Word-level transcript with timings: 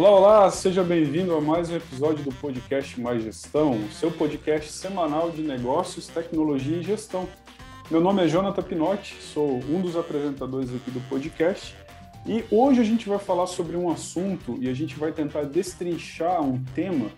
Olá, 0.00 0.10
olá, 0.12 0.50
seja 0.50 0.82
bem-vindo 0.82 1.34
a 1.34 1.42
mais 1.42 1.68
um 1.68 1.76
episódio 1.76 2.24
do 2.24 2.32
podcast 2.36 2.98
Mais 2.98 3.22
Gestão, 3.22 3.78
seu 3.92 4.10
podcast 4.10 4.72
semanal 4.72 5.30
de 5.30 5.42
negócios, 5.42 6.06
tecnologia 6.06 6.78
e 6.78 6.82
gestão. 6.82 7.28
Meu 7.90 8.00
nome 8.00 8.24
é 8.24 8.26
Jonathan 8.26 8.62
Pinotti, 8.62 9.16
sou 9.20 9.58
um 9.68 9.78
dos 9.82 9.96
apresentadores 9.96 10.74
aqui 10.74 10.90
do 10.90 11.06
podcast 11.06 11.76
e 12.24 12.42
hoje 12.50 12.80
a 12.80 12.82
gente 12.82 13.06
vai 13.10 13.18
falar 13.18 13.46
sobre 13.46 13.76
um 13.76 13.90
assunto 13.90 14.56
e 14.58 14.70
a 14.70 14.72
gente 14.72 14.98
vai 14.98 15.12
tentar 15.12 15.42
destrinchar 15.42 16.40
um 16.40 16.64
tema 16.74 17.10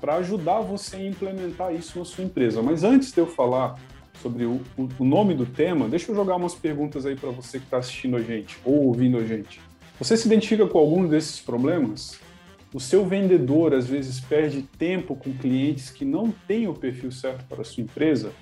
para 0.00 0.16
ajudar 0.16 0.58
você 0.58 0.96
a 0.96 1.06
implementar 1.06 1.72
isso 1.72 2.00
na 2.00 2.04
sua 2.04 2.24
empresa. 2.24 2.60
Mas 2.60 2.82
antes 2.82 3.12
de 3.12 3.20
eu 3.20 3.28
falar 3.28 3.78
sobre 4.20 4.44
o, 4.44 4.60
o 4.98 5.04
nome 5.04 5.34
do 5.34 5.46
tema, 5.46 5.88
deixa 5.88 6.10
eu 6.10 6.16
jogar 6.16 6.34
umas 6.34 6.56
perguntas 6.56 7.06
aí 7.06 7.14
para 7.14 7.30
você 7.30 7.60
que 7.60 7.64
está 7.66 7.78
assistindo 7.78 8.16
a 8.16 8.20
gente 8.20 8.58
ou 8.64 8.86
ouvindo 8.88 9.18
a 9.18 9.24
gente. 9.24 9.67
Você 9.98 10.16
se 10.16 10.28
identifica 10.28 10.64
com 10.64 10.78
algum 10.78 11.08
desses 11.08 11.40
problemas? 11.40 12.20
O 12.72 12.78
seu 12.78 13.04
vendedor 13.04 13.74
às 13.74 13.88
vezes 13.88 14.20
perde 14.20 14.62
tempo 14.62 15.16
com 15.16 15.32
clientes 15.32 15.90
que 15.90 16.04
não 16.04 16.30
têm 16.46 16.68
o 16.68 16.74
perfil 16.74 17.10
certo 17.10 17.44
para 17.46 17.62
a 17.62 17.64
sua 17.64 17.82
empresa? 17.82 18.32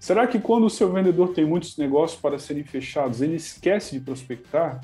Será 0.00 0.26
que 0.26 0.40
quando 0.40 0.66
o 0.66 0.70
seu 0.70 0.92
vendedor 0.92 1.32
tem 1.32 1.44
muitos 1.44 1.78
negócios 1.78 2.20
para 2.20 2.40
serem 2.40 2.64
fechados, 2.64 3.22
ele 3.22 3.36
esquece 3.36 3.96
de 3.96 4.04
prospectar? 4.04 4.80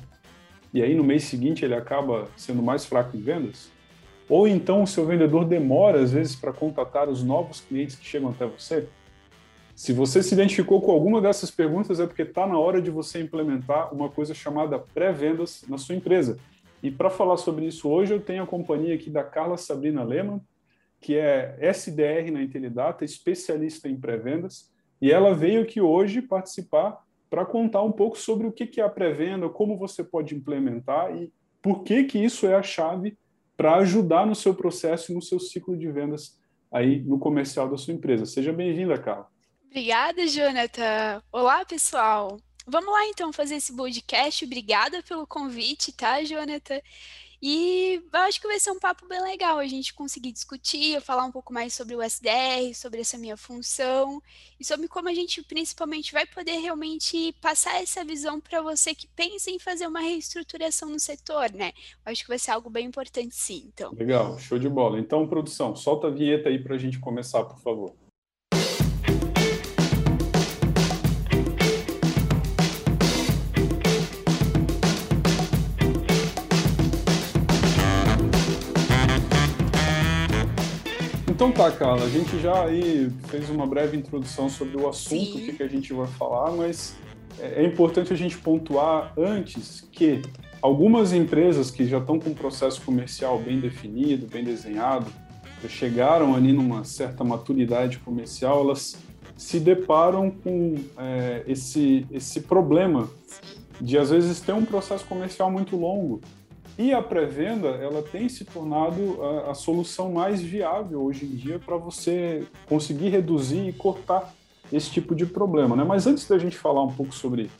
E 0.73 0.81
aí 0.81 0.95
no 0.95 1.03
mês 1.03 1.25
seguinte 1.25 1.65
ele 1.65 1.75
acaba 1.75 2.29
sendo 2.37 2.63
mais 2.63 2.85
fraco 2.85 3.17
em 3.17 3.21
vendas? 3.21 3.69
Ou 4.29 4.47
então 4.47 4.83
o 4.83 4.87
seu 4.87 5.05
vendedor 5.05 5.43
demora 5.43 6.01
às 6.01 6.13
vezes 6.13 6.37
para 6.37 6.53
contatar 6.53 7.09
os 7.09 7.21
novos 7.21 7.59
clientes 7.59 7.97
que 7.97 8.05
chegam 8.05 8.29
até 8.29 8.45
você? 8.45 8.87
Se 9.81 9.93
você 9.93 10.21
se 10.21 10.35
identificou 10.35 10.79
com 10.79 10.91
alguma 10.91 11.19
dessas 11.19 11.49
perguntas, 11.49 11.99
é 11.99 12.05
porque 12.05 12.21
está 12.21 12.45
na 12.45 12.55
hora 12.55 12.79
de 12.79 12.91
você 12.91 13.19
implementar 13.19 13.91
uma 13.91 14.09
coisa 14.09 14.31
chamada 14.31 14.77
pré-vendas 14.77 15.63
na 15.67 15.75
sua 15.79 15.95
empresa. 15.95 16.37
E 16.83 16.91
para 16.91 17.09
falar 17.09 17.35
sobre 17.37 17.65
isso 17.65 17.89
hoje, 17.89 18.13
eu 18.13 18.21
tenho 18.21 18.43
a 18.43 18.45
companhia 18.45 18.93
aqui 18.93 19.09
da 19.09 19.23
Carla 19.23 19.57
Sabrina 19.57 20.03
Lehmann, 20.03 20.39
que 20.99 21.17
é 21.17 21.57
SDR 21.59 22.29
na 22.31 22.43
Intelidata, 22.43 23.03
especialista 23.03 23.89
em 23.89 23.99
pré-vendas, 23.99 24.71
e 25.01 25.11
ela 25.11 25.33
veio 25.33 25.63
aqui 25.63 25.81
hoje 25.81 26.21
participar 26.21 27.03
para 27.27 27.43
contar 27.43 27.81
um 27.81 27.91
pouco 27.91 28.19
sobre 28.19 28.45
o 28.45 28.51
que 28.51 28.79
é 28.79 28.83
a 28.83 28.87
pré-venda, 28.87 29.49
como 29.49 29.79
você 29.79 30.03
pode 30.03 30.35
implementar 30.35 31.11
e 31.17 31.33
por 31.59 31.81
que, 31.81 32.03
que 32.03 32.23
isso 32.23 32.45
é 32.45 32.53
a 32.53 32.61
chave 32.61 33.17
para 33.57 33.77
ajudar 33.77 34.27
no 34.27 34.35
seu 34.35 34.53
processo 34.53 35.11
e 35.11 35.15
no 35.15 35.23
seu 35.23 35.39
ciclo 35.39 35.75
de 35.75 35.91
vendas 35.91 36.39
aí 36.71 36.99
no 37.01 37.17
comercial 37.17 37.67
da 37.67 37.77
sua 37.77 37.95
empresa. 37.95 38.27
Seja 38.27 38.53
bem-vinda, 38.53 38.95
Carla. 38.95 39.27
Obrigada, 39.71 40.27
Jonathan. 40.27 41.23
Olá, 41.31 41.63
pessoal. 41.63 42.37
Vamos 42.67 42.91
lá 42.91 43.07
então 43.07 43.31
fazer 43.31 43.55
esse 43.55 43.73
podcast. 43.73 44.43
Obrigada 44.43 45.01
pelo 45.01 45.25
convite, 45.25 45.93
tá, 45.93 46.21
Jonathan? 46.25 46.81
E 47.41 48.03
eu 48.11 48.19
acho 48.19 48.41
que 48.41 48.47
vai 48.49 48.59
ser 48.59 48.71
um 48.71 48.79
papo 48.79 49.07
bem 49.07 49.21
legal 49.21 49.59
a 49.59 49.65
gente 49.65 49.93
conseguir 49.93 50.33
discutir, 50.33 50.99
falar 50.99 51.23
um 51.23 51.31
pouco 51.31 51.53
mais 51.53 51.73
sobre 51.73 51.95
o 51.95 52.01
SDR, 52.01 52.75
sobre 52.75 52.99
essa 52.99 53.17
minha 53.17 53.37
função 53.37 54.21
e 54.59 54.65
sobre 54.65 54.89
como 54.89 55.07
a 55.07 55.13
gente 55.13 55.41
principalmente 55.41 56.11
vai 56.11 56.25
poder 56.25 56.57
realmente 56.57 57.33
passar 57.39 57.81
essa 57.81 58.03
visão 58.03 58.41
para 58.41 58.61
você 58.61 58.93
que 58.93 59.07
pensa 59.07 59.49
em 59.49 59.57
fazer 59.57 59.87
uma 59.87 60.01
reestruturação 60.01 60.89
no 60.89 60.99
setor, 60.99 61.49
né? 61.53 61.71
Eu 62.05 62.11
acho 62.11 62.23
que 62.23 62.29
vai 62.29 62.37
ser 62.37 62.51
algo 62.51 62.69
bem 62.69 62.87
importante 62.87 63.33
sim, 63.33 63.71
então. 63.73 63.93
Legal, 63.93 64.37
show 64.37 64.59
de 64.59 64.67
bola. 64.67 64.99
Então, 64.99 65.25
produção, 65.25 65.77
solta 65.77 66.07
a 66.07 66.11
vinheta 66.11 66.49
aí 66.49 66.61
para 66.61 66.75
a 66.75 66.77
gente 66.77 66.99
começar, 66.99 67.45
por 67.45 67.57
favor. 67.61 67.95
Então 81.41 81.51
tá, 81.51 81.71
Carla, 81.71 82.03
a 82.03 82.07
gente 82.07 82.39
já 82.39 82.65
aí 82.65 83.09
fez 83.25 83.49
uma 83.49 83.65
breve 83.65 83.97
introdução 83.97 84.47
sobre 84.47 84.79
o 84.79 84.87
assunto, 84.87 85.25
Sim. 85.25 85.41
o 85.41 85.45
que, 85.45 85.53
que 85.53 85.63
a 85.63 85.67
gente 85.67 85.91
vai 85.91 86.05
falar, 86.05 86.51
mas 86.51 86.95
é, 87.39 87.63
é 87.63 87.65
importante 87.65 88.13
a 88.13 88.15
gente 88.15 88.37
pontuar 88.37 89.11
antes 89.17 89.81
que 89.91 90.21
algumas 90.61 91.13
empresas 91.13 91.71
que 91.71 91.87
já 91.87 91.97
estão 91.97 92.19
com 92.19 92.29
um 92.29 92.33
processo 92.35 92.79
comercial 92.83 93.39
bem 93.39 93.59
definido, 93.59 94.27
bem 94.27 94.43
desenhado, 94.43 95.07
chegaram 95.67 96.35
ali 96.35 96.53
numa 96.53 96.83
certa 96.83 97.23
maturidade 97.23 97.97
comercial, 97.97 98.61
elas 98.61 98.95
se 99.35 99.59
deparam 99.59 100.29
com 100.29 100.75
é, 100.95 101.41
esse, 101.47 102.05
esse 102.11 102.41
problema 102.41 103.09
de 103.81 103.97
às 103.97 104.11
vezes 104.11 104.39
ter 104.41 104.53
um 104.53 104.63
processo 104.63 105.05
comercial 105.05 105.49
muito 105.49 105.75
longo 105.75 106.21
e 106.77 106.93
a 106.93 107.01
pré-venda, 107.01 107.67
ela 107.67 108.01
tem 108.01 108.29
se 108.29 108.45
tornado 108.45 109.21
a, 109.23 109.51
a, 109.51 109.53
solução 109.53 110.11
mais 110.11 110.41
viável 110.41 111.01
hoje 111.01 111.25
em 111.25 111.35
dia 111.35 111.59
para 111.59 111.77
você 111.77 112.47
conseguir 112.67 113.09
reduzir 113.09 113.67
e 113.67 113.73
cortar 113.73 114.33
esse 114.71 114.89
tipo 114.89 115.13
de 115.13 115.25
problema. 115.25 115.75
Né? 115.75 115.83
Mas 115.83 116.07
antes 116.07 116.27
da 116.27 116.37
gente 116.37 116.57
falar 116.57 116.83
um 116.83 116.91
pouco 116.91 117.13
sobre, 117.13 117.51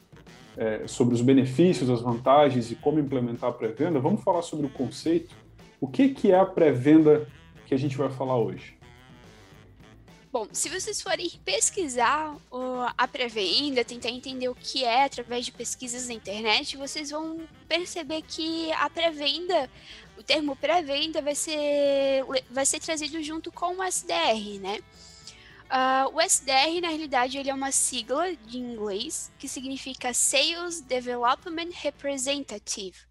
é, 0.58 0.88
sobre 0.88 1.14
os 1.14 1.22
benefícios, 1.22 1.90
as 1.90 2.02
vantagens 2.02 2.72
e 2.72 2.76
como 2.76 3.00
implementar 3.00 3.50
a 3.50 3.54
pré-venda, 3.54 4.00
vamos 4.00 4.24
falar 4.24 4.42
sobre 4.42 4.66
o 4.66 4.70
conceito. 4.70 5.36
O 5.80 5.88
que, 5.88 6.10
que 6.10 6.32
é 6.32 6.40
a 6.40 6.46
pré-venda 6.46 7.28
que 7.66 7.74
a 7.74 7.78
gente 7.78 7.98
vai 7.98 8.10
falar 8.10 8.38
hoje? 8.38 8.81
Bom, 10.32 10.48
se 10.54 10.70
vocês 10.70 11.02
forem 11.02 11.30
pesquisar 11.44 12.38
a 12.98 13.06
pré-venda, 13.06 13.84
tentar 13.84 14.08
entender 14.08 14.48
o 14.48 14.56
que 14.56 14.86
é 14.86 15.04
através 15.04 15.46
de 15.46 15.52
pesquisas 15.52 16.08
na 16.08 16.14
internet, 16.14 16.78
vocês 16.78 17.10
vão 17.10 17.46
perceber 17.68 18.22
que 18.22 18.72
a 18.72 18.90
pré-venda, 18.90 19.70
o 20.18 20.24
termo 20.24 20.56
pré-venda 20.56 21.22
vai 21.22 21.36
ser, 21.36 22.24
vai 22.50 22.66
ser 22.66 22.80
trazido 22.80 23.22
junto 23.22 23.52
com 23.52 23.76
o 23.76 23.84
SDR, 23.84 24.62
né? 24.62 24.80
Uh, 25.70 26.16
o 26.16 26.22
SDR, 26.22 26.80
na 26.82 26.88
realidade, 26.88 27.38
ele 27.38 27.50
é 27.50 27.54
uma 27.54 27.74
sigla 27.74 28.34
de 28.34 28.58
inglês 28.58 29.30
que 29.38 29.50
significa 29.50 30.14
Sales 30.14 30.80
Development 30.80 31.72
Representative 31.74 33.11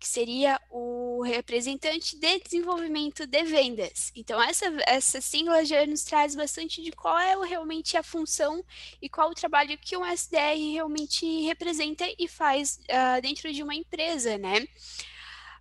que 0.00 0.08
seria 0.08 0.58
o 0.70 1.20
representante 1.22 2.18
de 2.18 2.38
desenvolvimento 2.40 3.26
de 3.26 3.44
vendas. 3.44 4.10
Então, 4.16 4.42
essa, 4.42 4.64
essa 4.86 5.20
sigla 5.20 5.62
já 5.62 5.84
nos 5.86 6.02
traz 6.02 6.34
bastante 6.34 6.82
de 6.82 6.90
qual 6.90 7.18
é 7.18 7.36
realmente 7.46 7.98
a 7.98 8.02
função 8.02 8.64
e 9.02 9.08
qual 9.10 9.30
o 9.30 9.34
trabalho 9.34 9.76
que 9.76 9.96
um 9.96 10.04
SDR 10.04 10.72
realmente 10.72 11.42
representa 11.42 12.04
e 12.18 12.26
faz 12.26 12.80
uh, 12.84 13.20
dentro 13.20 13.52
de 13.52 13.62
uma 13.62 13.74
empresa, 13.74 14.38
né? 14.38 14.66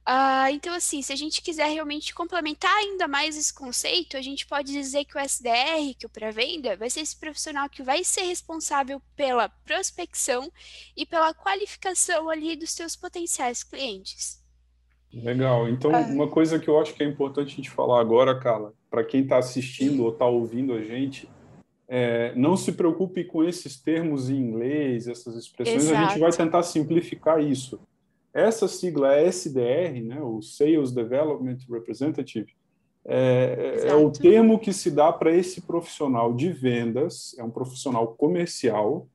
Uh, 0.07 0.49
então, 0.51 0.73
assim, 0.73 1.01
se 1.01 1.13
a 1.13 1.15
gente 1.15 1.41
quiser 1.41 1.67
realmente 1.67 2.15
complementar 2.15 2.73
ainda 2.77 3.07
mais 3.07 3.37
esse 3.37 3.53
conceito, 3.53 4.17
a 4.17 4.21
gente 4.21 4.47
pode 4.47 4.71
dizer 4.71 5.05
que 5.05 5.15
o 5.15 5.19
SDR, 5.19 5.93
que 5.97 6.05
o 6.05 6.09
pré-venda, 6.09 6.75
vai 6.75 6.89
ser 6.89 7.01
esse 7.01 7.15
profissional 7.15 7.69
que 7.69 7.83
vai 7.83 8.03
ser 8.03 8.21
responsável 8.21 8.99
pela 9.15 9.49
prospecção 9.49 10.51
e 10.97 11.05
pela 11.05 11.33
qualificação 11.33 12.27
ali 12.27 12.55
dos 12.55 12.71
seus 12.71 12.95
potenciais 12.95 13.63
clientes. 13.63 14.43
Legal. 15.13 15.69
Então, 15.69 15.91
uh, 15.91 16.13
uma 16.13 16.27
coisa 16.27 16.57
que 16.57 16.67
eu 16.67 16.79
acho 16.79 16.93
que 16.93 17.03
é 17.03 17.05
importante 17.05 17.53
a 17.53 17.55
gente 17.55 17.69
falar 17.69 17.99
agora, 17.99 18.39
Carla, 18.39 18.73
para 18.89 19.03
quem 19.03 19.21
está 19.21 19.37
assistindo 19.37 20.03
ou 20.03 20.11
está 20.11 20.25
ouvindo 20.25 20.73
a 20.73 20.81
gente, 20.81 21.29
é, 21.87 22.33
não 22.35 22.55
se 22.55 22.71
preocupe 22.71 23.23
com 23.23 23.43
esses 23.43 23.79
termos 23.79 24.29
em 24.29 24.35
inglês, 24.35 25.07
essas 25.07 25.35
expressões, 25.35 25.85
Exato. 25.85 25.97
a 25.97 26.07
gente 26.07 26.19
vai 26.19 26.31
tentar 26.31 26.61
simplificar 26.61 27.41
isso. 27.41 27.79
Essa 28.33 28.67
sigla 28.67 29.15
é 29.15 29.25
SDR, 29.27 30.03
né, 30.03 30.21
o 30.21 30.41
Sales 30.41 30.91
Development 30.91 31.57
Representative, 31.69 32.53
é, 33.05 33.85
é 33.87 33.95
o 33.95 34.11
termo 34.11 34.59
que 34.59 34.71
se 34.71 34.91
dá 34.91 35.11
para 35.11 35.35
esse 35.35 35.61
profissional 35.61 36.33
de 36.33 36.51
vendas, 36.51 37.35
é 37.39 37.43
um 37.43 37.49
profissional 37.49 38.07
comercial, 38.09 39.07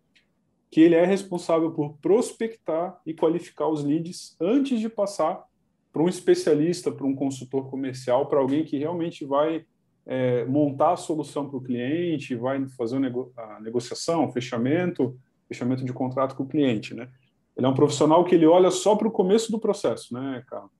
que 0.71 0.81
ele 0.81 0.97
é 0.97 1.05
responsável 1.05 1.71
por 1.71 1.97
prospectar 1.99 3.01
e 3.07 3.15
qualificar 3.15 3.69
os 3.69 3.85
leads 3.85 4.37
antes 4.41 4.81
de 4.81 4.89
passar 4.89 5.45
para 5.93 6.03
um 6.03 6.09
especialista, 6.09 6.91
para 6.91 7.07
um 7.07 7.15
consultor 7.15 7.71
comercial, 7.71 8.27
para 8.27 8.41
alguém 8.41 8.65
que 8.65 8.77
realmente 8.77 9.25
vai 9.25 9.65
é, 10.05 10.45
montar 10.45 10.95
a 10.95 10.97
solução 10.97 11.49
para 11.49 11.57
o 11.57 11.63
cliente, 11.63 12.35
vai 12.35 12.67
fazer 12.71 12.97
a 13.37 13.61
negociação, 13.61 14.33
fechamento, 14.33 15.17
fechamento 15.47 15.85
de 15.85 15.93
contrato 15.93 16.35
com 16.35 16.43
o 16.43 16.49
cliente, 16.49 16.95
né? 16.95 17.09
Ele 17.57 17.67
é 17.67 17.69
um 17.69 17.75
profissional 17.75 18.25
que 18.25 18.35
ele 18.35 18.47
olha 18.47 18.71
só 18.71 18.97
para 18.97 19.09
o 19.09 19.13
começo 19.13 19.51
do 19.51 19.59
processo, 19.59 20.13
né, 20.13 20.45
Carla? 20.49 20.71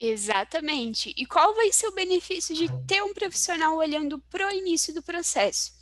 Exatamente. 0.00 1.14
E 1.16 1.24
qual 1.24 1.54
vai 1.54 1.70
ser 1.70 1.86
o 1.86 1.94
benefício 1.94 2.54
de 2.54 2.66
ter 2.86 3.02
um 3.04 3.14
profissional 3.14 3.76
olhando 3.76 4.18
para 4.30 4.48
o 4.48 4.50
início 4.50 4.92
do 4.92 5.00
processo? 5.00 5.80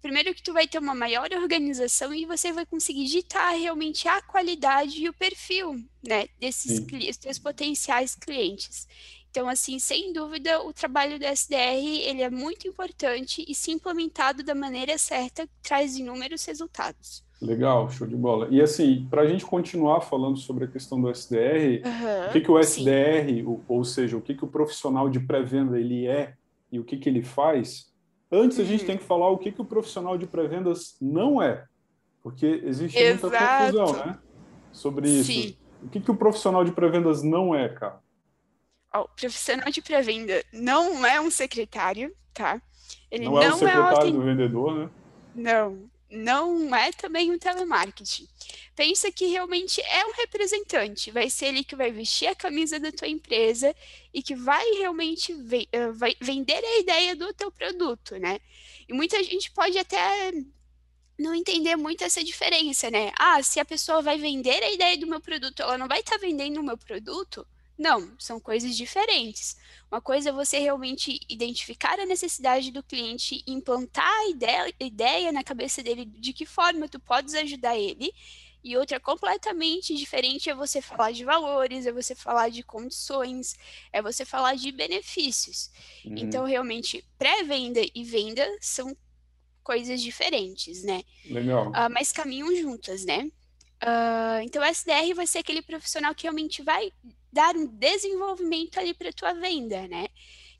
Primeiro 0.00 0.34
que 0.34 0.42
tu 0.42 0.52
vai 0.52 0.66
ter 0.66 0.78
uma 0.78 0.96
maior 0.96 1.28
organização 1.32 2.12
e 2.12 2.26
você 2.26 2.52
vai 2.52 2.66
conseguir 2.66 3.04
ditar 3.04 3.52
realmente 3.52 4.08
a 4.08 4.20
qualidade 4.20 5.00
e 5.00 5.08
o 5.08 5.12
perfil, 5.12 5.76
né, 6.02 6.26
desses 6.40 7.16
teus 7.16 7.38
potenciais 7.38 8.16
clientes. 8.16 8.88
Então, 9.32 9.48
assim, 9.48 9.78
sem 9.78 10.12
dúvida, 10.12 10.62
o 10.62 10.74
trabalho 10.74 11.18
do 11.18 11.24
SDR 11.24 11.82
ele 12.04 12.20
é 12.20 12.28
muito 12.28 12.68
importante 12.68 13.42
e, 13.48 13.54
se 13.54 13.70
implementado 13.70 14.42
da 14.42 14.54
maneira 14.54 14.98
certa, 14.98 15.48
traz 15.62 15.96
inúmeros 15.96 16.44
resultados. 16.44 17.24
Legal, 17.40 17.88
show 17.90 18.06
de 18.06 18.14
bola. 18.14 18.46
E 18.50 18.60
assim, 18.60 19.06
para 19.08 19.22
a 19.22 19.26
gente 19.26 19.46
continuar 19.46 20.02
falando 20.02 20.36
sobre 20.36 20.66
a 20.66 20.68
questão 20.68 21.00
do 21.00 21.08
SDR, 21.08 21.80
uhum, 21.82 22.28
o 22.28 22.32
que, 22.32 22.40
que 22.42 22.50
o 22.50 22.58
SDR, 22.58 23.42
ou, 23.46 23.64
ou, 23.66 23.84
seja, 23.84 24.18
o 24.18 24.20
que, 24.20 24.34
que 24.34 24.44
o 24.44 24.48
profissional 24.48 25.08
de 25.08 25.18
pré-venda 25.18 25.80
ele 25.80 26.06
é 26.06 26.34
e 26.70 26.78
o 26.78 26.84
que, 26.84 26.98
que 26.98 27.08
ele 27.08 27.22
faz, 27.22 27.90
antes 28.30 28.60
a 28.60 28.64
gente 28.64 28.82
uhum. 28.82 28.86
tem 28.86 28.98
que 28.98 29.04
falar 29.04 29.30
o 29.30 29.38
que, 29.38 29.50
que 29.50 29.62
o 29.62 29.64
profissional 29.64 30.18
de 30.18 30.26
pré-vendas 30.26 30.94
não 31.00 31.40
é. 31.40 31.64
Porque 32.22 32.60
existe 32.66 32.98
Exato. 32.98 33.30
muita 33.30 33.58
confusão, 33.58 34.06
né? 34.06 34.18
Sobre 34.72 35.08
isso. 35.08 35.32
Sim. 35.32 35.56
O 35.82 35.88
que, 35.88 36.00
que 36.00 36.10
o 36.10 36.16
profissional 36.16 36.62
de 36.62 36.70
pré-vendas 36.70 37.22
não 37.22 37.54
é, 37.54 37.70
cara? 37.70 37.98
O 39.00 39.08
profissional 39.08 39.70
de 39.70 39.80
pré-venda 39.80 40.44
não 40.52 41.04
é 41.04 41.20
um 41.20 41.30
secretário, 41.30 42.14
tá? 42.34 42.60
Ele 43.10 43.24
não, 43.24 43.32
não 43.32 43.42
é 43.42 43.48
o 43.48 43.58
secretário 43.58 44.08
é 44.08 44.12
do 44.12 44.22
vendedor, 44.22 44.74
né? 44.74 44.90
Não, 45.34 45.90
não 46.10 46.74
é 46.74 46.92
também 46.92 47.30
um 47.30 47.38
telemarketing. 47.38 48.28
Pensa 48.76 49.10
que 49.10 49.26
realmente 49.26 49.80
é 49.80 50.04
um 50.06 50.12
representante, 50.12 51.10
vai 51.10 51.30
ser 51.30 51.46
ele 51.46 51.64
que 51.64 51.74
vai 51.74 51.90
vestir 51.90 52.26
a 52.26 52.34
camisa 52.34 52.78
da 52.78 52.92
tua 52.92 53.08
empresa 53.08 53.74
e 54.12 54.22
que 54.22 54.34
vai 54.34 54.64
realmente 54.72 55.32
ve 55.32 55.68
uh, 55.74 55.92
vai 55.94 56.14
vender 56.20 56.62
a 56.62 56.78
ideia 56.78 57.16
do 57.16 57.32
teu 57.32 57.50
produto, 57.50 58.16
né? 58.16 58.38
E 58.88 58.92
muita 58.92 59.22
gente 59.22 59.50
pode 59.52 59.78
até 59.78 60.32
não 61.18 61.34
entender 61.34 61.76
muito 61.76 62.04
essa 62.04 62.22
diferença, 62.22 62.90
né? 62.90 63.12
Ah, 63.18 63.42
se 63.42 63.60
a 63.60 63.64
pessoa 63.64 64.02
vai 64.02 64.18
vender 64.18 64.62
a 64.62 64.70
ideia 64.70 64.98
do 64.98 65.06
meu 65.06 65.20
produto, 65.20 65.62
ela 65.62 65.78
não 65.78 65.88
vai 65.88 66.00
estar 66.00 66.18
tá 66.18 66.18
vendendo 66.18 66.60
o 66.60 66.64
meu 66.64 66.76
produto? 66.76 67.46
Não, 67.82 68.14
são 68.16 68.38
coisas 68.38 68.76
diferentes. 68.76 69.56
Uma 69.90 70.00
coisa 70.00 70.28
é 70.28 70.32
você 70.32 70.60
realmente 70.60 71.18
identificar 71.28 71.98
a 71.98 72.06
necessidade 72.06 72.70
do 72.70 72.80
cliente, 72.80 73.42
implantar 73.44 74.08
a 74.08 74.28
ideia, 74.28 74.72
ideia 74.78 75.32
na 75.32 75.42
cabeça 75.42 75.82
dele 75.82 76.04
de 76.04 76.32
que 76.32 76.46
forma 76.46 76.88
tu 76.88 77.00
podes 77.00 77.34
ajudar 77.34 77.76
ele. 77.76 78.14
E 78.62 78.76
outra 78.76 79.00
completamente 79.00 79.96
diferente 79.96 80.48
é 80.48 80.54
você 80.54 80.80
falar 80.80 81.10
de 81.10 81.24
valores, 81.24 81.84
é 81.84 81.90
você 81.90 82.14
falar 82.14 82.50
de 82.50 82.62
condições, 82.62 83.56
é 83.92 84.00
você 84.00 84.24
falar 84.24 84.54
de 84.54 84.70
benefícios. 84.70 85.68
Uhum. 86.04 86.14
Então, 86.18 86.44
realmente, 86.44 87.04
pré-venda 87.18 87.80
e 87.92 88.04
venda 88.04 88.46
são 88.60 88.96
coisas 89.64 90.00
diferentes, 90.00 90.84
né? 90.84 91.02
Legal. 91.24 91.70
Uh, 91.70 91.90
mas 91.90 92.12
caminham 92.12 92.54
juntas, 92.54 93.04
né? 93.04 93.28
Uh, 93.82 94.40
então, 94.44 94.62
o 94.62 94.64
SDR 94.64 95.12
vai 95.16 95.26
ser 95.26 95.38
aquele 95.38 95.62
profissional 95.62 96.14
que 96.14 96.22
realmente 96.22 96.62
vai 96.62 96.92
dar 97.32 97.56
um 97.56 97.66
desenvolvimento 97.66 98.78
ali 98.78 98.92
para 98.92 99.08
a 99.08 99.12
tua 99.12 99.32
venda, 99.32 99.88
né? 99.88 100.08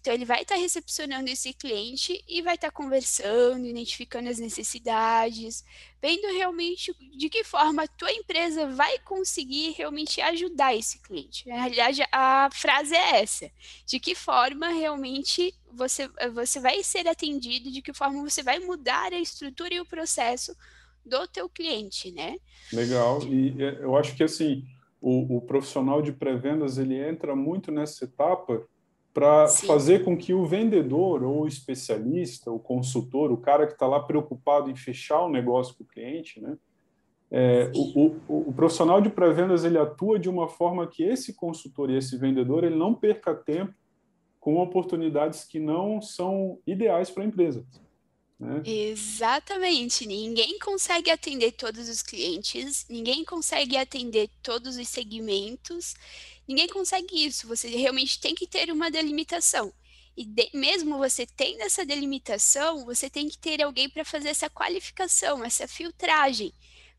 Então, 0.03 0.13
ele 0.13 0.25
vai 0.25 0.43
estar 0.43 0.57
tá 0.57 0.61
recepcionando 0.61 1.31
esse 1.31 1.53
cliente 1.53 2.25
e 2.27 2.43
vai 2.43 2.57
estar 2.57 2.73
tá 2.73 2.73
conversando, 2.73 3.65
identificando 3.65 4.29
as 4.29 4.41
necessidades, 4.41 5.65
vendo 6.03 6.27
realmente 6.33 6.93
de 7.17 7.29
que 7.29 7.45
forma 7.45 7.85
a 7.85 7.87
tua 7.87 8.11
empresa 8.11 8.67
vai 8.67 8.99
conseguir 8.99 9.71
realmente 9.79 10.21
ajudar 10.21 10.75
esse 10.75 11.01
cliente. 11.01 11.49
Na 11.49 11.55
realidade, 11.55 12.03
a 12.11 12.51
frase 12.53 12.97
é 12.97 13.21
essa: 13.21 13.49
de 13.87 14.01
que 14.01 14.17
forma 14.17 14.71
realmente 14.71 15.55
você, 15.71 16.11
você 16.35 16.59
vai 16.59 16.83
ser 16.83 17.07
atendido, 17.07 17.71
de 17.71 17.81
que 17.81 17.93
forma 17.93 18.29
você 18.29 18.43
vai 18.43 18.59
mudar 18.59 19.13
a 19.13 19.21
estrutura 19.21 19.73
e 19.73 19.81
o 19.81 19.87
processo 19.87 20.53
do 21.07 21.29
teu 21.29 21.49
cliente, 21.49 22.11
né? 22.11 22.39
Legal. 22.73 23.23
E 23.23 23.55
é, 23.63 23.85
eu 23.85 23.97
acho 23.97 24.17
que 24.17 24.25
assim 24.25 24.67
o, 25.03 25.39
o 25.39 25.41
profissional 25.41 26.01
de 26.01 26.13
pré-vendas 26.13 26.79
ele 26.79 26.97
entra 26.97 27.35
muito 27.35 27.73
nessa 27.73 28.05
etapa 28.05 28.65
para 29.13 29.47
fazer 29.49 30.05
com 30.05 30.17
que 30.17 30.33
o 30.33 30.47
vendedor 30.47 31.23
ou 31.23 31.43
o 31.43 31.49
especialista, 31.49 32.51
o 32.51 32.59
consultor, 32.59 33.31
o 33.31 33.37
cara 33.37 33.67
que 33.67 33.75
está 33.75 33.87
lá 33.87 34.01
preocupado 34.01 34.71
em 34.71 34.77
fechar 34.77 35.21
o 35.23 35.29
negócio 35.29 35.75
com 35.77 35.85
o 35.85 35.87
cliente, 35.87 36.41
né? 36.41 36.57
É, 37.35 37.73
o, 37.75 38.21
o, 38.29 38.49
o, 38.49 38.53
profissional 38.53 39.01
de 39.01 39.09
pré-vendas 39.09 39.65
ele 39.65 39.79
atua 39.79 40.19
de 40.19 40.29
uma 40.29 40.49
forma 40.49 40.87
que 40.87 41.03
esse 41.03 41.35
consultor 41.35 41.89
e 41.89 41.97
esse 41.97 42.15
vendedor 42.19 42.63
ele 42.63 42.77
não 42.77 42.95
perca 42.95 43.35
tempo 43.35 43.73
com 44.39 44.59
oportunidades 44.59 45.43
que 45.43 45.59
não 45.59 46.03
são 46.03 46.59
ideais 46.67 47.11
para 47.11 47.23
a 47.23 47.27
empresa. 47.27 47.65
Né? 48.43 48.61
Exatamente. 48.65 50.05
Ninguém 50.05 50.59
consegue 50.59 51.11
atender 51.13 51.53
todos 51.53 51.89
os 51.89 52.03
clientes, 52.03 52.85
ninguém 52.89 53.25
consegue 53.25 53.77
atender 53.77 54.29
todos 54.43 54.77
os 54.77 54.89
segmentos, 54.89 55.95
ninguém 56.47 56.67
consegue 56.67 57.25
isso. 57.25 57.47
Você 57.47 57.69
realmente 57.69 58.19
tem 58.21 58.35
que 58.35 58.49
ter 58.49 58.73
uma 58.73 58.91
delimitação. 58.91 59.73
E 60.17 60.25
de, 60.27 60.51
mesmo 60.53 60.99
você 60.99 61.25
tendo 61.25 61.61
essa 61.63 61.87
delimitação, 61.87 62.85
você 62.85 63.09
tem 63.09 63.29
que 63.29 63.39
ter 63.39 63.63
alguém 63.63 63.89
para 63.89 64.05
fazer 64.05 64.31
essa 64.31 64.51
qualificação, 64.51 65.45
essa 65.45 65.69
filtragem 65.69 66.53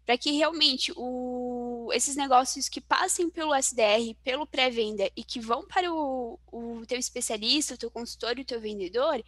para 0.05 0.17
que 0.17 0.31
realmente 0.31 0.91
o, 0.95 1.72
esses 1.91 2.15
negócios 2.15 2.69
que 2.69 2.79
passem 2.79 3.29
pelo 3.29 3.53
SDR, 3.53 4.15
pelo 4.23 4.45
pré-venda 4.45 5.09
e 5.15 5.23
que 5.23 5.39
vão 5.39 5.65
para 5.65 5.91
o, 5.91 6.39
o 6.51 6.85
teu 6.87 6.99
especialista, 6.99 7.73
o 7.73 7.77
teu 7.77 7.91
consultor 7.91 8.37
e 8.37 8.41
o 8.41 8.45
teu 8.45 8.61
vendedor, 8.61 9.21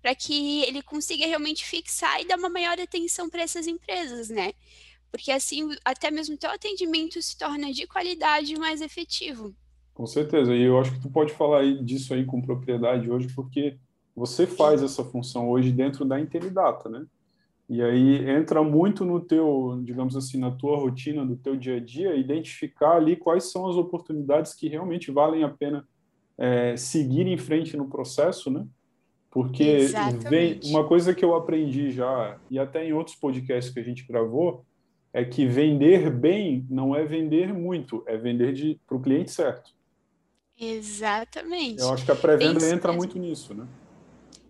para 0.00 0.14
que 0.14 0.62
ele 0.64 0.82
consiga 0.82 1.26
realmente 1.26 1.64
fixar 1.64 2.20
e 2.20 2.26
dar 2.26 2.38
uma 2.38 2.48
maior 2.48 2.78
atenção 2.78 3.30
para 3.30 3.42
essas 3.42 3.66
empresas, 3.66 4.28
né? 4.28 4.52
Porque 5.10 5.30
assim, 5.30 5.68
até 5.84 6.10
mesmo 6.10 6.34
o 6.34 6.38
teu 6.38 6.50
atendimento 6.50 7.20
se 7.22 7.36
torna 7.36 7.72
de 7.72 7.86
qualidade 7.86 8.54
mais 8.58 8.80
efetivo. 8.80 9.54
Com 9.94 10.06
certeza, 10.06 10.54
e 10.54 10.62
eu 10.62 10.78
acho 10.78 10.92
que 10.92 11.00
tu 11.00 11.10
pode 11.10 11.32
falar 11.34 11.62
disso 11.84 12.14
aí 12.14 12.24
com 12.24 12.40
propriedade 12.40 13.10
hoje, 13.10 13.28
porque 13.34 13.78
você 14.16 14.46
faz 14.46 14.82
essa 14.82 15.04
função 15.04 15.50
hoje 15.50 15.70
dentro 15.70 16.04
da 16.04 16.18
Intelidata, 16.18 16.88
né? 16.88 17.06
E 17.72 17.80
aí 17.80 18.28
entra 18.28 18.62
muito 18.62 19.02
no 19.02 19.18
teu, 19.18 19.80
digamos 19.82 20.14
assim, 20.14 20.38
na 20.38 20.50
tua 20.50 20.76
rotina, 20.76 21.24
do 21.24 21.36
teu 21.36 21.56
dia 21.56 21.76
a 21.76 21.80
dia, 21.80 22.14
identificar 22.14 22.96
ali 22.96 23.16
quais 23.16 23.50
são 23.50 23.66
as 23.66 23.76
oportunidades 23.76 24.52
que 24.52 24.68
realmente 24.68 25.10
valem 25.10 25.42
a 25.42 25.48
pena 25.48 25.88
é, 26.36 26.76
seguir 26.76 27.26
em 27.26 27.38
frente 27.38 27.74
no 27.74 27.88
processo, 27.88 28.50
né? 28.50 28.66
Porque 29.30 29.86
vem 30.28 30.60
uma 30.64 30.86
coisa 30.86 31.14
que 31.14 31.24
eu 31.24 31.34
aprendi 31.34 31.90
já, 31.90 32.38
e 32.50 32.58
até 32.58 32.86
em 32.86 32.92
outros 32.92 33.16
podcasts 33.16 33.72
que 33.72 33.80
a 33.80 33.82
gente 33.82 34.06
gravou, 34.06 34.66
é 35.10 35.24
que 35.24 35.46
vender 35.46 36.10
bem 36.10 36.66
não 36.68 36.94
é 36.94 37.06
vender 37.06 37.54
muito, 37.54 38.04
é 38.06 38.18
vender 38.18 38.78
para 38.86 38.98
o 38.98 39.00
cliente 39.00 39.30
certo. 39.30 39.70
Exatamente. 40.60 41.80
Eu 41.80 41.90
acho 41.90 42.04
que 42.04 42.12
a 42.12 42.16
pré-venda 42.16 42.68
entra 42.70 42.92
muito 42.92 43.18
nisso, 43.18 43.54
né? 43.54 43.66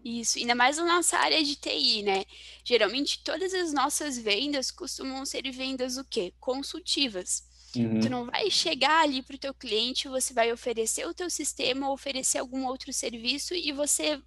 Isso, 0.04 0.38
ainda 0.38 0.54
mais 0.54 0.78
na 0.78 0.85
nossa 0.85 1.16
área 1.16 1.42
de 1.42 1.54
TI, 1.54 2.02
né? 2.02 2.25
Geralmente 2.64 3.21
todas 3.23 3.54
as 3.54 3.73
nossas 3.73 4.18
vendas 4.18 4.71
costumam 4.71 5.25
ser 5.25 5.49
vendas 5.52 5.97
o 5.97 6.04
quê? 6.04 6.32
Consultivas. 6.40 7.44
Uhum. 7.76 8.00
Tu 8.00 8.11
não 8.11 8.26
vai 8.26 8.50
chegar 8.50 9.02
ali 9.02 9.23
para 9.23 9.37
o 9.37 9.38
teu 9.38 9.54
cliente, 9.54 10.09
você 10.09 10.35
vai 10.35 10.52
oferecer 10.52 11.06
o 11.06 11.14
teu 11.14 11.30
sistema, 11.30 11.90
oferecer 11.90 12.38
algum 12.38 12.66
outro 12.66 12.92
serviço 12.92 13.54
e 13.54 13.73
você 13.73 14.21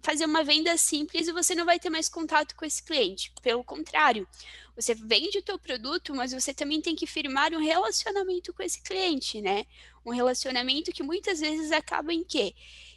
fazer 0.00 0.24
uma 0.24 0.44
venda 0.44 0.76
simples 0.76 1.26
e 1.26 1.32
você 1.32 1.54
não 1.54 1.64
vai 1.64 1.80
ter 1.80 1.90
mais 1.90 2.08
contato 2.08 2.54
com 2.54 2.64
esse 2.64 2.80
cliente. 2.80 3.32
Pelo 3.42 3.64
contrário, 3.64 4.26
você 4.76 4.94
vende 4.94 5.38
o 5.38 5.42
teu 5.42 5.58
produto, 5.58 6.14
mas 6.14 6.32
você 6.32 6.54
também 6.54 6.80
tem 6.80 6.94
que 6.94 7.06
firmar 7.06 7.52
um 7.52 7.58
relacionamento 7.58 8.54
com 8.54 8.62
esse 8.62 8.80
cliente, 8.80 9.40
né? 9.40 9.66
Um 10.04 10.12
relacionamento 10.12 10.92
que 10.92 11.02
muitas 11.02 11.40
vezes 11.40 11.72
acaba 11.72 12.14
em 12.14 12.22
quê? 12.22 12.54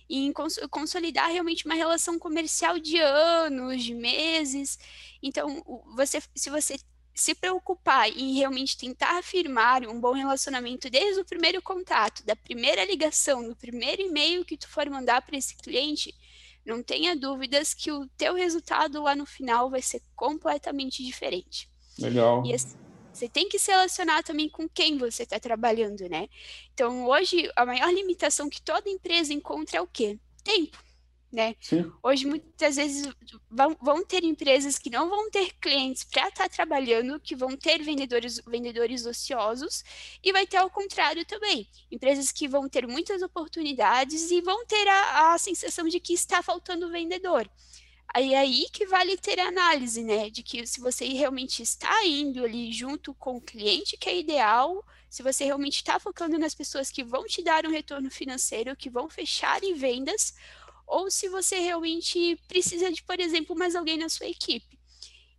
Em 0.10 0.34
cons 0.34 0.60
consolidar 0.70 1.30
realmente 1.30 1.66
uma 1.66 1.76
relação 1.76 2.18
comercial 2.18 2.80
de 2.80 2.98
anos, 2.98 3.84
de 3.84 3.94
meses. 3.94 4.80
Então, 5.22 5.64
você, 5.96 6.22
se 6.36 6.50
você 6.50 6.78
se 7.14 7.36
preocupar 7.36 8.10
em 8.10 8.34
realmente 8.34 8.78
tentar 8.78 9.20
afirmar 9.20 9.86
um 9.86 10.00
bom 10.00 10.14
relacionamento 10.14 10.90
desde 10.90 11.20
o 11.22 11.26
primeiro 11.26 11.62
contato, 11.62 12.26
da 12.26 12.36
primeira 12.36 12.84
ligação, 12.86 13.48
do 13.48 13.56
primeiro 13.56 14.02
e-mail 14.02 14.46
que 14.46 14.58
tu 14.58 14.70
for 14.70 14.90
mandar 14.90 15.22
para 15.22 15.38
esse 15.38 15.56
cliente, 15.58 16.16
não 16.66 16.82
tenha 16.82 17.16
dúvidas 17.16 17.74
que 17.74 17.92
o 17.92 18.08
teu 18.18 18.36
resultado 18.36 19.04
lá 19.04 19.16
no 19.16 19.26
final 19.26 19.70
vai 19.70 19.82
ser 19.82 20.02
completamente 20.16 21.04
diferente. 21.04 21.70
Legal. 21.98 22.46
E 22.46 22.54
assim, 22.54 22.78
você 23.20 23.28
tem 23.28 23.50
que 23.50 23.60
se 23.60 23.70
relacionar 23.70 24.24
também 24.24 24.48
com 24.48 24.68
quem 24.70 24.98
você 24.98 25.24
está 25.24 25.38
trabalhando, 25.40 26.08
né? 26.08 26.30
Então, 26.74 27.06
hoje, 27.06 27.52
a 27.56 27.66
maior 27.66 27.94
limitação 27.94 28.50
que 28.50 28.62
toda 28.62 28.90
empresa 28.90 29.34
encontra 29.34 29.78
é 29.78 29.82
o 29.82 29.88
quê? 29.88 30.18
Tempo. 30.42 30.82
Né? 31.32 31.56
Sim. 31.60 31.92
Hoje, 32.02 32.26
muitas 32.26 32.78
vezes, 32.78 33.08
vão, 33.52 33.78
vão, 33.80 34.04
ter 34.04 34.24
empresas 34.24 34.80
que 34.80 34.90
não 34.90 35.10
vão 35.10 35.30
ter 35.30 35.54
clientes 35.62 36.04
para 36.04 36.28
estar 36.28 36.46
tá 36.46 36.50
trabalhando, 36.50 37.20
que 37.20 37.36
vão 37.36 37.56
ter 37.56 37.84
vendedores, 37.84 38.42
vendedores 38.48 39.06
ociosos, 39.06 39.84
e 40.24 40.32
vai 40.32 40.48
ter 40.48 40.58
ao 40.58 40.72
contrário 40.72 41.24
também. 41.26 41.68
Empresas 41.92 42.32
que 42.32 42.48
vão 42.48 42.68
ter 42.68 42.88
muitas 42.88 43.22
oportunidades 43.22 44.32
e 44.32 44.42
vão 44.42 44.66
ter 44.66 44.88
a, 44.88 45.34
a 45.34 45.38
sensação 45.38 45.88
de 45.88 46.00
que 46.00 46.14
está 46.14 46.42
faltando 46.42 46.90
vendedor. 46.90 47.48
Aí 48.14 48.34
é 48.34 48.40
aí 48.40 48.68
que 48.72 48.86
vale 48.88 49.18
ter 49.18 49.40
análise, 49.40 50.04
né? 50.04 50.30
De 50.30 50.42
que 50.42 50.66
se 50.66 50.80
você 50.80 51.06
realmente 51.08 51.62
está 51.62 52.06
indo 52.06 52.44
ali 52.44 52.72
junto 52.72 53.14
com 53.14 53.38
o 53.38 53.42
cliente, 53.42 53.98
que 53.98 54.10
é 54.10 54.18
ideal, 54.18 54.84
se 55.10 55.22
você 55.22 55.46
realmente 55.46 55.78
está 55.78 56.00
focando 56.00 56.38
nas 56.38 56.56
pessoas 56.56 56.90
que 56.90 57.04
vão 57.04 57.26
te 57.26 57.44
dar 57.44 57.66
um 57.66 57.72
retorno 57.72 58.10
financeiro, 58.10 58.76
que 58.76 58.90
vão 58.90 59.10
fechar 59.10 59.64
em 59.64 59.74
vendas, 59.74 60.34
ou 60.88 61.12
se 61.12 61.30
você 61.30 61.60
realmente 61.60 62.36
precisa 62.48 62.92
de, 62.92 63.04
por 63.04 63.20
exemplo, 63.20 63.56
mais 63.56 63.76
alguém 63.76 63.98
na 63.98 64.10
sua 64.10 64.28
equipe. 64.28 64.80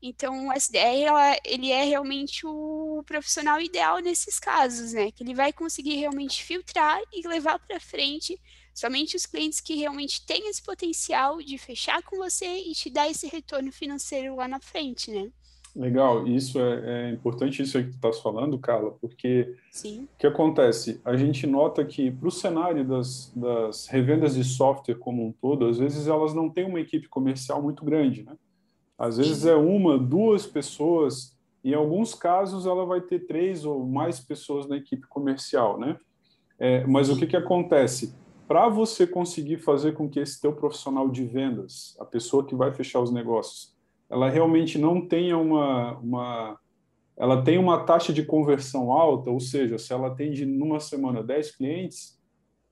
Então, 0.03 0.49
o 0.49 0.53
SDR, 0.53 1.03
ela, 1.03 1.37
ele 1.45 1.71
é 1.71 1.85
realmente 1.85 2.47
o 2.47 3.03
profissional 3.05 3.61
ideal 3.61 3.99
nesses 3.99 4.39
casos, 4.39 4.93
né? 4.93 5.11
Que 5.11 5.23
ele 5.23 5.35
vai 5.35 5.53
conseguir 5.53 5.97
realmente 5.97 6.43
filtrar 6.43 7.01
e 7.13 7.27
levar 7.27 7.59
para 7.59 7.79
frente 7.79 8.41
somente 8.81 9.15
os 9.15 9.27
clientes 9.27 9.61
que 9.61 9.75
realmente 9.75 10.25
têm 10.25 10.49
esse 10.49 10.63
potencial 10.63 11.37
de 11.43 11.59
fechar 11.59 12.03
com 12.03 12.17
você 12.17 12.47
e 12.47 12.73
te 12.73 12.89
dar 12.89 13.11
esse 13.11 13.27
retorno 13.27 13.71
financeiro 13.71 14.37
lá 14.37 14.49
na 14.49 14.59
frente, 14.59 15.11
né? 15.11 15.29
Legal, 15.77 16.27
isso 16.27 16.59
é, 16.59 17.09
é 17.09 17.11
importante 17.11 17.63
isso 17.63 17.77
aí 17.77 17.85
que 17.85 17.91
tu 17.91 17.97
estás 17.97 18.19
falando, 18.21 18.59
Carla, 18.59 18.93
porque 18.93 19.55
Sim. 19.71 20.09
o 20.15 20.19
que 20.19 20.27
acontece? 20.27 20.99
A 21.05 21.15
gente 21.15 21.47
nota 21.47 21.85
que 21.85 22.11
para 22.11 22.27
o 22.27 22.31
cenário 22.31 22.83
das, 22.83 23.31
das 23.37 23.87
revendas 23.87 24.35
de 24.35 24.43
software 24.43 24.97
como 24.97 25.27
um 25.27 25.31
todo, 25.31 25.67
às 25.67 25.79
vezes 25.79 26.09
elas 26.09 26.35
não 26.35 26.49
têm 26.49 26.65
uma 26.65 26.81
equipe 26.81 27.07
comercial 27.07 27.63
muito 27.63 27.85
grande, 27.85 28.25
né? 28.25 28.33
Às 28.99 29.19
vezes 29.19 29.45
é 29.45 29.55
uma, 29.55 29.99
duas 29.99 30.47
pessoas, 30.47 31.37
em 31.63 31.75
alguns 31.75 32.15
casos 32.15 32.67
ela 32.67 32.87
vai 32.87 33.03
ter 33.03 33.27
três 33.27 33.65
ou 33.65 33.87
mais 33.87 34.19
pessoas 34.21 34.67
na 34.67 34.77
equipe 34.77 35.07
comercial, 35.07 35.79
né? 35.79 35.99
É, 36.59 36.85
mas 36.87 37.11
o 37.11 37.17
que, 37.17 37.27
que 37.27 37.37
acontece? 37.37 38.13
Para 38.51 38.69
você 38.69 39.07
conseguir 39.07 39.59
fazer 39.59 39.93
com 39.93 40.09
que 40.09 40.19
esse 40.19 40.41
teu 40.41 40.53
profissional 40.53 41.09
de 41.09 41.25
vendas, 41.25 41.97
a 42.01 42.05
pessoa 42.05 42.45
que 42.45 42.53
vai 42.53 42.73
fechar 42.73 42.99
os 42.99 43.13
negócios, 43.13 43.77
ela 44.11 44.29
realmente 44.29 44.77
não 44.77 45.07
tenha 45.07 45.39
uma, 45.39 45.97
uma 45.99 46.59
ela 47.17 47.45
tem 47.45 47.59
uma 47.59 47.85
taxa 47.85 48.13
de 48.13 48.25
conversão 48.25 48.91
alta, 48.91 49.31
ou 49.31 49.39
seja, 49.39 49.79
se 49.79 49.93
ela 49.93 50.09
atende 50.09 50.45
numa 50.45 50.81
semana 50.81 51.23
10 51.23 51.55
clientes, 51.55 52.21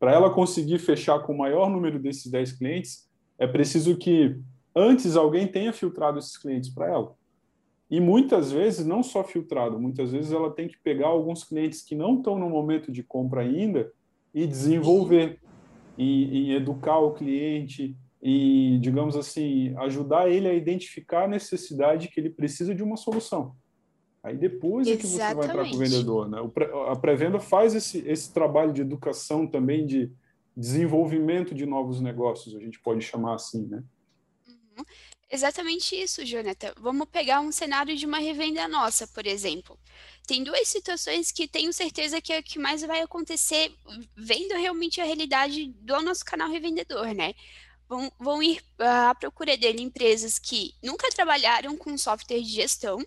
para 0.01 0.13
ela 0.13 0.31
conseguir 0.31 0.81
fechar 0.81 1.21
com 1.21 1.33
o 1.33 1.39
maior 1.39 1.71
número 1.71 2.01
desses 2.01 2.29
10 2.29 2.55
clientes, 2.55 3.09
é 3.39 3.47
preciso 3.47 3.97
que 3.97 4.37
antes 4.75 5.15
alguém 5.15 5.47
tenha 5.47 5.73
filtrado 5.73 6.19
esses 6.19 6.37
clientes 6.37 6.71
para 6.71 6.89
ela. 6.89 7.15
E 7.89 8.01
muitas 8.01 8.51
vezes, 8.51 8.85
não 8.85 9.05
só 9.05 9.23
filtrado, 9.23 9.79
muitas 9.79 10.11
vezes 10.11 10.33
ela 10.33 10.51
tem 10.51 10.67
que 10.67 10.79
pegar 10.83 11.07
alguns 11.07 11.45
clientes 11.45 11.83
que 11.83 11.95
não 11.95 12.17
estão 12.17 12.37
no 12.37 12.51
momento 12.51 12.91
de 12.91 13.05
compra 13.05 13.43
ainda 13.43 13.93
e 14.35 14.45
desenvolver, 14.45 15.39
e, 15.99 16.53
e 16.53 16.55
educar 16.55 16.99
o 16.99 17.13
cliente, 17.13 17.97
e, 18.23 18.79
digamos 18.81 19.17
assim, 19.17 19.77
ajudar 19.79 20.31
ele 20.31 20.49
a 20.49 20.55
identificar 20.55 21.25
a 21.25 21.29
necessidade 21.29 22.09
que 22.09 22.19
ele 22.19 22.31
precisa 22.31 22.75
de 22.75 22.83
uma 22.83 22.97
solução. 22.97 23.55
Aí 24.23 24.37
depois 24.37 24.89
é 24.89 24.97
que 24.97 25.07
você 25.07 25.19
vai 25.35 25.47
entrar 25.47 25.69
com 25.69 25.77
o 25.77 25.79
vendedor. 25.79 26.29
Né? 26.29 26.39
A 26.89 26.97
pré-venda 26.97 27.39
faz 27.39 27.75
esse, 27.75 27.99
esse 28.07 28.33
trabalho 28.33 28.73
de 28.73 28.81
educação 28.81 29.47
também, 29.47 29.87
de 29.87 30.11
desenvolvimento 30.57 31.55
de 31.55 31.65
novos 31.65 32.01
negócios, 32.01 32.57
a 32.57 32.61
gente 32.61 32.81
pode 32.81 33.01
chamar 33.05 33.35
assim, 33.35 33.67
né? 33.67 33.83
Uhum. 34.49 34.85
Exatamente 35.31 35.95
isso, 35.95 36.25
Jonathan. 36.25 36.73
Vamos 36.79 37.07
pegar 37.11 37.41
um 37.41 37.53
cenário 37.53 37.95
de 37.95 38.07
uma 38.07 38.19
revenda 38.19 38.67
nossa, 38.67 39.07
por 39.09 39.27
exemplo. 39.27 39.79
Tem 40.27 40.43
duas 40.43 40.67
situações 40.69 41.31
que 41.31 41.47
tenho 41.47 41.73
certeza 41.73 42.21
que 42.21 42.33
é 42.33 42.39
o 42.39 42.43
que 42.43 42.59
mais 42.59 42.83
vai 42.83 43.03
acontecer 43.03 43.75
vendo 44.17 44.53
realmente 44.55 45.01
a 45.01 45.05
realidade 45.05 45.67
do 45.81 46.01
nosso 46.03 46.25
canal 46.25 46.51
revendedor, 46.51 47.15
né? 47.15 47.35
vão, 47.89 48.13
vão 48.19 48.43
ir 48.43 48.61
uh, 48.79 49.11
à 49.11 49.15
procura 49.15 49.57
dele 49.57 49.83
empresas 49.83 50.39
que 50.39 50.75
nunca 50.83 51.09
trabalharam 51.11 51.77
com 51.77 51.97
software 51.97 52.41
de 52.41 52.51
gestão, 52.51 52.99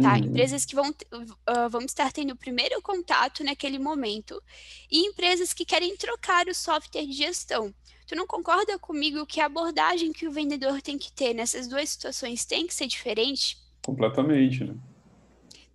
tá? 0.00 0.12
Uhum. 0.12 0.18
Empresas 0.18 0.64
que 0.64 0.74
vão, 0.74 0.90
uh, 0.90 1.68
vão 1.70 1.82
estar 1.82 2.12
tendo 2.12 2.32
o 2.32 2.36
primeiro 2.36 2.80
contato 2.82 3.42
naquele 3.42 3.78
momento 3.78 4.42
e 4.90 5.06
empresas 5.06 5.52
que 5.52 5.64
querem 5.64 5.96
trocar 5.96 6.46
o 6.48 6.54
software 6.54 7.06
de 7.06 7.12
gestão. 7.12 7.74
Tu 8.06 8.14
não 8.14 8.26
concorda 8.26 8.78
comigo 8.78 9.26
que 9.26 9.40
a 9.40 9.46
abordagem 9.46 10.12
que 10.12 10.28
o 10.28 10.30
vendedor 10.30 10.80
tem 10.80 10.96
que 10.96 11.10
ter 11.12 11.34
nessas 11.34 11.66
duas 11.66 11.88
situações 11.88 12.44
tem 12.44 12.66
que 12.66 12.74
ser 12.74 12.86
diferente? 12.86 13.58
Completamente, 13.84 14.64
né? 14.64 14.74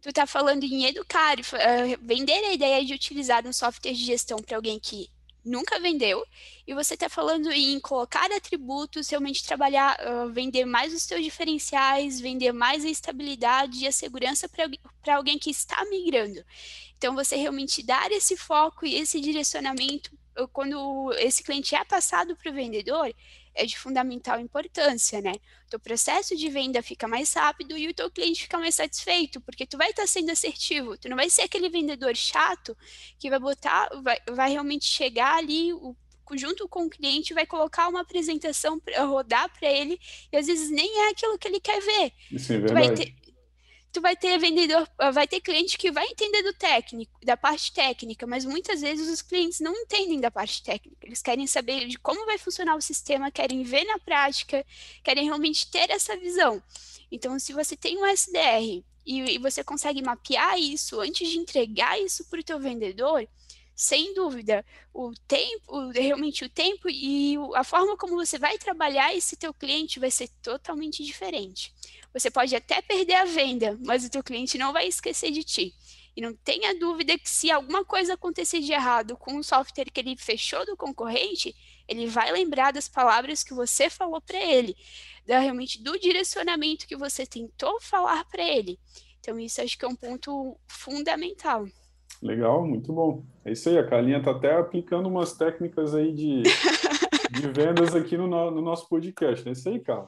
Tu 0.02 0.10
está 0.10 0.26
falando 0.26 0.64
em 0.64 0.86
educar, 0.86 1.38
uh, 1.40 2.00
vender 2.02 2.46
a 2.46 2.54
ideia 2.54 2.84
de 2.86 2.94
utilizar 2.94 3.46
um 3.46 3.54
software 3.54 3.94
de 3.94 4.04
gestão 4.04 4.40
para 4.40 4.56
alguém 4.56 4.80
que 4.80 5.10
nunca 5.44 5.80
vendeu, 5.80 6.26
e 6.68 6.74
você 6.74 6.94
está 6.94 7.10
falando 7.10 7.52
em 7.52 7.80
colocar 7.80 8.32
atributos, 8.32 9.10
realmente 9.10 9.46
trabalhar, 9.46 9.98
uh, 10.00 10.32
vender 10.32 10.66
mais 10.66 10.94
os 10.94 11.04
seus 11.04 11.24
diferenciais, 11.24 12.20
vender 12.20 12.52
mais 12.52 12.86
a 12.86 12.90
estabilidade 12.90 13.80
e 13.80 13.88
a 13.88 13.92
segurança 13.92 14.50
para 14.50 15.16
alguém 15.16 15.38
que 15.38 15.50
está 15.50 15.84
migrando. 15.86 16.44
Então, 16.98 17.16
você 17.16 17.36
realmente 17.36 17.82
dar 17.84 18.12
esse 18.12 18.38
foco 18.38 18.86
e 18.86 18.96
esse 18.96 19.20
direcionamento 19.20 20.12
quando 20.54 21.14
esse 21.18 21.44
cliente 21.44 21.76
é 21.76 21.84
passado 21.84 22.36
para 22.36 22.52
o 22.52 22.54
vendedor, 22.54 23.14
é 23.54 23.66
de 23.66 23.78
fundamental 23.78 24.40
importância, 24.40 25.22
né? 25.22 25.34
O 25.68 25.70
teu 25.70 25.80
processo 25.80 26.36
de 26.36 26.50
venda 26.50 26.82
fica 26.82 27.08
mais 27.08 27.34
rápido 27.34 27.78
e 27.78 27.88
o 27.88 27.94
teu 27.94 28.10
cliente 28.10 28.44
fica 28.44 28.58
mais 28.58 28.76
satisfeito, 28.76 29.40
porque 29.42 29.66
tu 29.66 29.78
vai 29.78 29.90
estar 29.90 30.04
tá 30.04 30.08
sendo 30.08 30.32
assertivo, 30.32 30.98
tu 30.98 31.10
não 31.10 31.16
vai 31.16 31.30
ser 31.30 31.44
aquele 31.44 31.70
vendedor 31.70 32.16
chato 32.16 32.76
que 33.20 33.30
vai 33.30 33.40
botar, 33.40 33.90
vai, 34.04 34.18
vai 34.32 34.52
realmente 34.52 34.86
chegar 34.86 35.38
ali, 35.38 35.74
o, 35.74 35.96
junto 36.34 36.68
com 36.68 36.86
o 36.86 36.90
cliente, 36.90 37.34
vai 37.34 37.46
colocar 37.46 37.88
uma 37.88 38.02
apresentação 38.02 38.80
para 38.80 39.04
rodar 39.04 39.52
para 39.58 39.70
ele 39.70 40.00
e 40.32 40.38
às 40.38 40.48
vezes 40.48 40.70
nem 40.70 41.08
é 41.08 41.10
aquilo 41.10 41.38
que 41.38 41.48
ele 41.48 41.60
quer 41.60 41.82
ver. 41.82 42.14
Isso 42.32 42.54
é 42.54 42.58
verdade 42.58 43.16
tu 43.92 44.00
vai 44.00 44.16
ter 44.16 44.38
vendedor, 44.38 44.88
ah, 44.98 45.12
vai 45.12 45.28
ter 45.28 45.42
cliente 45.42 45.78
que 45.78 45.92
vai 45.92 46.06
entender 46.08 46.42
do 46.44 46.54
técnico, 46.54 47.20
da 47.24 47.36
parte 47.36 47.74
técnica, 47.74 48.26
mas 48.26 48.46
muitas 48.46 48.82
vezes 48.82 49.10
os 49.10 49.22
clientes 49.22 49.60
não 49.60 49.76
entendem 49.76 50.20
da 50.20 50.32
parte 50.32 50.64
técnica. 50.64 51.06
Eles 51.06 51.22
querem 51.22 51.46
saber 51.46 51.88
de 51.88 52.00
como 52.00 52.26
vai 52.26 52.38
funcionar 52.38 52.76
o 52.76 52.82
sistema, 52.82 53.32
querem 53.32 53.64
ver 53.64 53.84
na 53.84 54.00
prática, 54.00 54.66
querem 55.04 55.26
realmente 55.26 55.70
ter 55.70 55.90
essa 55.90 56.16
visão. 56.16 56.64
Então, 57.12 57.38
se 57.38 57.52
você 57.52 57.76
tem 57.76 57.98
um 57.98 58.06
SDR 58.06 58.84
e, 59.06 59.22
e 59.36 59.38
você 59.38 59.64
consegue 59.64 60.02
mapear 60.02 60.58
isso 60.58 61.02
antes 61.02 61.28
de 61.30 61.38
entregar 61.38 62.00
isso 62.00 62.24
para 62.26 62.40
o 62.40 62.44
teu 62.44 62.60
vendedor, 62.60 63.28
sem 63.82 64.14
dúvida, 64.14 64.64
o 64.94 65.12
tempo, 65.28 65.90
realmente 65.90 66.46
o 66.46 66.50
tempo 66.50 66.88
e 66.88 67.36
a 67.56 67.64
forma 67.64 67.98
como 67.98 68.14
você 68.14 68.38
vai 68.38 68.56
trabalhar 68.60 69.12
esse 69.16 69.36
teu 69.36 69.52
cliente 69.52 70.00
vai 70.00 70.12
ser 70.12 70.30
totalmente 70.40 71.04
diferente. 71.04 71.74
Você 72.14 72.30
pode 72.30 72.56
até 72.56 72.80
perder 72.80 73.16
a 73.16 73.26
venda, 73.26 73.80
mas 73.84 74.06
o 74.06 74.10
teu 74.12 74.22
cliente 74.22 74.56
não 74.56 74.72
vai 74.72 74.88
esquecer 74.88 75.32
de 75.32 75.44
ti. 75.44 75.74
E 76.16 76.22
não 76.22 76.32
tenha 76.32 76.78
dúvida 76.78 77.18
que 77.18 77.28
se 77.28 77.50
alguma 77.50 77.84
coisa 77.84 78.14
acontecer 78.14 78.60
de 78.60 78.72
errado 78.72 79.18
com 79.18 79.38
o 79.38 79.44
software 79.44 79.90
que 79.92 80.00
ele 80.00 80.16
fechou 80.16 80.64
do 80.64 80.78
concorrente, 80.78 81.56
ele 81.88 82.06
vai 82.06 82.32
lembrar 82.32 82.72
das 82.72 82.88
palavras 82.88 83.44
que 83.44 83.56
você 83.56 83.90
falou 83.90 84.22
para 84.22 84.40
ele, 84.40 84.78
da, 85.26 85.40
realmente 85.40 85.82
do 85.82 85.98
direcionamento 85.98 86.86
que 86.86 86.96
você 86.96 87.26
tentou 87.26 87.82
falar 87.82 88.26
para 88.26 88.44
ele. 88.44 88.80
Então, 89.20 89.40
isso 89.40 89.60
acho 89.60 89.76
que 89.76 89.86
é 89.86 89.88
um 89.88 89.96
ponto 89.96 90.56
fundamental. 90.68 91.68
Legal, 92.22 92.66
muito 92.66 92.94
bom. 92.94 93.24
É 93.44 93.52
isso 93.52 93.70
aí, 93.70 93.78
a 93.78 93.88
Carlinha 93.88 94.18
está 94.18 94.32
até 94.32 94.56
aplicando 94.56 95.08
umas 95.08 95.34
técnicas 95.34 95.96
aí 95.96 96.14
de, 96.14 96.44
de 97.32 97.48
vendas 97.52 97.96
aqui 97.96 98.16
no, 98.16 98.28
no 98.28 98.62
nosso 98.62 98.88
podcast. 98.88 99.48
É 99.48 99.52
isso 99.52 99.68
aí, 99.70 99.80
cara. 99.80 100.08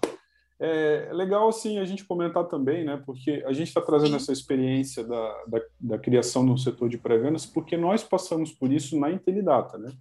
É 0.60 1.10
legal, 1.12 1.50
assim, 1.50 1.80
a 1.80 1.86
gente 1.86 2.06
comentar 2.06 2.46
também, 2.46 2.86
né, 2.86 3.02
porque 3.06 3.44
a 3.46 3.52
gente 3.52 3.68
está 3.68 3.82
trazendo 3.82 4.16
essa 4.16 4.32
experiência 4.32 5.04
da, 5.04 5.44
da, 5.48 5.62
da, 5.80 5.98
criação 5.98 6.44
no 6.44 6.58
setor 6.58 6.88
de 6.88 6.98
pré-vendas, 6.98 7.46
porque 7.46 7.76
nós 7.76 8.04
passamos 8.04 8.52
por 8.52 8.72
isso 8.72 8.98
na 8.98 9.12
Intelidata, 9.12 9.78
né? 9.78 9.92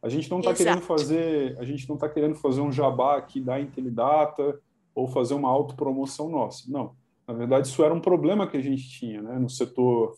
A 0.00 0.08
gente 0.08 0.30
não 0.30 0.38
está 0.38 0.54
querendo 0.54 0.80
fazer, 0.82 1.54
a 1.58 1.64
gente 1.64 1.88
não 1.88 1.96
está 1.96 2.08
querendo 2.08 2.36
fazer 2.36 2.60
um 2.60 2.70
jabá 2.70 3.16
aqui 3.16 3.40
da 3.40 3.60
Intelidata 3.60 4.58
ou 4.94 5.08
fazer 5.08 5.34
uma 5.34 5.50
autopromoção 5.50 6.30
nossa. 6.30 6.64
Não. 6.70 6.94
Na 7.26 7.34
verdade, 7.34 7.66
isso 7.66 7.82
era 7.84 7.92
um 7.92 8.00
problema 8.00 8.46
que 8.46 8.56
a 8.56 8.62
gente 8.62 8.88
tinha, 8.88 9.20
né, 9.20 9.38
no 9.38 9.50
setor 9.50 10.14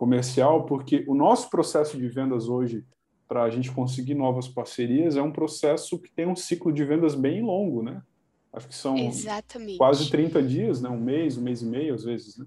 comercial, 0.00 0.64
porque 0.64 1.04
o 1.06 1.14
nosso 1.14 1.50
processo 1.50 1.98
de 1.98 2.08
vendas 2.08 2.48
hoje 2.48 2.82
para 3.28 3.42
a 3.42 3.50
gente 3.50 3.70
conseguir 3.70 4.14
novas 4.14 4.48
parcerias 4.48 5.14
é 5.14 5.20
um 5.20 5.30
processo 5.30 5.98
que 5.98 6.10
tem 6.10 6.26
um 6.26 6.34
ciclo 6.34 6.72
de 6.72 6.82
vendas 6.86 7.14
bem 7.14 7.42
longo, 7.42 7.82
né? 7.82 8.00
Acho 8.50 8.66
que 8.66 8.74
são 8.74 8.96
Exatamente. 8.96 9.76
quase 9.76 10.10
30 10.10 10.42
dias, 10.42 10.80
né? 10.80 10.88
Um 10.88 10.98
mês, 10.98 11.36
um 11.36 11.42
mês 11.42 11.60
e 11.60 11.66
meio, 11.66 11.94
às 11.94 12.04
vezes, 12.04 12.38
né? 12.38 12.46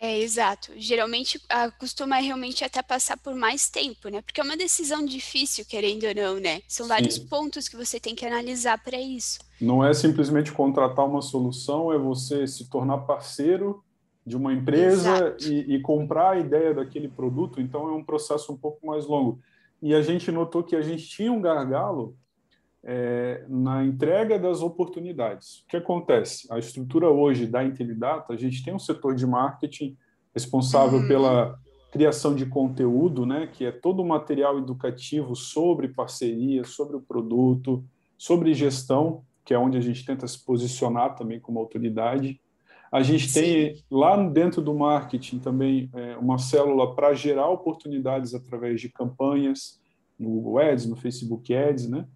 É, 0.00 0.18
exato. 0.20 0.72
Geralmente 0.74 1.38
ah, 1.50 1.70
costuma 1.70 2.16
realmente 2.16 2.64
até 2.64 2.82
passar 2.82 3.18
por 3.18 3.34
mais 3.34 3.68
tempo, 3.68 4.08
né? 4.08 4.22
Porque 4.22 4.40
é 4.40 4.44
uma 4.44 4.56
decisão 4.56 5.04
difícil, 5.04 5.66
querendo 5.66 6.04
ou 6.06 6.14
não, 6.14 6.40
né? 6.40 6.62
São 6.66 6.86
Sim. 6.86 6.88
vários 6.88 7.18
pontos 7.18 7.68
que 7.68 7.76
você 7.76 8.00
tem 8.00 8.14
que 8.14 8.24
analisar 8.24 8.82
para 8.82 8.98
isso. 8.98 9.38
Não 9.60 9.84
é 9.84 9.92
simplesmente 9.92 10.50
contratar 10.50 11.04
uma 11.04 11.20
solução, 11.20 11.92
é 11.92 11.98
você 11.98 12.46
se 12.46 12.70
tornar 12.70 13.00
parceiro 13.00 13.84
de 14.26 14.36
uma 14.36 14.52
empresa 14.52 15.36
e, 15.40 15.74
e, 15.74 15.80
comprar 15.80 16.30
a 16.30 16.38
ideia 16.38 16.74
daquele 16.74 17.08
produto. 17.08 17.60
Então 17.60 17.88
é 17.88 17.92
um 17.92 18.04
processo 18.04 18.52
um 18.52 18.56
pouco 18.56 18.86
mais 18.86 19.06
longo. 19.06 19.40
E 19.82 19.94
a 19.94 20.02
gente 20.02 20.30
notou 20.30 20.62
que 20.62 20.76
a 20.76 20.82
gente 20.82 21.08
tinha 21.08 21.32
um 21.32 21.40
gargalo 21.40 22.14
é, 22.82 23.44
na 23.48 23.84
entrega 23.84 24.38
das 24.38 24.62
oportunidades. 24.62 25.60
O 25.60 25.66
que 25.68 25.76
acontece? 25.76 26.46
A 26.50 26.58
estrutura 26.58 27.08
hoje 27.10 27.46
da 27.46 27.64
Intelidata, 27.64 28.32
a 28.32 28.36
gente 28.36 28.62
tem 28.64 28.74
um 28.74 28.78
setor 28.78 29.14
de 29.14 29.26
marketing 29.26 29.96
responsável 30.34 31.00
uhum. 31.00 31.08
pela 31.08 31.58
criação 31.90 32.34
de 32.34 32.46
conteúdo, 32.46 33.26
né, 33.26 33.48
que 33.52 33.64
é 33.64 33.72
todo 33.72 34.00
o 34.00 34.06
material 34.06 34.58
educativo 34.58 35.34
sobre 35.34 35.88
parceria, 35.88 36.62
sobre 36.62 36.96
o 36.96 37.00
produto, 37.00 37.84
sobre 38.16 38.54
gestão, 38.54 39.24
que 39.44 39.52
é 39.52 39.58
onde 39.58 39.76
a 39.76 39.80
gente 39.80 40.04
tenta 40.04 40.26
se 40.28 40.44
posicionar 40.44 41.16
também 41.16 41.40
como 41.40 41.58
autoridade. 41.58 42.40
A 42.90 43.02
gente 43.02 43.28
Sim. 43.28 43.40
tem 43.40 43.84
lá 43.90 44.16
dentro 44.16 44.60
do 44.60 44.74
marketing 44.74 45.38
também 45.38 45.88
é, 45.94 46.16
uma 46.16 46.38
célula 46.38 46.94
para 46.94 47.14
gerar 47.14 47.48
oportunidades 47.48 48.34
através 48.34 48.80
de 48.80 48.88
campanhas 48.88 49.80
no 50.18 50.28
Google 50.28 50.58
Ads, 50.58 50.86
no 50.86 50.96
Facebook 50.96 51.54
Ads, 51.54 51.88
né? 51.88 52.06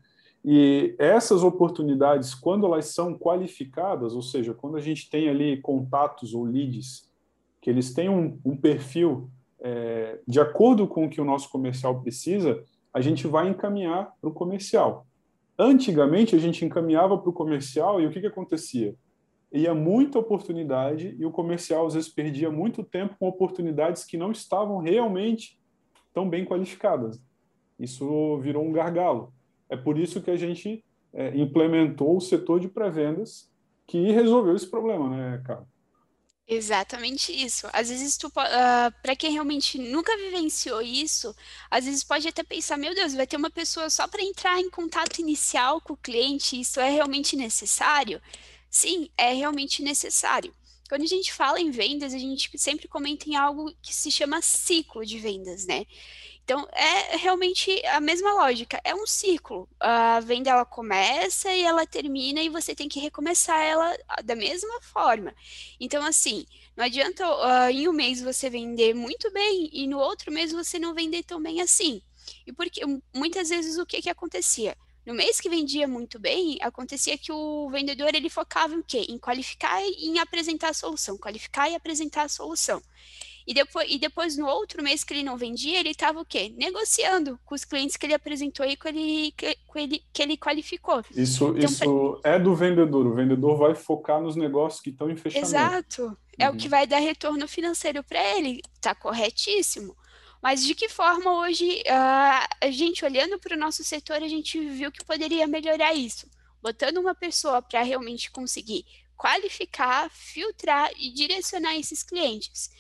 E 0.45 0.95
essas 0.99 1.43
oportunidades, 1.43 2.35
quando 2.35 2.67
elas 2.67 2.87
são 2.87 3.17
qualificadas, 3.17 4.15
ou 4.15 4.21
seja, 4.21 4.53
quando 4.53 4.77
a 4.77 4.81
gente 4.81 5.09
tem 5.09 5.29
ali 5.29 5.61
contatos 5.63 6.35
ou 6.35 6.45
leads, 6.45 7.11
que 7.63 7.71
eles 7.71 7.95
têm 7.95 8.11
um, 8.11 8.39
um 8.45 8.55
perfil 8.55 9.31
é, 9.59 10.21
de 10.29 10.39
acordo 10.39 10.87
com 10.87 11.07
o 11.07 11.09
que 11.09 11.21
o 11.21 11.25
nosso 11.25 11.49
comercial 11.49 12.03
precisa, 12.03 12.63
a 12.93 13.01
gente 13.01 13.27
vai 13.27 13.49
encaminhar 13.49 14.13
para 14.21 14.29
o 14.29 14.35
comercial. 14.35 15.07
Antigamente, 15.59 16.37
a 16.37 16.39
gente 16.39 16.63
encaminhava 16.63 17.17
para 17.17 17.31
o 17.31 17.33
comercial 17.33 18.01
e 18.01 18.07
o 18.07 18.11
que, 18.11 18.21
que 18.21 18.27
acontecia? 18.27 18.95
Ia 19.55 19.73
muita 19.73 20.19
oportunidade 20.19 21.15
e 21.17 21.25
o 21.25 21.31
comercial, 21.31 21.87
às 21.87 21.95
vezes, 21.95 22.09
perdia 22.09 22.51
muito 22.51 22.83
tempo 22.83 23.15
com 23.17 23.29
oportunidades 23.29 24.05
que 24.05 24.17
não 24.17 24.33
estavam 24.33 24.79
realmente 24.79 25.57
tão 26.13 26.29
bem 26.29 26.45
qualificadas. 26.45 27.21
Isso 27.79 28.37
virou 28.41 28.65
um 28.65 28.73
gargalo. 28.73 29.33
É 29.69 29.77
por 29.77 29.97
isso 29.97 30.21
que 30.21 30.31
a 30.31 30.37
gente 30.37 30.85
é, 31.13 31.37
implementou 31.37 32.17
o 32.17 32.21
setor 32.21 32.59
de 32.59 32.67
pré-vendas 32.67 33.49
que 33.87 34.11
resolveu 34.11 34.57
esse 34.57 34.69
problema, 34.69 35.09
né, 35.09 35.43
cara? 35.45 35.65
Exatamente 36.47 37.33
isso. 37.33 37.67
Às 37.73 37.89
vezes, 37.89 38.17
uh, 38.23 38.31
ah, 38.37 38.93
para 39.03 39.17
quem 39.17 39.33
realmente 39.33 39.79
nunca 39.79 40.15
vivenciou 40.17 40.83
isso, 40.83 41.35
às 41.71 41.87
vezes 41.87 42.05
pode 42.05 42.29
até 42.29 42.43
pensar: 42.43 42.77
meu 42.77 42.95
Deus, 42.95 43.15
vai 43.15 43.27
ter 43.27 43.39
uma 43.39 43.51
pessoa 43.51 43.89
só 43.89 44.07
para 44.07 44.23
entrar 44.23 44.61
em 44.61 44.69
contato 44.69 45.21
inicial 45.21 45.81
com 45.81 45.95
o 45.95 45.97
cliente, 45.97 46.61
isso 46.61 46.79
é 46.81 46.91
realmente 46.91 47.35
necessário? 47.35 48.21
Sim, 48.75 49.09
é 49.17 49.33
realmente 49.33 49.85
necessário. 49.85 50.53
Quando 50.89 51.03
a 51.03 51.07
gente 51.07 51.33
fala 51.33 51.61
em 51.61 51.71
vendas, 51.71 52.13
a 52.13 52.19
gente 52.19 52.51
sempre 52.59 52.89
comenta 52.89 53.29
em 53.29 53.37
algo 53.37 53.73
que 53.81 53.95
se 53.95 54.11
chama 54.11 54.43
ciclo 54.43 55.07
de 55.07 55.17
vendas, 55.17 55.65
né? 55.65 55.87
Então, 56.43 56.67
é 56.73 57.17
realmente 57.17 57.71
a 57.87 58.01
mesma 58.01 58.35
lógica, 58.35 58.81
é 58.83 58.93
um 58.93 59.07
ciclo. 59.07 59.69
A 59.79 60.19
venda 60.19 60.51
ela 60.51 60.65
começa 60.65 61.53
e 61.53 61.63
ela 61.63 61.87
termina 61.87 62.43
e 62.43 62.49
você 62.49 62.75
tem 62.75 62.89
que 62.89 62.99
recomeçar 62.99 63.63
ela 63.63 63.97
da 64.25 64.35
mesma 64.35 64.81
forma. 64.83 65.33
Então, 65.79 66.05
assim, 66.05 66.45
não 66.77 66.85
adianta 66.85 67.25
uh, 67.29 67.71
em 67.71 67.89
um 67.89 67.93
mês 67.93 68.21
você 68.21 68.51
vender 68.51 68.93
muito 68.93 69.31
bem 69.33 69.71
e 69.73 69.87
no 69.87 69.99
outro 70.01 70.33
mês 70.33 70.51
você 70.51 70.81
não 70.81 70.95
vender 70.95 71.23
tão 71.23 71.41
bem 71.41 71.61
assim. 71.61 72.03
E 72.45 72.53
porque 72.53 72.81
muitas 73.15 73.51
vezes 73.51 73.79
o 73.79 73.87
que, 73.87 74.03
que 74.03 74.11
acontecia? 74.11 74.77
No 75.07 75.15
mês 75.15 75.41
que 75.41 75.51
vendia 75.51 75.87
muito 75.87 76.19
bem, 76.19 76.57
acontecia 76.63 77.19
que 77.19 77.31
o 77.31 77.69
vendedor 77.69 78.15
ele 78.15 78.31
focava 78.31 78.75
em 78.75 78.83
quê? 78.83 79.07
Em 79.09 79.19
qualificar 79.19 79.83
e 79.83 80.07
em 80.07 80.19
apresentar 80.19 80.71
a 80.71 80.75
solução, 80.75 81.19
qualificar 81.19 81.69
e 81.69 81.75
apresentar 81.75 82.23
a 82.23 82.29
solução. 82.29 82.83
E 83.47 83.53
depois, 83.53 83.87
e 83.91 83.99
depois, 83.99 84.39
no 84.39 84.47
outro 84.47 84.83
mês 84.83 85.05
que 85.05 85.13
ele 85.13 85.23
não 85.23 85.37
vendia, 85.37 85.79
ele 85.79 85.91
estava 85.91 86.19
o 86.19 86.25
quê? 86.25 86.55
Negociando 86.57 87.39
com 87.45 87.55
os 87.55 87.65
clientes 87.65 87.97
que 87.97 88.07
ele 88.07 88.15
apresentou 88.15 88.65
e 88.65 88.75
que 88.75 88.89
ele, 88.89 89.33
que, 89.33 89.59
ele, 89.75 90.03
que 90.13 90.23
ele 90.23 90.37
qualificou. 90.37 91.03
Isso, 91.15 91.49
então, 91.49 91.59
isso 91.59 92.19
pra... 92.23 92.33
é 92.33 92.39
do 92.39 92.55
vendedor. 92.55 93.07
O 93.07 93.15
vendedor 93.15 93.59
vai 93.59 93.75
focar 93.75 94.23
nos 94.23 94.35
negócios 94.35 94.81
que 94.81 94.89
estão 94.89 95.11
em 95.11 95.17
fechamento. 95.17 95.47
Exato. 95.47 96.17
É 96.39 96.49
o 96.49 96.57
que 96.57 96.65
uhum. 96.65 96.71
vai 96.71 96.87
dar 96.87 97.01
retorno 97.01 97.47
financeiro 97.47 98.03
para 98.03 98.19
ele. 98.39 98.63
Está 98.75 98.95
corretíssimo. 98.95 99.95
Mas 100.45 100.63
de 100.63 100.75
que 100.75 100.91
forma 100.91 101.41
hoje, 101.41 101.83
uh, 101.87 102.47
a 102.61 102.71
gente 102.71 103.03
olhando 103.03 103.39
para 103.39 103.57
o 103.57 103.59
nosso 103.59 103.83
setor, 103.83 104.23
a 104.23 104.29
gente 104.29 104.61
viu 104.61 104.93
que 104.93 105.03
poderia 105.03 105.47
melhorar 105.47 105.95
isso? 105.95 106.29
Botando 106.61 106.99
uma 106.99 107.15
pessoa 107.15 107.63
para 107.63 107.81
realmente 107.83 108.31
conseguir 108.31 108.85
qualificar, 109.17 110.11
filtrar 110.11 110.91
e 110.99 111.11
direcionar 111.15 111.77
esses 111.77 112.03
clientes. 112.03 112.71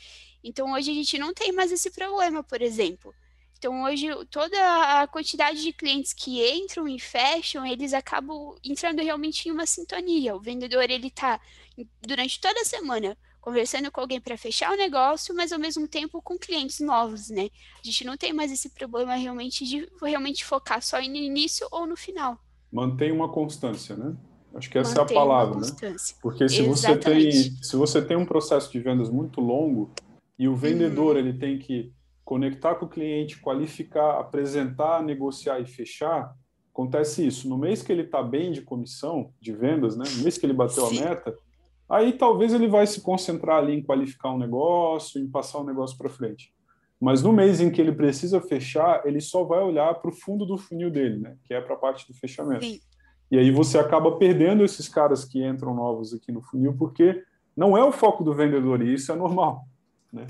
Então 0.45 0.75
hoje 0.75 0.91
a 0.91 0.95
gente 0.95 1.17
não 1.17 1.33
tem 1.33 1.53
mais 1.53 1.73
esse 1.73 1.91
problema, 1.91 2.43
por 2.43 2.61
exemplo. 2.61 3.15
Então 3.57 3.85
hoje 3.85 4.09
toda 4.31 5.01
a 5.01 5.07
quantidade 5.07 5.63
de 5.63 5.73
clientes 5.73 6.13
que 6.13 6.47
entram 6.47 6.87
e 6.87 7.01
fecham, 7.01 7.65
eles 7.65 7.95
acabam 7.95 8.59
entrando 8.63 9.01
realmente 9.01 9.49
em 9.49 9.53
uma 9.53 9.65
sintonia. 9.65 10.37
O 10.37 10.41
vendedor 10.41 10.91
ele 10.91 11.07
está 11.07 11.41
durante 12.03 12.39
toda 12.39 12.61
a 12.61 12.67
semana 12.67 13.17
conversando 13.45 13.93
com 13.93 14.01
alguém 14.01 14.19
para 14.19 14.39
fechar 14.39 14.73
o 14.73 14.77
negócio, 14.77 15.35
mas 15.35 15.53
ao 15.53 15.59
mesmo 15.59 15.87
tempo 15.87 16.23
com 16.23 16.39
clientes 16.39 16.81
novos, 16.81 17.29
né? 17.29 17.51
A 17.75 17.87
gente 17.87 18.03
não 18.03 18.17
tem 18.17 18.33
mais 18.33 18.51
esse 18.51 18.71
problema 18.71 19.15
realmente 19.17 19.67
de 19.67 19.87
realmente 20.01 20.47
focar 20.47 20.81
só 20.81 20.97
no 20.97 21.17
início 21.17 21.69
ou 21.71 21.87
no 21.87 21.95
final. 21.95 22.39
Mantém 22.73 23.13
uma 23.13 23.29
constância, 23.29 23.95
né? 23.97 24.17
Acho 24.55 24.71
que 24.71 24.79
essa 24.79 24.99
Mantém 24.99 25.15
é 25.15 25.21
a 25.21 25.23
palavra, 25.23 25.61
né? 25.61 25.97
Porque 26.23 26.49
se 26.49 26.63
você 26.63 26.97
tem 26.97 27.31
se 27.31 27.77
você 27.77 28.01
tem 28.01 28.17
um 28.17 28.25
processo 28.25 28.73
de 28.73 28.81
vendas 28.81 29.11
muito 29.11 29.43
longo, 29.43 29.93
e 30.39 30.49
o 30.49 30.57
vendedor 30.57 31.17
uhum. 31.17 31.21
ele 31.21 31.35
tem 31.35 31.59
que 31.59 31.93
conectar 32.25 32.77
com 32.77 32.87
o 32.87 32.89
cliente, 32.89 33.41
qualificar, 33.41 34.21
apresentar, 34.21 35.03
negociar 35.03 35.61
e 35.61 35.67
fechar. 35.67 36.35
Acontece 36.73 37.27
isso. 37.27 37.47
No 37.47 37.59
mês 37.59 37.83
que 37.83 37.93
ele 37.93 38.03
está 38.03 38.23
bem 38.23 38.51
de 38.51 38.63
comissão, 38.63 39.35
de 39.39 39.53
vendas, 39.53 39.99
né? 39.99 40.05
no 40.17 40.23
mês 40.23 40.39
que 40.39 40.47
ele 40.47 40.55
bateu 40.55 40.87
Sim. 40.87 40.99
a 40.99 41.05
meta, 41.05 41.39
aí 41.95 42.13
talvez 42.13 42.53
ele 42.53 42.67
vai 42.67 42.87
se 42.87 43.01
concentrar 43.01 43.59
ali 43.59 43.75
em 43.75 43.83
qualificar 43.83 44.33
um 44.33 44.39
negócio, 44.39 45.21
em 45.21 45.29
passar 45.29 45.59
o 45.59 45.63
um 45.63 45.67
negócio 45.67 45.97
para 45.97 46.09
frente. 46.09 46.53
Mas 47.01 47.23
no 47.23 47.33
mês 47.33 47.61
em 47.61 47.71
que 47.71 47.81
ele 47.81 47.93
precisa 47.93 48.41
fechar, 48.41 49.07
ele 49.07 49.21
só 49.21 49.45
vai 49.45 49.61
olhar 49.63 49.95
para 49.95 50.11
o 50.11 50.15
fundo 50.15 50.45
do 50.45 50.59
funil 50.59 50.91
dele, 50.91 51.19
né? 51.21 51.37
que 51.45 51.55
é 51.55 51.61
para 51.61 51.75
a 51.75 51.79
parte 51.79 52.07
do 52.07 52.15
fechamento. 52.15 52.65
Sim. 52.65 52.81
E 53.31 53.39
aí 53.39 53.51
você 53.51 53.79
acaba 53.79 54.17
perdendo 54.17 54.65
esses 54.65 54.89
caras 54.89 55.25
que 55.25 55.45
entram 55.45 55.75
novos 55.75 56.13
aqui 56.13 56.33
no 56.33 56.43
funil, 56.43 56.75
porque 56.77 57.23
não 57.57 57.77
é 57.77 57.85
o 57.85 57.93
foco 57.93 58.25
do 58.25 58.35
vendedor, 58.35 58.83
e 58.83 58.95
isso 58.95 59.13
é 59.13 59.15
normal. 59.15 59.67
Né? 60.13 60.27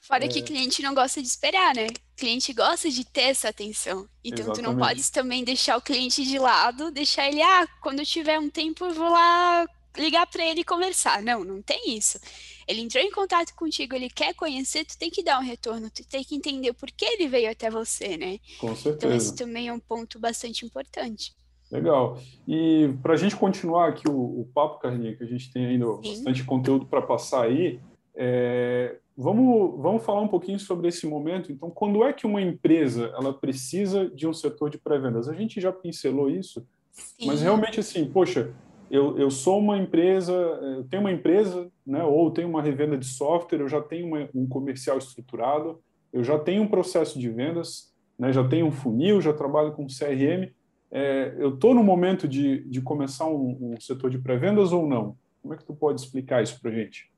Fora 0.00 0.24
é... 0.24 0.28
que 0.28 0.42
cliente 0.42 0.82
não 0.82 0.94
gosta 0.94 1.20
de 1.20 1.28
esperar, 1.28 1.74
né? 1.74 1.86
O 1.86 2.16
cliente 2.16 2.52
gosta 2.52 2.90
de 2.90 3.04
ter 3.04 3.22
essa 3.22 3.48
atenção. 3.48 4.06
Então, 4.24 4.44
Exatamente. 4.44 4.62
tu 4.62 4.62
não 4.62 4.78
podes 4.78 5.10
também 5.10 5.44
deixar 5.44 5.76
o 5.76 5.82
cliente 5.82 6.24
de 6.24 6.38
lado, 6.38 6.90
deixar 6.90 7.28
ele, 7.28 7.42
ah, 7.42 7.66
quando 7.82 8.04
tiver 8.04 8.38
um 8.38 8.48
tempo 8.48 8.84
eu 8.84 8.94
vou 8.94 9.10
lá 9.10 9.66
ligar 9.96 10.26
para 10.26 10.44
ele 10.44 10.60
e 10.60 10.64
conversar. 10.64 11.22
Não, 11.22 11.44
não 11.44 11.62
tem 11.62 11.96
isso. 11.96 12.18
Ele 12.66 12.80
entrou 12.80 13.02
em 13.02 13.10
contato 13.10 13.54
contigo, 13.54 13.94
ele 13.94 14.10
quer 14.10 14.34
conhecer, 14.34 14.84
tu 14.84 14.98
tem 14.98 15.10
que 15.10 15.22
dar 15.22 15.38
um 15.38 15.42
retorno, 15.42 15.90
tu 15.90 16.06
tem 16.06 16.24
que 16.24 16.34
entender 16.34 16.72
por 16.72 16.90
que 16.90 17.04
ele 17.04 17.28
veio 17.28 17.50
até 17.50 17.70
você, 17.70 18.16
né? 18.16 18.38
Com 18.58 18.74
certeza. 18.74 18.96
Então, 18.96 19.16
esse 19.16 19.34
também 19.34 19.68
é 19.68 19.72
um 19.72 19.80
ponto 19.80 20.18
bastante 20.18 20.64
importante. 20.64 21.34
Legal. 21.70 22.20
E 22.46 22.94
para 23.02 23.14
a 23.14 23.16
gente 23.16 23.36
continuar 23.36 23.88
aqui 23.88 24.08
o, 24.08 24.40
o 24.40 24.48
papo, 24.54 24.78
Carlinha, 24.78 25.16
que 25.16 25.24
a 25.24 25.26
gente 25.26 25.52
tem 25.52 25.66
ainda 25.66 25.86
Sim. 25.86 26.00
bastante 26.02 26.44
conteúdo 26.44 26.86
para 26.86 27.02
passar 27.02 27.44
aí, 27.44 27.80
é, 28.14 28.96
Vamos, 29.18 29.80
vamos 29.80 30.04
falar 30.04 30.20
um 30.20 30.28
pouquinho 30.28 30.60
sobre 30.60 30.88
esse 30.88 31.06
momento. 31.06 31.50
Então, 31.50 31.70
quando 31.70 32.04
é 32.04 32.12
que 32.12 32.26
uma 32.26 32.42
empresa 32.42 33.06
ela 33.16 33.32
precisa 33.32 34.10
de 34.10 34.28
um 34.28 34.34
setor 34.34 34.68
de 34.68 34.76
pré-vendas? 34.76 35.26
A 35.26 35.32
gente 35.32 35.58
já 35.58 35.72
pincelou 35.72 36.28
isso, 36.28 36.66
Sim. 36.92 37.26
mas 37.26 37.40
realmente 37.40 37.80
assim, 37.80 38.04
poxa, 38.04 38.52
eu, 38.90 39.18
eu 39.18 39.30
sou 39.30 39.58
uma 39.58 39.76
empresa, 39.76 40.32
eu 40.32 40.84
tenho 40.84 41.02
uma 41.02 41.12
empresa, 41.12 41.70
né, 41.86 42.02
ou 42.04 42.30
tenho 42.30 42.48
uma 42.48 42.62
revenda 42.62 42.96
de 42.96 43.06
software, 43.06 43.60
eu 43.60 43.68
já 43.68 43.80
tenho 43.80 44.06
uma, 44.06 44.28
um 44.34 44.46
comercial 44.46 44.98
estruturado, 44.98 45.82
eu 46.12 46.22
já 46.22 46.38
tenho 46.38 46.62
um 46.62 46.68
processo 46.68 47.18
de 47.18 47.28
vendas, 47.28 47.92
né, 48.18 48.32
já 48.32 48.46
tenho 48.46 48.66
um 48.66 48.72
funil, 48.72 49.20
já 49.20 49.32
trabalho 49.32 49.72
com 49.72 49.86
CRM. 49.86 50.52
É, 50.90 51.34
eu 51.38 51.54
estou 51.54 51.74
no 51.74 51.82
momento 51.82 52.28
de, 52.28 52.64
de 52.64 52.80
começar 52.80 53.26
um, 53.26 53.74
um 53.74 53.80
setor 53.80 54.08
de 54.10 54.18
pré-vendas 54.18 54.72
ou 54.72 54.86
não? 54.86 55.16
Como 55.42 55.52
é 55.52 55.56
que 55.56 55.64
tu 55.64 55.74
pode 55.74 56.00
explicar 56.00 56.42
isso 56.42 56.60
para 56.60 56.70
gente? 56.70 57.10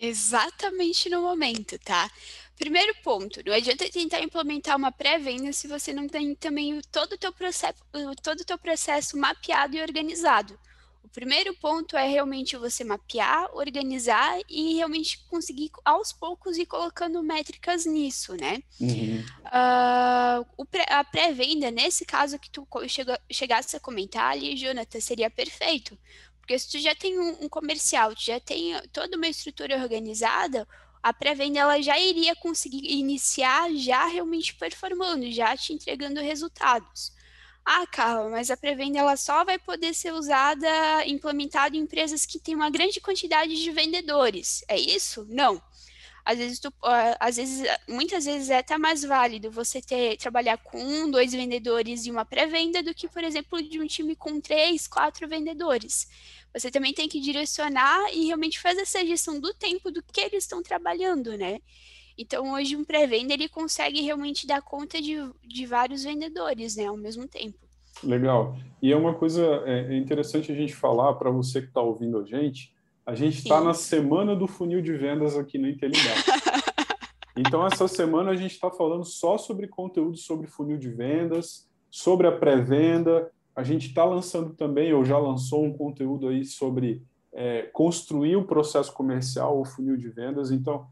Exatamente 0.00 1.08
no 1.08 1.22
momento, 1.22 1.76
tá? 1.80 2.08
Primeiro 2.56 2.94
ponto, 3.02 3.40
não 3.44 3.52
adianta 3.52 3.90
tentar 3.90 4.20
implementar 4.20 4.76
uma 4.76 4.92
pré-venda 4.92 5.52
se 5.52 5.66
você 5.66 5.92
não 5.92 6.06
tem 6.06 6.34
também 6.34 6.80
todo 6.92 7.12
o 7.12 7.18
teu 7.18 7.32
processo, 7.32 7.78
todo 8.22 8.40
o 8.40 8.44
teu 8.44 8.58
processo 8.58 9.18
mapeado 9.18 9.76
e 9.76 9.82
organizado. 9.82 10.58
O 11.08 11.10
primeiro 11.10 11.54
ponto 11.54 11.96
é 11.96 12.06
realmente 12.06 12.54
você 12.58 12.84
mapear, 12.84 13.48
organizar 13.54 14.38
e 14.46 14.74
realmente 14.74 15.18
conseguir 15.30 15.70
aos 15.82 16.12
poucos 16.12 16.58
ir 16.58 16.66
colocando 16.66 17.22
métricas 17.22 17.86
nisso, 17.86 18.36
né? 18.36 18.62
Uhum. 18.78 19.24
Uh, 20.58 20.66
pré, 20.66 20.84
a 20.90 21.02
pré-venda, 21.02 21.70
nesse 21.70 22.04
caso 22.04 22.38
que 22.38 22.50
tu 22.50 22.68
chega, 22.86 23.18
chegasse 23.32 23.74
a 23.74 23.80
comentar 23.80 24.32
ali, 24.32 24.54
Jonathan, 24.54 25.00
seria 25.00 25.30
perfeito 25.30 25.98
porque 26.48 26.58
se 26.58 26.70
tu 26.70 26.78
já 26.78 26.94
tem 26.94 27.18
um, 27.18 27.44
um 27.44 27.48
comercial, 27.48 28.14
tu 28.14 28.22
já 28.22 28.40
tem 28.40 28.72
toda 28.90 29.18
uma 29.18 29.28
estrutura 29.28 29.76
organizada, 29.76 30.66
a 31.02 31.12
pré-venda 31.12 31.60
ela 31.60 31.82
já 31.82 31.98
iria 31.98 32.34
conseguir 32.36 32.90
iniciar 32.90 33.70
já 33.74 34.06
realmente 34.06 34.54
performando, 34.54 35.30
já 35.30 35.54
te 35.54 35.74
entregando 35.74 36.22
resultados. 36.22 37.12
Ah, 37.70 37.86
Carla, 37.86 38.30
mas 38.30 38.50
a 38.50 38.56
pré-venda 38.56 38.98
ela 38.98 39.14
só 39.16 39.44
vai 39.44 39.58
poder 39.58 39.92
ser 39.94 40.12
usada, 40.14 40.66
implementada 41.06 41.76
em 41.76 41.80
empresas 41.80 42.24
que 42.24 42.38
têm 42.38 42.54
uma 42.54 42.70
grande 42.70 42.98
quantidade 42.98 43.54
de 43.62 43.70
vendedores. 43.70 44.64
É 44.66 44.78
isso? 44.78 45.26
Não. 45.28 45.62
às 46.24 46.38
vezes, 46.38 46.60
tu, 46.60 46.68
uh, 46.68 47.16
às 47.20 47.36
vezes, 47.36 47.66
muitas 47.88 48.24
vezes 48.26 48.50
é 48.50 48.58
até 48.58 48.78
mais 48.78 49.02
válido 49.04 49.50
você 49.50 49.82
ter 49.82 50.16
trabalhar 50.18 50.58
com 50.58 50.78
um, 50.82 51.10
dois 51.10 51.32
vendedores 51.32 52.06
e 52.06 52.10
uma 52.10 52.24
pré-venda 52.24 52.82
do 52.82 52.94
que, 52.94 53.08
por 53.08 53.24
exemplo, 53.24 53.62
de 53.62 53.80
um 53.80 53.86
time 53.86 54.16
com 54.16 54.40
três, 54.40 54.88
quatro 54.88 55.28
vendedores. 55.28 56.08
Você 56.54 56.70
também 56.70 56.94
tem 56.94 57.08
que 57.08 57.20
direcionar 57.20 58.12
e 58.14 58.26
realmente 58.26 58.60
fazer 58.60 58.82
essa 58.82 59.04
gestão 59.06 59.40
do 59.40 59.54
tempo 59.54 59.90
do 59.90 60.02
que 60.02 60.20
eles 60.20 60.44
estão 60.44 60.62
trabalhando, 60.62 61.36
né? 61.36 61.60
Então, 62.18 62.52
hoje, 62.52 62.74
um 62.74 62.84
pré-venda, 62.84 63.32
ele 63.32 63.48
consegue 63.48 64.00
realmente 64.00 64.44
dar 64.44 64.60
conta 64.60 65.00
de, 65.00 65.16
de 65.46 65.66
vários 65.66 66.02
vendedores, 66.02 66.74
né, 66.74 66.86
ao 66.86 66.96
mesmo 66.96 67.28
tempo. 67.28 67.56
Legal. 68.02 68.56
E 68.82 68.92
é 68.92 68.96
uma 68.96 69.14
coisa 69.14 69.44
é, 69.64 69.94
é 69.94 69.96
interessante 69.96 70.50
a 70.50 70.54
gente 70.54 70.74
falar 70.74 71.14
para 71.14 71.30
você 71.30 71.62
que 71.62 71.68
está 71.68 71.80
ouvindo 71.80 72.18
a 72.18 72.24
gente. 72.24 72.74
A 73.06 73.14
gente 73.14 73.38
está 73.38 73.60
na 73.60 73.72
semana 73.72 74.34
do 74.34 74.48
funil 74.48 74.82
de 74.82 74.92
vendas 74.94 75.36
aqui 75.36 75.58
no 75.58 75.68
Intelidade. 75.68 76.24
então, 77.38 77.64
essa 77.64 77.86
semana 77.86 78.32
a 78.32 78.36
gente 78.36 78.52
está 78.52 78.70
falando 78.70 79.04
só 79.04 79.38
sobre 79.38 79.68
conteúdo 79.68 80.16
sobre 80.16 80.48
funil 80.48 80.76
de 80.76 80.90
vendas, 80.90 81.68
sobre 81.88 82.26
a 82.26 82.32
pré-venda. 82.32 83.30
A 83.54 83.62
gente 83.62 83.86
está 83.86 84.04
lançando 84.04 84.54
também, 84.54 84.92
ou 84.92 85.04
já 85.04 85.18
lançou 85.18 85.64
um 85.64 85.72
conteúdo 85.72 86.28
aí 86.28 86.44
sobre 86.44 87.02
é, 87.32 87.62
construir 87.72 88.36
o 88.36 88.44
processo 88.44 88.92
comercial, 88.92 89.60
o 89.60 89.64
funil 89.64 89.96
de 89.96 90.08
vendas. 90.08 90.50
Então, 90.50 90.86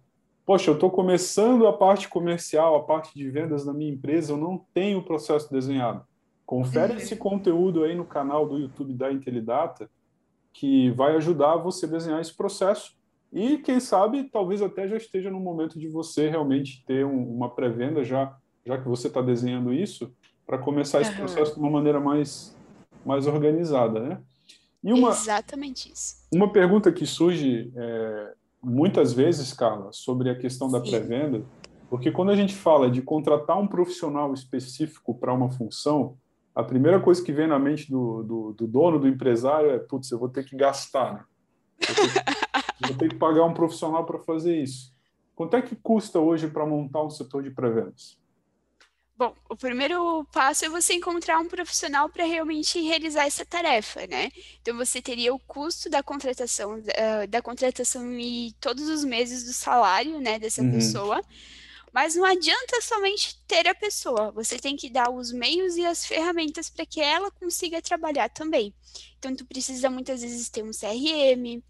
poxa, 0.47 0.71
eu 0.71 0.75
estou 0.75 0.91
começando 0.91 1.67
a 1.67 1.73
parte 1.73 2.09
comercial, 2.09 2.77
a 2.77 2.85
parte 2.85 3.13
de 3.13 3.29
vendas 3.29 3.67
na 3.67 3.75
minha 3.75 3.93
empresa, 3.93 4.33
eu 4.33 4.37
não 4.37 4.65
tenho 4.73 5.01
o 5.01 5.03
processo 5.03 5.53
desenhado. 5.53 6.07
Confere 6.47 6.93
uhum. 6.93 6.99
esse 6.99 7.17
conteúdo 7.17 7.83
aí 7.83 7.97
no 7.97 8.05
canal 8.05 8.49
do 8.49 8.57
YouTube 8.57 8.95
da 8.95 9.13
Intelidata, 9.13 9.91
que 10.53 10.93
vai 10.93 11.17
ajudar 11.17 11.57
você 11.57 11.85
a 11.85 11.89
desenhar 11.89 12.21
esse 12.21 12.33
processo. 12.33 12.97
E 13.33 13.59
quem 13.59 13.81
sabe, 13.81 14.31
talvez 14.31 14.63
até 14.63 14.87
já 14.87 14.97
esteja 14.97 15.29
no 15.29 15.41
momento 15.41 15.81
de 15.81 15.89
você 15.89 16.29
realmente 16.31 16.85
ter 16.87 17.05
um, 17.05 17.35
uma 17.35 17.53
pré-venda, 17.53 18.05
já, 18.05 18.35
já 18.65 18.79
que 18.79 18.89
você 18.89 19.09
está 19.09 19.21
desenhando 19.21 19.75
isso, 19.75 20.15
para 20.47 20.59
começar 20.59 21.01
esse 21.01 21.11
uhum. 21.11 21.17
processo 21.17 21.55
de 21.55 21.59
uma 21.59 21.71
maneira 21.71 21.99
mais, 21.99 22.57
mais 23.05 23.27
organizada, 23.27 23.99
né? 23.99 24.21
E 24.85 24.93
uma, 24.93 25.11
Exatamente 25.11 25.93
isso. 25.93 26.25
Uma 26.33 26.53
pergunta 26.53 26.93
que 26.93 27.05
surge 27.05 27.73
é, 27.75 28.35
muitas 28.63 29.13
vezes, 29.13 29.53
Carla, 29.53 29.93
sobre 29.93 30.31
a 30.31 30.39
questão 30.39 30.71
da 30.71 30.81
pré-venda, 30.81 31.45
porque 31.89 32.11
quando 32.11 32.31
a 32.31 32.37
gente 32.37 32.55
fala 32.55 32.91
de 32.91 33.01
contratar 33.01 33.59
um 33.59 33.67
profissional 33.67 34.35
específico 34.35 35.15
para 35.15 35.33
uma 35.33 35.51
função, 35.51 36.17
a 36.55 36.63
primeira 36.63 36.99
coisa 36.99 37.23
que 37.23 37.33
vem 37.33 37.47
na 37.47 37.59
mente 37.59 37.91
do, 37.91 38.23
do, 38.23 38.53
do 38.55 38.67
dono, 38.67 38.99
do 38.99 39.09
empresário, 39.09 39.71
é: 39.71 39.79
putz, 39.79 40.11
eu 40.11 40.19
vou 40.19 40.29
ter 40.29 40.45
que 40.45 40.57
gastar, 40.57 41.15
né? 41.15 41.25
Vou 41.87 41.95
ter 41.95 42.13
que, 42.13 42.89
vou 42.89 42.97
ter 42.97 43.09
que 43.11 43.17
pagar 43.17 43.45
um 43.45 43.55
profissional 43.55 44.05
para 44.05 44.19
fazer 44.19 44.61
isso. 44.61 44.95
Quanto 45.35 45.55
é 45.55 45.63
que 45.63 45.77
custa 45.77 46.19
hoje 46.19 46.49
para 46.49 46.65
montar 46.65 47.05
um 47.05 47.11
setor 47.11 47.43
de 47.43 47.51
pré-vendas? 47.51 48.19
Bom, 49.19 49.35
o 49.49 49.57
primeiro 49.57 50.27
passo 50.31 50.67
é 50.67 50.69
você 50.69 50.93
encontrar 50.93 51.39
um 51.39 51.49
profissional 51.49 52.07
para 52.07 52.25
realmente 52.25 52.79
realizar 52.83 53.25
essa 53.25 53.47
tarefa, 53.47 54.07
né? 54.07 54.31
Então 54.61 54.77
você 54.77 55.01
teria 55.01 55.33
o 55.33 55.39
custo 55.39 55.89
da 55.89 56.03
contratação, 56.03 56.75
uh, 56.75 57.27
da 57.27 57.41
contratação 57.41 58.13
e 58.21 58.55
todos 58.61 58.87
os 58.91 59.05
meses 59.05 59.45
do 59.45 59.55
salário, 59.55 60.21
né, 60.21 60.39
dessa 60.39 60.61
uhum. 60.61 60.71
pessoa. 60.71 61.23
Mas 61.95 62.15
não 62.15 62.27
adianta 62.27 62.79
somente 62.83 63.39
ter 63.49 63.67
a 63.67 63.75
pessoa, 63.75 64.31
você 64.31 64.59
tem 64.59 64.77
que 64.77 64.91
dar 64.91 65.09
os 65.09 65.33
meios 65.33 65.79
e 65.79 65.87
as 65.87 66.05
ferramentas 66.05 66.69
para 66.69 66.85
que 66.85 67.01
ela 67.01 67.31
consiga 67.31 67.81
trabalhar 67.81 68.29
também. 68.29 68.75
Então, 69.19 69.35
tu 69.35 69.47
precisa 69.47 69.89
muitas 69.89 70.21
vezes 70.21 70.51
ter 70.51 70.63
um 70.63 70.73
CRM, 70.73 71.63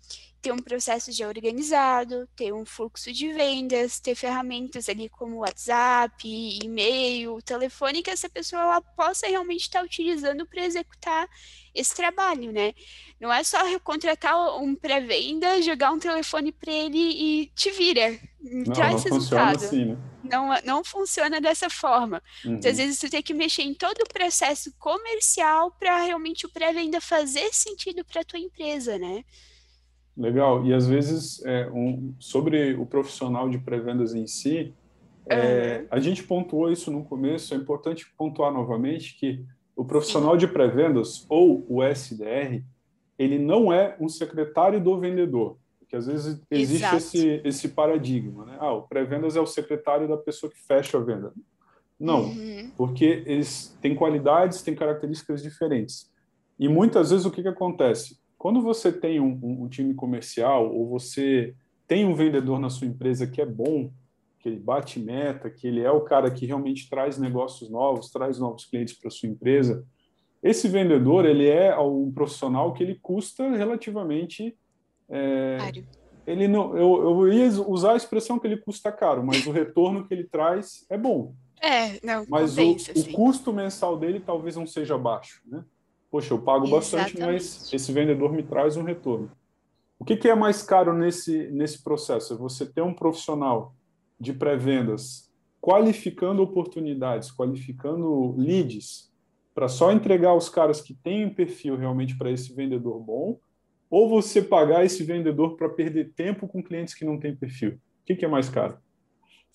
ter 0.46 0.52
um 0.52 0.58
processo 0.58 1.10
já 1.10 1.26
organizado, 1.26 2.28
ter 2.36 2.52
um 2.52 2.64
fluxo 2.64 3.12
de 3.12 3.32
vendas, 3.32 3.98
ter 3.98 4.14
ferramentas 4.14 4.88
ali 4.88 5.08
como 5.08 5.38
WhatsApp, 5.38 6.22
e-mail, 6.24 7.42
telefone, 7.42 8.00
que 8.00 8.10
essa 8.10 8.28
pessoa 8.28 8.62
ela 8.62 8.80
possa 8.80 9.26
realmente 9.26 9.62
estar 9.62 9.82
utilizando 9.82 10.46
para 10.46 10.64
executar 10.64 11.28
esse 11.74 11.96
trabalho, 11.96 12.52
né? 12.52 12.74
Não 13.18 13.32
é 13.32 13.42
só 13.42 13.58
contratar 13.80 14.36
um 14.62 14.76
pré-venda, 14.76 15.60
jogar 15.62 15.90
um 15.90 15.98
telefone 15.98 16.52
para 16.52 16.72
ele 16.72 16.96
e 16.96 17.46
te 17.46 17.72
vira, 17.72 18.16
não, 18.40 18.72
traz 18.72 19.04
não 19.04 19.12
resultado. 19.12 19.64
Assim, 19.64 19.84
né? 19.84 19.98
Não, 20.22 20.50
não 20.64 20.84
funciona 20.84 21.40
dessa 21.40 21.68
forma. 21.68 22.22
Uhum. 22.44 22.52
Muitas 22.52 22.76
vezes 22.76 23.00
tu 23.00 23.10
tem 23.10 23.22
que 23.22 23.34
mexer 23.34 23.62
em 23.62 23.74
todo 23.74 24.00
o 24.00 24.12
processo 24.12 24.72
comercial 24.78 25.72
para 25.72 26.04
realmente 26.04 26.46
o 26.46 26.50
pré-venda 26.50 27.00
fazer 27.00 27.52
sentido 27.52 28.04
para 28.04 28.24
tua 28.24 28.38
empresa, 28.38 28.96
né? 28.96 29.24
Legal. 30.16 30.64
E 30.64 30.72
às 30.72 30.86
vezes, 30.86 31.44
é, 31.44 31.68
um, 31.70 32.14
sobre 32.18 32.74
o 32.74 32.86
profissional 32.86 33.48
de 33.50 33.58
pré-vendas 33.58 34.14
em 34.14 34.26
si, 34.26 34.72
é, 35.28 35.80
uhum. 35.80 35.86
a 35.90 36.00
gente 36.00 36.22
pontuou 36.22 36.70
isso 36.70 36.90
no 36.90 37.04
começo, 37.04 37.52
é 37.52 37.56
importante 37.56 38.06
pontuar 38.16 38.52
novamente 38.52 39.16
que 39.18 39.44
o 39.74 39.84
profissional 39.84 40.36
de 40.36 40.48
pré-vendas, 40.48 41.26
ou 41.28 41.66
o 41.68 41.82
SDR, 41.82 42.62
ele 43.18 43.38
não 43.38 43.72
é 43.72 43.94
um 44.00 44.08
secretário 44.08 44.80
do 44.80 44.98
vendedor. 44.98 45.58
Porque 45.78 45.96
às 45.96 46.06
vezes 46.06 46.40
existe 46.50 46.96
esse, 46.96 47.40
esse 47.44 47.68
paradigma, 47.68 48.44
né? 48.46 48.56
Ah, 48.58 48.72
o 48.72 48.82
pré-vendas 48.82 49.36
é 49.36 49.40
o 49.40 49.46
secretário 49.46 50.08
da 50.08 50.16
pessoa 50.16 50.50
que 50.50 50.58
fecha 50.58 50.96
a 50.96 51.00
venda. 51.00 51.32
Não, 51.98 52.24
uhum. 52.24 52.70
porque 52.76 53.22
eles 53.26 53.76
têm 53.80 53.94
qualidades, 53.94 54.62
têm 54.62 54.74
características 54.74 55.42
diferentes. 55.42 56.10
E 56.58 56.68
muitas 56.68 57.10
vezes 57.10 57.26
o 57.26 57.30
que, 57.30 57.42
que 57.42 57.48
acontece? 57.48 58.18
Quando 58.46 58.62
você 58.62 58.92
tem 58.92 59.18
um, 59.18 59.36
um, 59.42 59.64
um, 59.64 59.68
time 59.68 59.92
comercial 59.92 60.72
ou 60.72 60.88
você 60.88 61.52
tem 61.84 62.04
um 62.04 62.14
vendedor 62.14 62.60
na 62.60 62.70
sua 62.70 62.86
empresa 62.86 63.26
que 63.26 63.42
é 63.42 63.44
bom, 63.44 63.90
que 64.38 64.48
ele 64.48 64.60
bate 64.60 65.00
meta, 65.00 65.50
que 65.50 65.66
ele 65.66 65.80
é 65.80 65.90
o 65.90 66.02
cara 66.02 66.30
que 66.30 66.46
realmente 66.46 66.88
traz 66.88 67.18
negócios 67.18 67.68
novos, 67.68 68.08
traz 68.08 68.38
novos 68.38 68.64
clientes 68.64 68.94
para 68.96 69.10
sua 69.10 69.28
empresa, 69.28 69.84
esse 70.40 70.68
vendedor 70.68 71.26
ele 71.26 71.48
é 71.48 71.76
um 71.76 72.12
profissional 72.12 72.72
que 72.72 72.84
ele 72.84 72.96
custa 73.02 73.50
relativamente 73.50 74.56
é, 75.08 75.56
ele 76.24 76.46
não, 76.46 76.76
eu, 76.76 77.02
eu 77.02 77.32
ia 77.32 77.48
usar 77.62 77.94
a 77.94 77.96
expressão 77.96 78.38
que 78.38 78.46
ele 78.46 78.58
custa 78.58 78.92
caro, 78.92 79.26
mas 79.26 79.44
o 79.44 79.50
retorno 79.50 80.06
que 80.06 80.14
ele 80.14 80.22
traz 80.22 80.86
é 80.88 80.96
bom. 80.96 81.34
É, 81.60 81.98
não, 82.00 82.24
mas 82.28 82.54
compensa, 82.54 82.92
o, 82.94 83.00
o, 83.00 83.12
custo 83.12 83.52
mensal 83.52 83.98
dele 83.98 84.20
talvez 84.20 84.54
não 84.54 84.68
seja 84.68 84.96
baixo, 84.96 85.42
né? 85.44 85.64
Poxa, 86.16 86.32
eu 86.32 86.38
pago 86.38 86.64
Exatamente. 86.64 87.18
bastante, 87.18 87.20
mas 87.20 87.70
esse 87.74 87.92
vendedor 87.92 88.32
me 88.32 88.42
traz 88.42 88.74
um 88.78 88.82
retorno. 88.82 89.30
O 89.98 90.04
que, 90.04 90.16
que 90.16 90.28
é 90.28 90.34
mais 90.34 90.62
caro 90.62 90.94
nesse, 90.94 91.50
nesse 91.50 91.84
processo? 91.84 92.32
É 92.32 92.36
você 92.36 92.64
ter 92.64 92.80
um 92.80 92.94
profissional 92.94 93.74
de 94.18 94.32
pré-vendas 94.32 95.30
qualificando 95.60 96.42
oportunidades, 96.42 97.30
qualificando 97.30 98.34
leads, 98.38 99.12
para 99.54 99.68
só 99.68 99.92
entregar 99.92 100.34
os 100.34 100.48
caras 100.48 100.80
que 100.80 100.94
têm 100.94 101.26
um 101.26 101.34
perfil 101.34 101.76
realmente 101.76 102.16
para 102.16 102.30
esse 102.30 102.54
vendedor 102.54 102.98
bom, 102.98 103.38
ou 103.90 104.08
você 104.08 104.40
pagar 104.40 104.84
esse 104.86 105.04
vendedor 105.04 105.54
para 105.56 105.68
perder 105.68 106.12
tempo 106.14 106.48
com 106.48 106.62
clientes 106.62 106.94
que 106.94 107.04
não 107.04 107.20
têm 107.20 107.36
perfil? 107.36 107.72
O 107.72 108.06
que, 108.06 108.16
que 108.16 108.24
é 108.24 108.28
mais 108.28 108.48
caro? 108.48 108.78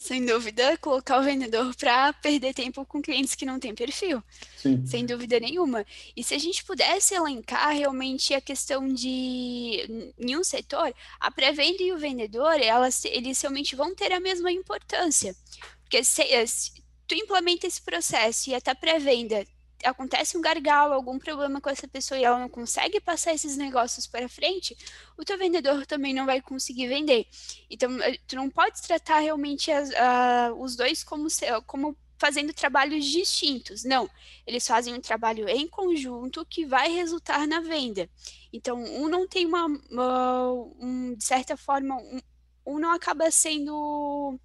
Sem 0.01 0.25
dúvida, 0.25 0.75
colocar 0.79 1.19
o 1.19 1.23
vendedor 1.23 1.75
para 1.75 2.11
perder 2.11 2.55
tempo 2.55 2.83
com 2.87 3.03
clientes 3.03 3.35
que 3.35 3.45
não 3.45 3.59
têm 3.59 3.75
perfil. 3.75 4.23
Sim. 4.57 4.83
Sem 4.83 5.05
dúvida 5.05 5.39
nenhuma. 5.39 5.85
E 6.17 6.23
se 6.23 6.33
a 6.33 6.39
gente 6.39 6.63
pudesse 6.63 7.13
elencar 7.13 7.69
realmente 7.69 8.33
a 8.33 8.41
questão 8.41 8.91
de 8.91 10.11
em 10.17 10.35
um 10.35 10.43
setor, 10.43 10.91
a 11.19 11.29
pré-venda 11.29 11.83
e 11.83 11.91
o 11.91 11.99
vendedor, 11.99 12.59
elas, 12.59 13.05
eles 13.05 13.39
realmente 13.39 13.75
vão 13.75 13.93
ter 13.93 14.11
a 14.11 14.19
mesma 14.19 14.51
importância. 14.51 15.35
Porque 15.83 16.03
se, 16.03 16.23
se 16.47 16.71
tu 17.07 17.13
implementa 17.13 17.67
esse 17.67 17.79
processo 17.79 18.49
e 18.49 18.55
até 18.55 18.73
pré-venda 18.73 19.45
acontece 19.83 20.37
um 20.37 20.41
gargalo, 20.41 20.93
algum 20.93 21.17
problema 21.17 21.59
com 21.61 21.69
essa 21.69 21.87
pessoa 21.87 22.19
e 22.19 22.23
ela 22.23 22.39
não 22.39 22.49
consegue 22.49 22.99
passar 22.99 23.33
esses 23.33 23.57
negócios 23.57 24.07
para 24.07 24.27
frente, 24.29 24.77
o 25.17 25.23
teu 25.23 25.37
vendedor 25.37 25.85
também 25.85 26.13
não 26.13 26.25
vai 26.25 26.41
conseguir 26.41 26.87
vender. 26.87 27.27
Então, 27.69 28.01
eh, 28.01 28.17
tu 28.27 28.35
não 28.35 28.49
pode 28.49 28.81
tratar 28.81 29.19
realmente 29.19 29.71
as, 29.71 29.89
uh, 29.89 30.53
os 30.59 30.75
dois 30.75 31.03
como, 31.03 31.27
como 31.65 31.97
fazendo 32.21 32.53
trabalhos 32.53 33.05
distintos. 33.05 33.83
Não, 33.83 34.07
eles 34.45 34.67
fazem 34.67 34.93
um 34.93 35.01
trabalho 35.01 35.49
em 35.49 35.67
conjunto 35.67 36.45
que 36.45 36.65
vai 36.65 36.91
resultar 36.91 37.47
na 37.47 37.59
venda. 37.59 38.07
Então, 38.53 38.77
um 38.77 39.07
não 39.09 39.27
tem 39.27 39.45
uma, 39.45 39.65
uma 39.89 40.51
um, 40.79 41.15
de 41.15 41.23
certa 41.23 41.57
forma, 41.57 41.95
um, 41.95 42.19
um 42.65 42.79
não 42.79 42.91
acaba 42.91 43.31
sendo 43.31 44.39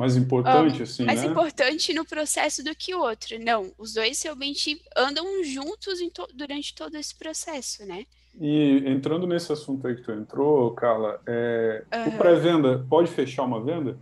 mais 0.00 0.16
importante, 0.16 0.80
um, 0.80 0.82
assim, 0.82 1.04
mais 1.04 1.20
né? 1.20 1.26
importante 1.26 1.92
no 1.92 2.06
processo 2.06 2.64
do 2.64 2.74
que 2.74 2.94
o 2.94 3.00
outro. 3.00 3.38
Não, 3.38 3.70
os 3.76 3.92
dois 3.92 4.22
realmente 4.22 4.80
andam 4.96 5.44
juntos 5.44 5.98
to 6.14 6.26
durante 6.32 6.74
todo 6.74 6.94
esse 6.96 7.14
processo, 7.14 7.84
né? 7.84 8.06
E 8.40 8.82
entrando 8.86 9.26
nesse 9.26 9.52
assunto 9.52 9.86
aí 9.86 9.96
que 9.96 10.00
tu 10.00 10.12
entrou, 10.12 10.70
Carla, 10.70 11.20
é, 11.26 11.84
uhum. 11.94 12.08
o 12.08 12.12
pré-venda 12.16 12.86
pode 12.88 13.10
fechar 13.10 13.42
uma 13.42 13.62
venda? 13.62 13.98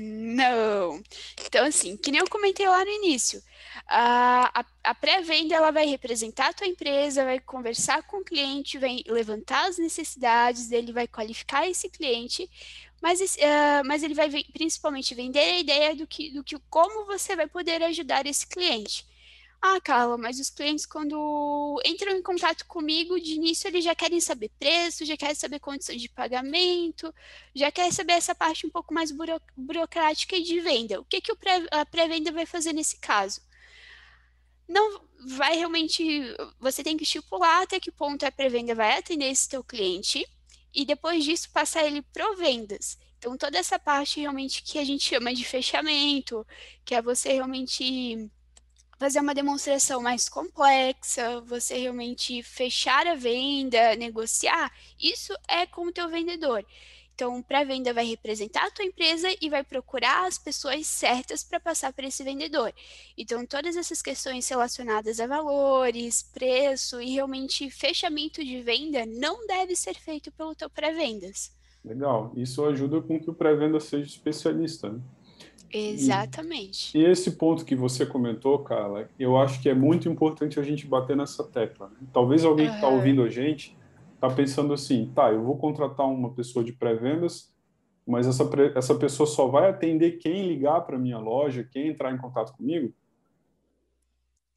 Não. 0.00 1.00
Então, 1.46 1.64
assim, 1.64 1.96
que 1.96 2.10
nem 2.10 2.20
eu 2.20 2.28
comentei 2.28 2.66
lá 2.66 2.84
no 2.84 2.90
início, 2.90 3.40
a, 3.86 4.60
a, 4.60 4.64
a 4.82 4.94
pré-venda 4.94 5.54
ela 5.54 5.70
vai 5.70 5.86
representar 5.86 6.48
a 6.48 6.52
tua 6.52 6.66
empresa, 6.66 7.24
vai 7.24 7.38
conversar 7.38 8.02
com 8.02 8.16
o 8.16 8.24
cliente, 8.24 8.78
vai 8.78 9.04
levantar 9.06 9.68
as 9.68 9.78
necessidades 9.78 10.68
dele, 10.68 10.92
vai 10.92 11.06
qualificar 11.06 11.68
esse 11.68 11.88
cliente, 11.88 12.50
mas, 13.00 13.20
uh, 13.20 13.86
mas 13.86 14.02
ele 14.02 14.14
vai 14.14 14.30
principalmente 14.52 15.14
vender 15.14 15.38
a 15.38 15.58
ideia 15.58 15.96
do 15.96 16.06
que, 16.06 16.30
do 16.30 16.42
que 16.42 16.58
como 16.68 17.06
você 17.06 17.36
vai 17.36 17.46
poder 17.46 17.82
ajudar 17.82 18.26
esse 18.26 18.46
cliente. 18.46 19.06
Ah, 19.60 19.80
Carla, 19.80 20.16
mas 20.16 20.38
os 20.38 20.50
clientes, 20.50 20.86
quando 20.86 21.80
entram 21.84 22.12
em 22.16 22.22
contato 22.22 22.64
comigo, 22.66 23.20
de 23.20 23.34
início 23.34 23.66
eles 23.66 23.84
já 23.84 23.94
querem 23.94 24.20
saber 24.20 24.50
preço, 24.58 25.04
já 25.04 25.16
querem 25.16 25.34
saber 25.34 25.58
condições 25.58 26.00
de 26.00 26.08
pagamento, 26.08 27.12
já 27.54 27.70
querem 27.72 27.90
saber 27.90 28.12
essa 28.12 28.34
parte 28.36 28.66
um 28.66 28.70
pouco 28.70 28.94
mais 28.94 29.10
buro 29.10 29.40
burocrática 29.56 30.36
e 30.36 30.42
de 30.44 30.60
venda. 30.60 31.00
O 31.00 31.04
que, 31.04 31.20
que 31.20 31.34
pré 31.34 31.66
a 31.72 31.84
pré-venda 31.84 32.30
vai 32.30 32.46
fazer 32.46 32.72
nesse 32.72 32.98
caso? 32.98 33.40
Não 34.68 35.00
vai 35.36 35.56
realmente. 35.56 36.04
Você 36.60 36.82
tem 36.84 36.96
que 36.96 37.02
estipular 37.04 37.62
até 37.62 37.80
que 37.80 37.90
ponto 37.90 38.24
a 38.24 38.30
pré-venda 38.32 38.74
vai 38.74 38.98
atender 38.98 39.26
esse 39.30 39.48
teu 39.48 39.64
cliente 39.64 40.24
e 40.74 40.84
depois 40.84 41.24
disso 41.24 41.50
passar 41.50 41.84
ele 41.86 42.02
para 42.02 42.34
vendas. 42.34 42.98
Então, 43.18 43.36
toda 43.36 43.58
essa 43.58 43.78
parte 43.78 44.20
realmente 44.20 44.62
que 44.62 44.78
a 44.78 44.84
gente 44.84 45.02
chama 45.02 45.34
de 45.34 45.44
fechamento, 45.44 46.46
que 46.84 46.94
é 46.94 47.02
você 47.02 47.32
realmente 47.32 48.30
fazer 48.98 49.20
uma 49.20 49.34
demonstração 49.34 50.02
mais 50.02 50.28
complexa, 50.28 51.40
você 51.42 51.78
realmente 51.78 52.42
fechar 52.42 53.06
a 53.06 53.14
venda, 53.14 53.94
negociar, 53.96 54.72
isso 54.98 55.32
é 55.48 55.66
com 55.66 55.86
o 55.86 55.92
teu 55.92 56.08
vendedor. 56.08 56.64
Então, 57.18 57.42
para 57.42 57.64
venda 57.64 57.92
vai 57.92 58.06
representar 58.06 58.64
a 58.64 58.70
tua 58.70 58.84
empresa 58.84 59.26
e 59.42 59.50
vai 59.50 59.64
procurar 59.64 60.28
as 60.28 60.38
pessoas 60.38 60.86
certas 60.86 61.42
para 61.42 61.58
passar 61.58 61.92
para 61.92 62.06
esse 62.06 62.22
vendedor. 62.22 62.72
Então, 63.18 63.44
todas 63.44 63.76
essas 63.76 64.00
questões 64.00 64.48
relacionadas 64.48 65.18
a 65.18 65.26
valores, 65.26 66.22
preço 66.22 67.00
e 67.00 67.14
realmente 67.14 67.68
fechamento 67.70 68.44
de 68.44 68.62
venda 68.62 69.04
não 69.04 69.48
deve 69.48 69.74
ser 69.74 69.96
feito 69.96 70.30
pelo 70.30 70.54
teu 70.54 70.70
pré-vendas. 70.70 71.52
Legal. 71.84 72.30
Isso 72.36 72.64
ajuda 72.64 73.00
com 73.00 73.18
que 73.18 73.28
o 73.28 73.34
pré-venda 73.34 73.80
seja 73.80 74.06
especialista. 74.06 74.88
Né? 74.88 75.00
Exatamente. 75.72 76.96
E, 76.96 77.00
e, 77.00 77.04
esse 77.04 77.32
ponto 77.32 77.64
que 77.64 77.74
você 77.74 78.06
comentou, 78.06 78.60
Carla, 78.60 79.08
eu 79.18 79.36
acho 79.36 79.60
que 79.60 79.68
é 79.68 79.74
muito 79.74 80.08
importante 80.08 80.60
a 80.60 80.62
gente 80.62 80.86
bater 80.86 81.16
nessa 81.16 81.42
tecla. 81.42 81.88
Né? 81.88 82.06
Talvez 82.12 82.44
alguém 82.44 82.66
uhum. 82.66 82.70
que 82.70 82.76
está 82.76 82.88
ouvindo 82.88 83.24
a 83.24 83.28
gente 83.28 83.76
está 84.18 84.28
pensando 84.28 84.72
assim, 84.74 85.10
tá, 85.14 85.32
eu 85.32 85.42
vou 85.44 85.56
contratar 85.56 86.06
uma 86.06 86.34
pessoa 86.34 86.64
de 86.64 86.72
pré-vendas, 86.72 87.54
mas 88.04 88.26
essa, 88.26 88.48
essa 88.74 88.94
pessoa 88.96 89.26
só 89.26 89.46
vai 89.46 89.70
atender 89.70 90.18
quem 90.18 90.48
ligar 90.48 90.80
para 90.80 90.98
minha 90.98 91.18
loja, 91.18 91.68
quem 91.70 91.88
entrar 91.88 92.12
em 92.12 92.18
contato 92.18 92.52
comigo? 92.52 92.92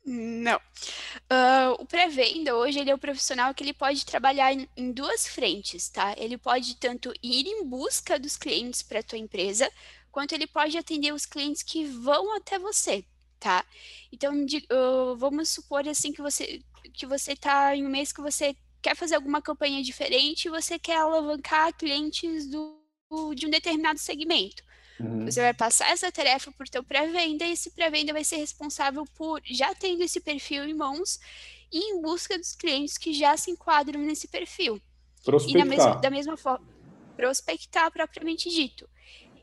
Não. 0.04 0.58
Uh, 0.58 1.80
o 1.80 1.86
pré-venda 1.86 2.56
hoje 2.56 2.80
ele 2.80 2.90
é 2.90 2.96
o 2.96 2.98
profissional 2.98 3.54
que 3.54 3.64
ele 3.64 3.74
pode 3.74 4.04
trabalhar 4.04 4.52
em, 4.52 4.68
em, 4.76 4.92
duas 4.92 5.28
frentes, 5.28 5.90
tá? 5.90 6.16
Ele 6.18 6.40
pode 6.40 6.76
tanto 6.78 7.14
ir 7.22 7.46
em 7.46 7.64
busca 7.64 8.18
dos 8.18 8.36
clientes 8.36 8.82
para 8.82 9.00
a 9.00 9.04
tua 9.04 9.20
empresa, 9.20 9.72
quanto 10.12 10.34
ele 10.34 10.48
pode 10.48 10.76
atender 10.76 11.14
os 11.14 11.28
clientes 11.28 11.62
que 11.62 11.86
vão 11.86 12.36
até 12.36 12.58
você, 12.58 13.06
tá? 13.40 13.64
Então, 14.12 14.44
de, 14.44 14.66
uh, 14.72 15.16
vamos 15.18 15.50
supor 15.50 15.88
assim 15.88 16.12
que 16.12 16.22
você 16.22 16.64
que 16.94 17.06
você 17.06 17.34
está 17.34 17.76
em 17.76 17.86
um 17.86 17.90
mês 17.90 18.12
que 18.12 18.22
você 18.22 18.56
quer 18.82 18.96
fazer 18.96 19.16
alguma 19.16 19.42
campanha 19.42 19.84
diferente 19.84 20.50
você 20.50 20.80
quer 20.80 20.98
alavancar 20.98 21.74
clientes 21.74 22.48
do, 22.48 22.82
de 23.36 23.46
um 23.46 23.50
determinado 23.50 24.00
segmento. 24.00 24.64
Uhum. 25.00 25.26
Você 25.26 25.42
vai 25.42 25.54
passar 25.54 25.90
essa 25.90 26.12
tarefa 26.12 26.52
por 26.52 26.68
teu 26.68 26.84
pré-venda 26.84 27.46
e 27.46 27.52
esse 27.52 27.72
pré-venda 27.72 28.14
vai 28.14 28.24
ser 28.24 28.38
responsável 28.38 29.06
por 29.16 29.42
já 29.46 29.74
tendo 29.74 30.04
esse 30.04 30.20
perfil 30.20 30.66
em 30.66 30.74
mãos 30.74 31.20
e 31.72 31.92
em 31.92 32.02
busca 32.02 32.38
dos 32.38 32.56
clientes 32.56 32.98
que 32.98 33.14
já 33.14 33.36
se 33.38 33.50
enquadram 33.50 34.02
nesse 34.02 34.28
perfil. 34.28 34.82
Prospectar. 35.24 35.66
E 35.66 35.70
mesma, 35.70 35.96
da 35.96 36.10
mesma 36.10 36.38
forma, 36.38 36.68
prospectar 37.16 37.92
propriamente 37.92 38.50
dito. 38.50 38.90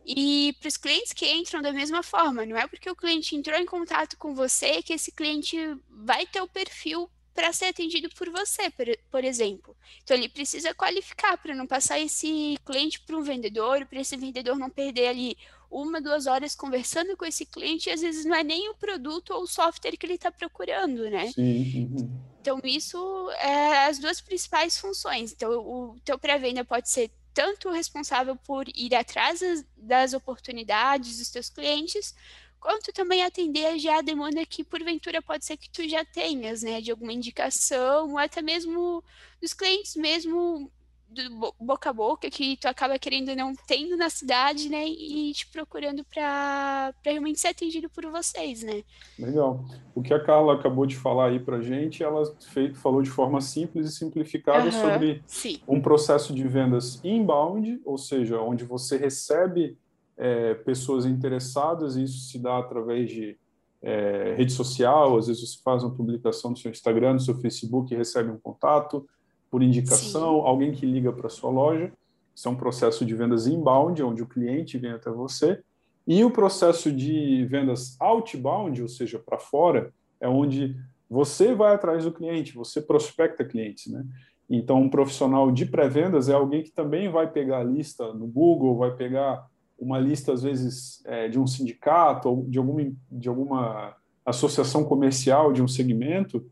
E 0.04 0.54
para 0.58 0.68
os 0.68 0.76
clientes 0.76 1.12
que 1.12 1.30
entram 1.30 1.60
da 1.60 1.72
mesma 1.72 2.02
forma, 2.02 2.46
não 2.46 2.56
é 2.56 2.66
porque 2.66 2.90
o 2.90 2.96
cliente 2.96 3.36
entrou 3.36 3.58
em 3.58 3.66
contato 3.66 4.16
com 4.16 4.34
você 4.34 4.82
que 4.82 4.94
esse 4.94 5.12
cliente 5.12 5.56
vai 5.90 6.26
ter 6.26 6.40
o 6.40 6.48
perfil 6.48 7.10
para 7.38 7.52
ser 7.52 7.66
atendido 7.66 8.08
por 8.16 8.28
você, 8.30 8.68
por, 8.68 8.84
por, 9.12 9.22
exemplo. 9.22 9.76
Então 10.02 10.16
ele 10.16 10.28
precisa 10.28 10.74
qualificar 10.74 11.38
para 11.38 11.54
não 11.54 11.68
passar 11.68 12.00
esse 12.00 12.58
cliente 12.64 12.98
para 12.98 13.16
um 13.16 13.22
vendedor, 13.22 13.86
para 13.86 14.00
esse 14.00 14.16
vendedor 14.16 14.58
não 14.58 14.68
perder 14.68 15.06
ali 15.06 15.38
uma, 15.70 16.00
duas 16.00 16.26
horas 16.26 16.56
conversando 16.56 17.16
com 17.16 17.24
esse 17.24 17.46
cliente, 17.46 17.88
e 17.88 17.92
às 17.92 18.00
vezes 18.00 18.24
não 18.24 18.34
é 18.34 18.42
nem 18.42 18.68
o 18.70 18.74
produto 18.74 19.32
ou 19.32 19.44
o 19.44 19.46
software 19.46 19.96
que 19.96 20.04
ele 20.04 20.14
está 20.14 20.32
procurando, 20.32 21.08
né? 21.08 21.30
Sim. 21.30 22.10
Então, 22.40 22.60
isso 22.64 23.30
é 23.38 23.86
as 23.86 24.00
duas 24.00 24.20
principais 24.20 24.76
funções. 24.76 25.32
Então, 25.32 25.52
o 25.52 25.96
teu 26.04 26.18
pré-venda 26.18 26.64
pode 26.64 26.90
ser 26.90 27.08
tanto 27.32 27.70
responsável 27.70 28.34
por 28.34 28.66
ir 28.74 28.96
atrás 28.96 29.40
das 29.76 30.12
oportunidades 30.12 31.18
dos 31.18 31.30
teus 31.30 31.48
clientes, 31.48 32.16
quanto 32.60 32.92
também 32.92 33.22
atender 33.22 33.78
já 33.78 33.98
a 33.98 34.02
demanda 34.02 34.44
que 34.44 34.64
porventura 34.64 35.22
pode 35.22 35.44
ser 35.44 35.56
que 35.56 35.70
tu 35.70 35.88
já 35.88 36.04
tenhas, 36.04 36.62
né, 36.62 36.80
de 36.80 36.90
alguma 36.90 37.12
indicação, 37.12 38.10
ou 38.10 38.18
até 38.18 38.42
mesmo 38.42 39.02
dos 39.40 39.54
clientes 39.54 39.96
mesmo 39.96 40.70
do 41.10 41.54
boca 41.58 41.88
a 41.88 41.92
boca 41.92 42.28
que 42.28 42.56
tu 42.58 42.66
acaba 42.66 42.98
querendo 42.98 43.34
não 43.34 43.54
tendo 43.66 43.96
na 43.96 44.10
cidade, 44.10 44.68
né, 44.68 44.86
e 44.86 45.32
te 45.32 45.46
procurando 45.46 46.04
para 46.04 46.92
realmente 47.02 47.40
ser 47.40 47.48
atendido 47.48 47.88
por 47.88 48.04
vocês, 48.10 48.62
né? 48.62 48.82
Legal. 49.18 49.64
O 49.94 50.02
que 50.02 50.12
a 50.12 50.22
Carla 50.22 50.54
acabou 50.54 50.84
de 50.84 50.96
falar 50.96 51.30
aí 51.30 51.40
para 51.40 51.62
gente, 51.62 52.02
ela 52.02 52.22
fez, 52.52 52.76
falou 52.78 53.00
de 53.00 53.10
forma 53.10 53.40
simples 53.40 53.88
e 53.88 53.96
simplificada 53.96 54.66
uhum, 54.66 54.72
sobre 54.72 55.22
sim. 55.26 55.60
um 55.66 55.80
processo 55.80 56.34
de 56.34 56.46
vendas 56.46 57.02
inbound, 57.02 57.80
ou 57.84 57.96
seja, 57.96 58.40
onde 58.40 58.64
você 58.64 58.98
recebe 58.98 59.78
é, 60.18 60.54
pessoas 60.54 61.06
interessadas, 61.06 61.96
e 61.96 62.02
isso 62.02 62.28
se 62.28 62.38
dá 62.38 62.58
através 62.58 63.08
de 63.08 63.38
é, 63.80 64.34
rede 64.36 64.52
social, 64.52 65.16
às 65.16 65.28
vezes 65.28 65.48
você 65.48 65.62
faz 65.62 65.84
uma 65.84 65.94
publicação 65.94 66.50
no 66.50 66.56
seu 66.56 66.70
Instagram, 66.70 67.14
no 67.14 67.20
seu 67.20 67.36
Facebook 67.36 67.94
recebe 67.94 68.30
um 68.30 68.38
contato, 68.38 69.08
por 69.50 69.62
indicação, 69.62 70.40
Sim. 70.40 70.46
alguém 70.46 70.72
que 70.72 70.84
liga 70.84 71.12
para 71.12 71.28
sua 71.28 71.50
loja. 71.50 71.92
Isso 72.34 72.48
é 72.48 72.50
um 72.50 72.56
processo 72.56 73.04
de 73.04 73.14
vendas 73.14 73.46
inbound, 73.46 74.02
onde 74.02 74.22
o 74.22 74.26
cliente 74.26 74.76
vem 74.76 74.90
até 74.90 75.10
você. 75.10 75.62
E 76.06 76.24
o 76.24 76.30
processo 76.30 76.92
de 76.92 77.46
vendas 77.46 77.96
outbound, 78.00 78.82
ou 78.82 78.88
seja, 78.88 79.18
para 79.18 79.38
fora, 79.38 79.92
é 80.20 80.28
onde 80.28 80.76
você 81.08 81.54
vai 81.54 81.74
atrás 81.74 82.04
do 82.04 82.12
cliente, 82.12 82.54
você 82.54 82.82
prospecta 82.82 83.44
clientes, 83.44 83.90
né? 83.90 84.04
Então, 84.50 84.80
um 84.80 84.88
profissional 84.88 85.50
de 85.50 85.66
pré-vendas 85.66 86.28
é 86.28 86.34
alguém 86.34 86.62
que 86.62 86.70
também 86.70 87.10
vai 87.10 87.30
pegar 87.30 87.58
a 87.58 87.64
lista 87.64 88.12
no 88.14 88.26
Google, 88.26 88.78
vai 88.78 88.94
pegar 88.94 89.46
uma 89.78 89.98
lista, 89.98 90.32
às 90.32 90.42
vezes, 90.42 91.02
é, 91.06 91.28
de 91.28 91.38
um 91.38 91.46
sindicato 91.46 92.28
ou 92.28 92.44
de 92.44 92.58
alguma, 92.58 92.92
de 93.10 93.28
alguma 93.28 93.94
associação 94.26 94.84
comercial 94.84 95.52
de 95.52 95.62
um 95.62 95.68
segmento 95.68 96.44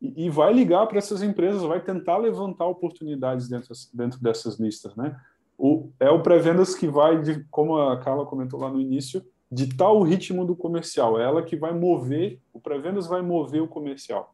e, 0.00 0.30
vai 0.30 0.52
ligar 0.52 0.86
para 0.86 0.98
essas 0.98 1.22
empresas, 1.22 1.62
vai 1.62 1.80
tentar 1.82 2.18
levantar 2.18 2.66
oportunidades 2.66 3.48
dentro, 3.48 3.74
dentro 3.92 4.22
dessas 4.22 4.58
listas, 4.58 4.94
né? 4.94 5.16
O, 5.58 5.90
é 5.98 6.08
o 6.08 6.22
pré-vendas 6.22 6.74
que 6.76 6.86
vai, 6.86 7.20
de, 7.20 7.44
como 7.50 7.76
a 7.76 7.98
Carla 7.98 8.24
comentou 8.24 8.60
lá 8.60 8.70
no 8.70 8.80
início, 8.80 9.24
ditar 9.50 9.90
o 9.90 10.04
ritmo 10.04 10.46
do 10.46 10.54
comercial. 10.54 11.20
É 11.20 11.24
ela 11.24 11.42
que 11.42 11.56
vai 11.56 11.74
mover, 11.74 12.40
o 12.52 12.60
pré-vendas 12.60 13.08
vai 13.08 13.22
mover 13.22 13.60
o 13.60 13.66
comercial. 13.66 14.32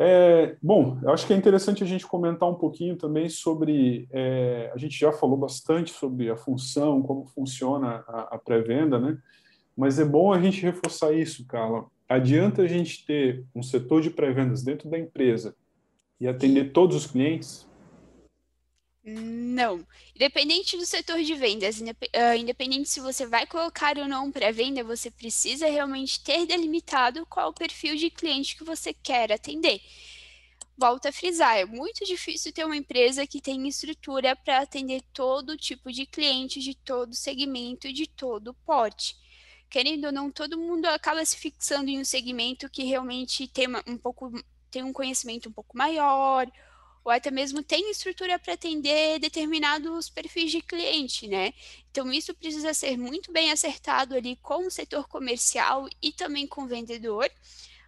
É, 0.00 0.56
bom, 0.62 0.98
eu 1.02 1.10
acho 1.10 1.26
que 1.26 1.32
é 1.32 1.36
interessante 1.36 1.82
a 1.82 1.86
gente 1.86 2.06
comentar 2.06 2.48
um 2.48 2.54
pouquinho 2.54 2.96
também 2.96 3.28
sobre. 3.28 4.08
É, 4.12 4.70
a 4.72 4.78
gente 4.78 4.98
já 4.98 5.10
falou 5.12 5.36
bastante 5.36 5.90
sobre 5.90 6.30
a 6.30 6.36
função, 6.36 7.02
como 7.02 7.26
funciona 7.26 8.04
a, 8.06 8.36
a 8.36 8.38
pré-venda, 8.38 9.00
né? 9.00 9.18
Mas 9.76 9.98
é 9.98 10.04
bom 10.04 10.32
a 10.32 10.40
gente 10.40 10.62
reforçar 10.62 11.12
isso, 11.12 11.46
Carla 11.46 11.86
adianta 12.08 12.62
a 12.62 12.66
gente 12.66 13.04
ter 13.04 13.44
um 13.54 13.62
setor 13.62 14.00
de 14.00 14.10
pré-vendas 14.10 14.62
dentro 14.62 14.88
da 14.88 14.98
empresa 14.98 15.54
e 16.18 16.26
atender 16.26 16.72
todos 16.72 16.96
os 16.96 17.06
clientes? 17.06 17.67
Não. 19.10 19.86
Independente 20.14 20.76
do 20.76 20.84
setor 20.84 21.22
de 21.22 21.34
vendas, 21.34 21.82
ah, 22.12 22.36
independente 22.36 22.88
se 22.88 23.00
você 23.00 23.26
vai 23.26 23.46
colocar 23.46 23.96
ou 23.96 24.06
não 24.06 24.30
pré-venda, 24.30 24.84
você 24.84 25.10
precisa 25.10 25.66
realmente 25.66 26.22
ter 26.22 26.44
delimitado 26.44 27.24
qual 27.24 27.50
o 27.50 27.54
perfil 27.54 27.96
de 27.96 28.10
cliente 28.10 28.56
que 28.56 28.64
você 28.64 28.92
quer 28.92 29.32
atender. 29.32 29.80
Volto 30.76 31.06
a 31.06 31.12
frisar, 31.12 31.56
é 31.56 31.64
muito 31.64 32.04
difícil 32.04 32.52
ter 32.52 32.64
uma 32.64 32.76
empresa 32.76 33.26
que 33.26 33.40
tem 33.40 33.66
estrutura 33.66 34.36
para 34.36 34.58
atender 34.58 35.02
todo 35.12 35.56
tipo 35.56 35.90
de 35.90 36.06
cliente, 36.06 36.60
de 36.60 36.74
todo 36.74 37.14
segmento, 37.14 37.92
de 37.92 38.06
todo 38.06 38.54
porte 38.66 39.16
querendo 39.70 40.06
ou 40.06 40.12
não, 40.12 40.30
todo 40.30 40.58
mundo 40.58 40.86
acaba 40.86 41.22
se 41.26 41.36
fixando 41.36 41.90
em 41.90 42.00
um 42.00 42.04
segmento 42.04 42.70
que 42.70 42.84
realmente 42.84 43.46
tem 43.46 43.66
um 43.86 43.98
pouco 43.98 44.32
tem 44.70 44.82
um 44.82 44.92
conhecimento 44.92 45.48
um 45.48 45.52
pouco 45.52 45.76
maior, 45.76 46.46
ou 47.08 47.12
até 47.12 47.30
mesmo 47.30 47.62
tem 47.62 47.90
estrutura 47.90 48.38
para 48.38 48.52
atender 48.52 49.18
determinados 49.18 50.10
perfis 50.10 50.50
de 50.50 50.60
cliente, 50.60 51.26
né? 51.26 51.54
Então 51.90 52.12
isso 52.12 52.34
precisa 52.34 52.74
ser 52.74 52.98
muito 52.98 53.32
bem 53.32 53.50
acertado 53.50 54.14
ali 54.14 54.36
com 54.36 54.66
o 54.66 54.70
setor 54.70 55.08
comercial 55.08 55.88
e 56.02 56.12
também 56.12 56.46
com 56.46 56.64
o 56.64 56.68
vendedor, 56.68 57.30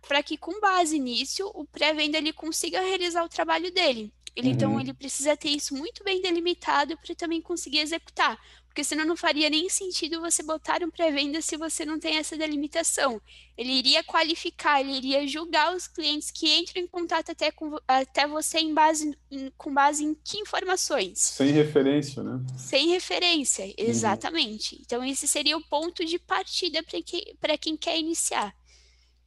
para 0.09 0.23
que 0.23 0.39
com 0.39 0.59
base 0.59 0.99
nisso 0.99 1.51
o 1.55 1.67
pré-venda 1.67 2.17
ele 2.17 2.33
consiga 2.33 2.81
realizar 2.81 3.23
o 3.23 3.29
trabalho 3.29 3.71
dele. 3.71 4.11
Ele, 4.35 4.51
então, 4.51 4.71
uhum. 4.71 4.75
Então, 4.77 4.81
ele 4.81 4.95
precisa 4.95 5.37
ter 5.37 5.51
isso 5.51 5.75
muito 5.75 6.03
bem 6.03 6.23
delimitado 6.23 6.97
para 6.97 7.15
também 7.15 7.43
conseguir 7.43 7.81
executar. 7.81 8.41
Porque 8.71 8.85
senão 8.85 9.05
não 9.05 9.17
faria 9.17 9.51
nem 9.51 9.69
sentido 9.69 10.21
você 10.21 10.45
botar 10.45 10.81
um 10.85 10.91
pré-venda 10.91 11.43
se 11.43 11.57
você 11.57 11.85
não 11.85 11.99
tem 11.99 12.19
essa 12.19 12.37
delimitação. 12.37 13.21
Ele 13.59 13.73
iria 13.73 14.05
qualificar, 14.05 14.81
ele 14.81 14.93
iria 14.93 15.27
julgar 15.27 15.75
os 15.75 15.89
clientes 15.89 16.31
que 16.31 16.49
entram 16.57 16.81
em 16.81 16.87
contato 16.87 17.33
até, 17.33 17.51
com, 17.51 17.77
até 17.87 18.29
você 18.29 18.61
em 18.61 18.73
base, 18.73 19.13
em, 19.29 19.51
com 19.59 19.75
base 19.75 20.05
em 20.05 20.15
que 20.15 20.39
informações? 20.39 21.19
Sem 21.19 21.51
referência, 21.51 22.23
né? 22.23 22.41
Sem 22.57 22.91
referência, 22.91 23.65
uhum. 23.65 23.73
exatamente. 23.77 24.77
Uhum. 24.77 24.83
Então, 24.87 25.05
esse 25.05 25.27
seria 25.27 25.57
o 25.57 25.69
ponto 25.69 26.05
de 26.05 26.21
partida 26.21 26.81
para 26.85 27.03
que, 27.03 27.37
quem 27.61 27.77
quer 27.77 27.99
iniciar. 27.99 28.55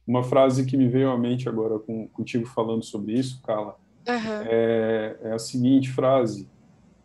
Uma 0.06 0.24
frase 0.24 0.64
que 0.64 0.74
me 0.74 0.88
veio 0.88 1.10
à 1.10 1.18
mente 1.18 1.50
agora 1.50 1.78
com, 1.78 2.08
contigo 2.08 2.46
falando 2.46 2.82
sobre 2.82 3.12
isso, 3.18 3.42
Carla, 3.42 3.78
uhum. 4.08 4.42
é, 4.46 5.18
é 5.22 5.32
a 5.32 5.38
seguinte 5.38 5.90
frase: 5.90 6.48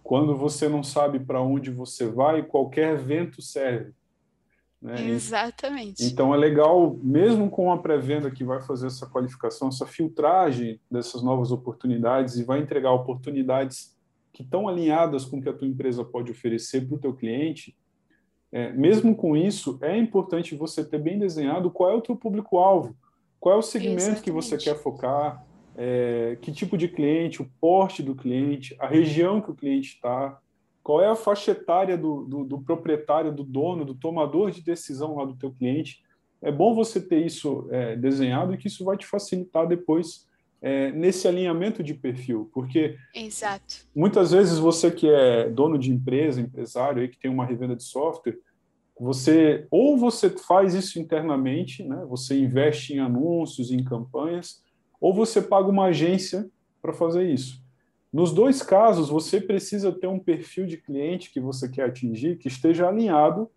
quando 0.10 0.36
você 0.36 0.68
não 0.68 0.82
sabe 0.82 1.20
para 1.20 1.40
onde 1.40 1.70
você 1.70 2.08
vai, 2.08 2.42
qualquer 2.42 2.98
vento 2.98 3.44
serve. 3.44 3.94
Né? 4.82 5.08
Exatamente. 5.08 6.04
Então 6.04 6.34
é 6.34 6.38
legal, 6.38 6.98
mesmo 7.04 7.48
com 7.48 7.72
a 7.72 7.78
pré-venda 7.78 8.32
que 8.32 8.44
vai 8.44 8.60
fazer 8.60 8.88
essa 8.88 9.06
qualificação, 9.06 9.68
essa 9.68 9.86
filtragem 9.86 10.82
dessas 10.90 11.22
novas 11.22 11.52
oportunidades 11.52 12.38
e 12.38 12.44
vai 12.44 12.60
entregar 12.60 12.92
oportunidades 12.92 13.96
que 14.34 14.42
estão 14.42 14.68
alinhadas 14.68 15.26
com 15.26 15.38
o 15.38 15.42
que 15.44 15.50
a 15.50 15.54
tua 15.54 15.68
empresa 15.68 16.04
pode 16.04 16.32
oferecer 16.32 16.88
para 16.88 16.96
o 16.96 17.00
teu 17.00 17.14
cliente, 17.14 17.78
é, 18.52 18.74
mesmo 18.74 19.16
com 19.16 19.38
isso, 19.38 19.78
é 19.80 19.96
importante 19.96 20.56
você 20.56 20.84
ter 20.84 20.98
bem 20.98 21.20
desenhado 21.20 21.70
qual 21.70 21.92
é 21.92 21.94
o 21.94 22.02
teu 22.02 22.16
público-alvo, 22.16 22.96
qual 23.40 23.54
é 23.54 23.58
o 23.60 23.62
segmento 23.62 24.02
Exatamente. 24.02 24.24
que 24.24 24.32
você 24.32 24.58
quer 24.58 24.76
focar, 24.76 25.46
é, 25.82 26.38
que 26.42 26.52
tipo 26.52 26.78
de 26.78 26.90
cliente, 26.90 27.42
o 27.42 27.50
porte 27.62 28.04
do 28.04 28.14
cliente, 28.14 28.76
a 28.80 28.86
região 28.86 29.40
que 29.40 29.50
o 29.50 29.56
cliente 29.56 29.94
está, 29.96 30.38
qual 30.84 31.02
é 31.02 31.08
a 31.08 31.16
faixa 31.16 31.52
etária 31.52 31.98
do, 31.98 32.26
do, 32.26 32.44
do, 32.44 32.60
proprietário, 32.60 33.32
do 33.32 33.46
dono, 33.46 33.86
do 33.86 33.96
tomador 33.96 34.52
de 34.52 34.62
decisão 34.62 35.16
lá 35.16 35.24
do 35.24 35.36
teu 35.36 35.52
cliente. 35.52 36.04
É 36.42 36.52
bom 36.52 36.76
você 36.76 37.00
ter 37.00 37.26
isso 37.26 37.66
é, 37.72 37.96
desenhado 37.96 38.54
e 38.54 38.58
que 38.58 38.68
isso 38.68 38.84
vai 38.84 38.98
te 38.98 39.06
facilitar 39.06 39.66
depois 39.66 40.28
é, 40.62 40.92
nesse 40.92 41.30
alinhamento 41.30 41.82
de 41.82 41.94
perfil, 41.94 42.50
porque 42.54 42.98
Exato. 43.16 43.88
muitas 43.96 44.32
vezes 44.32 44.60
você 44.60 44.92
que 44.92 45.08
é 45.08 45.50
dono 45.50 45.80
de 45.80 45.92
empresa, 45.92 46.42
empresário, 46.42 47.02
aí 47.02 47.08
que 47.08 47.18
tem 47.18 47.32
uma 47.32 47.46
revenda 47.46 47.78
de 47.78 47.84
software, 47.84 48.38
você 49.00 49.66
ou 49.72 49.98
você 49.98 50.30
faz 50.30 50.74
isso 50.74 51.00
internamente, 51.00 51.84
né? 51.84 52.06
Você 52.10 52.38
investe 52.38 52.94
em 52.94 53.00
anúncios, 53.00 53.72
em 53.72 53.82
campanhas, 53.82 54.62
ou 55.00 55.14
você 55.14 55.42
paga 55.42 55.70
uma 55.70 55.86
agência 55.86 56.50
para 56.82 56.94
fazer 56.94 57.30
isso. 57.32 57.62
Nos 58.12 58.32
dois 58.32 58.62
casos, 58.64 59.10
você 59.10 59.40
precisa 59.40 59.92
ter 59.92 60.08
um 60.08 60.20
perfil 60.20 60.66
de 60.66 60.78
cliente 60.78 61.32
que 61.32 61.40
você 61.40 61.70
quer 61.70 61.86
atingir 61.86 62.38
que 62.38 62.48
esteja 62.48 62.88
alinhado 62.88 63.50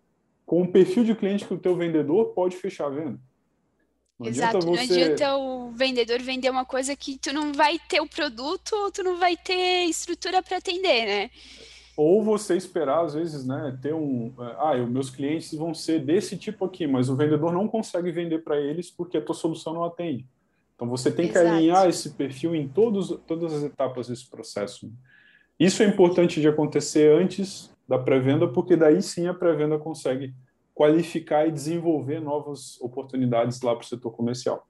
com 0.45 0.61
o 0.61 0.71
perfil 0.71 1.03
de 1.03 1.15
cliente 1.15 1.45
que 1.45 1.53
o 1.53 1.59
teu 1.59 1.75
vendedor 1.75 2.33
pode 2.33 2.55
fechar 2.55 2.85
a 2.85 2.89
venda. 2.89 3.19
Não 4.19 4.27
Exato, 4.27 4.59
você... 4.59 4.65
não 4.67 4.73
adianta 4.73 5.35
o 5.37 5.71
vendedor 5.71 6.19
vender 6.21 6.49
uma 6.49 6.65
coisa 6.65 6.95
que 6.95 7.17
tu 7.17 7.33
não 7.33 7.51
vai 7.51 7.79
ter 7.89 7.99
o 7.99 8.07
produto 8.07 8.73
ou 8.73 8.91
tu 8.91 9.01
não 9.01 9.17
vai 9.17 9.35
ter 9.35 9.85
estrutura 9.85 10.43
para 10.43 10.57
atender, 10.57 11.05
né? 11.05 11.29
Ou 11.97 12.23
você 12.23 12.55
esperar, 12.55 13.05
às 13.05 13.13
vezes, 13.13 13.45
né, 13.45 13.77
ter 13.81 13.93
um... 13.93 14.33
Ah, 14.57 14.75
os 14.75 14.89
meus 14.89 15.09
clientes 15.09 15.53
vão 15.53 15.73
ser 15.73 15.99
desse 15.99 16.37
tipo 16.37 16.65
aqui, 16.65 16.85
mas 16.87 17.09
o 17.09 17.15
vendedor 17.15 17.51
não 17.51 17.67
consegue 17.67 18.11
vender 18.11 18.39
para 18.39 18.59
eles 18.59 18.89
porque 18.89 19.17
a 19.17 19.21
tua 19.21 19.35
solução 19.35 19.73
não 19.73 19.83
atende. 19.83 20.27
Então 20.83 20.89
você 20.89 21.09
tem 21.09 21.29
que 21.29 21.37
Exato. 21.37 21.55
alinhar 21.55 21.87
esse 21.87 22.09
perfil 22.09 22.53
em 22.53 22.67
todos, 22.67 23.17
todas 23.25 23.53
as 23.53 23.63
etapas 23.63 24.09
desse 24.09 24.29
processo. 24.29 24.91
Isso 25.57 25.81
é 25.81 25.85
importante 25.85 26.41
de 26.41 26.47
acontecer 26.49 27.09
antes 27.17 27.73
da 27.87 27.97
pré-venda, 27.97 28.49
porque 28.49 28.75
daí 28.75 29.01
sim 29.01 29.25
a 29.27 29.33
pré-venda 29.33 29.79
consegue 29.79 30.33
qualificar 30.73 31.47
e 31.47 31.51
desenvolver 31.51 32.19
novas 32.19 32.81
oportunidades 32.81 33.61
lá 33.61 33.73
para 33.73 33.85
o 33.85 33.87
setor 33.87 34.11
comercial. 34.11 34.67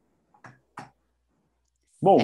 Bom, 2.00 2.18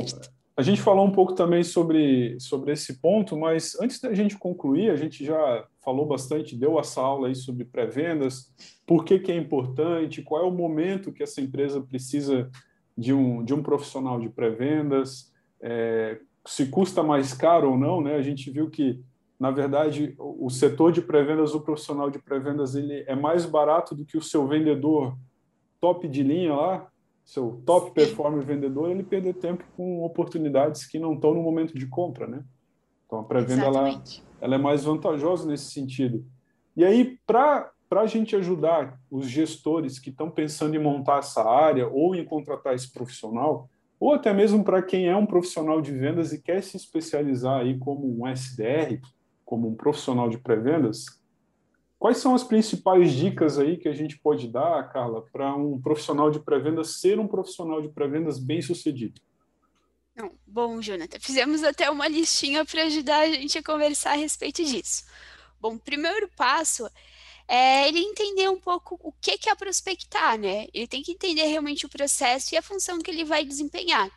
a 0.55 0.61
gente 0.61 0.81
falou 0.81 1.07
um 1.07 1.11
pouco 1.11 1.33
também 1.33 1.63
sobre, 1.63 2.39
sobre 2.39 2.73
esse 2.73 2.99
ponto, 2.99 3.35
mas 3.35 3.75
antes 3.81 3.99
da 3.99 4.13
gente 4.13 4.37
concluir, 4.37 4.91
a 4.91 4.95
gente 4.95 5.25
já 5.25 5.65
falou 5.83 6.05
bastante, 6.05 6.55
deu 6.55 6.79
essa 6.79 7.01
aula 7.01 7.29
aí 7.29 7.35
sobre 7.35 7.65
pré-vendas, 7.65 8.53
por 8.85 9.03
que, 9.03 9.17
que 9.17 9.31
é 9.31 9.35
importante, 9.35 10.21
qual 10.21 10.43
é 10.43 10.47
o 10.47 10.51
momento 10.51 11.11
que 11.11 11.23
essa 11.23 11.41
empresa 11.41 11.81
precisa 11.81 12.51
de 12.99 13.13
um, 13.13 13.43
de 13.43 13.53
um 13.53 13.63
profissional 13.63 14.19
de 14.19 14.29
pré-vendas, 14.29 15.31
é, 15.61 16.19
se 16.45 16.65
custa 16.65 17.01
mais 17.01 17.33
caro 17.33 17.71
ou 17.71 17.77
não, 17.77 18.01
né? 18.01 18.15
A 18.15 18.21
gente 18.21 18.51
viu 18.51 18.69
que, 18.69 19.01
na 19.39 19.51
verdade, 19.51 20.15
o 20.17 20.49
setor 20.49 20.91
de 20.91 21.01
pré-vendas, 21.01 21.55
o 21.55 21.61
profissional 21.61 22.09
de 22.09 22.19
pré-vendas, 22.19 22.75
ele 22.75 23.05
é 23.07 23.15
mais 23.15 23.45
barato 23.45 23.95
do 23.95 24.05
que 24.05 24.17
o 24.17 24.21
seu 24.21 24.45
vendedor 24.47 25.17
top 25.79 26.07
de 26.09 26.23
linha 26.23 26.53
lá, 26.53 26.87
seu 27.23 27.61
top 27.65 27.91
performer 27.91 28.43
vendedor, 28.43 28.89
ele 28.89 29.03
perder 29.03 29.35
tempo 29.35 29.63
com 29.77 30.03
oportunidades 30.03 30.85
que 30.85 30.99
não 30.99 31.13
estão 31.13 31.33
no 31.33 31.41
momento 31.41 31.77
de 31.77 31.87
compra, 31.87 32.27
né? 32.27 32.43
Então, 33.05 33.19
a 33.19 33.23
pré-venda, 33.23 33.63
ela, 33.63 34.03
ela 34.41 34.55
é 34.55 34.57
mais 34.57 34.83
vantajosa 34.83 35.47
nesse 35.47 35.71
sentido. 35.71 36.25
E 36.75 36.83
aí, 36.83 37.17
para 37.25 37.71
para 37.89 38.01
a 38.01 38.05
gente 38.05 38.35
ajudar 38.35 38.99
os 39.09 39.27
gestores 39.27 39.97
que 39.97 40.11
estão 40.11 40.29
pensando 40.29 40.75
em 40.75 40.79
montar 40.79 41.19
essa 41.19 41.43
área 41.43 41.87
ou 41.87 42.15
em 42.15 42.23
contratar 42.23 42.75
esse 42.75 42.91
profissional, 42.91 43.67
ou 43.99 44.13
até 44.13 44.31
mesmo 44.31 44.63
para 44.63 44.83
quem 44.83 45.07
é 45.07 45.15
um 45.15 45.25
profissional 45.25 45.81
de 45.81 45.91
vendas 45.91 46.31
e 46.31 46.41
quer 46.41 46.61
se 46.61 46.77
especializar 46.77 47.61
aí 47.61 47.77
como 47.79 48.07
um 48.07 48.27
SDR, 48.27 49.01
como 49.43 49.67
um 49.67 49.75
profissional 49.75 50.29
de 50.29 50.37
pré-vendas, 50.37 51.05
quais 51.97 52.17
são 52.17 52.35
as 52.35 52.43
principais 52.43 53.11
dicas 53.11 53.57
aí 53.57 53.75
que 53.75 53.89
a 53.89 53.93
gente 53.93 54.19
pode 54.19 54.47
dar, 54.47 54.87
Carla, 54.93 55.25
para 55.33 55.53
um 55.55 55.81
profissional 55.81 56.29
de 56.29 56.39
pré-vendas 56.39 56.99
ser 56.99 57.19
um 57.19 57.27
profissional 57.27 57.81
de 57.81 57.89
pré-vendas 57.89 58.37
bem 58.37 58.61
sucedido? 58.61 59.19
bom, 60.45 60.81
Jonathan, 60.81 61.17
fizemos 61.19 61.63
até 61.63 61.89
uma 61.89 62.07
listinha 62.07 62.65
para 62.65 62.83
ajudar 62.83 63.21
a 63.21 63.31
gente 63.31 63.57
a 63.57 63.63
conversar 63.63 64.11
a 64.11 64.17
respeito 64.17 64.63
disso. 64.63 65.05
Bom, 65.61 65.77
primeiro 65.77 66.29
passo 66.35 66.89
é 67.49 67.87
ele 67.87 67.99
entender 67.99 68.47
um 68.47 68.59
pouco 68.59 68.99
o 69.01 69.11
que, 69.11 69.35
que 69.39 69.49
é 69.49 69.55
prospectar, 69.55 70.37
né? 70.37 70.67
Ele 70.71 70.87
tem 70.87 71.01
que 71.01 71.13
entender 71.13 71.45
realmente 71.45 71.83
o 71.83 71.89
processo 71.89 72.53
e 72.53 72.57
a 72.57 72.61
função 72.61 72.99
que 72.99 73.09
ele 73.09 73.25
vai 73.25 73.43
desempenhar. 73.43 74.07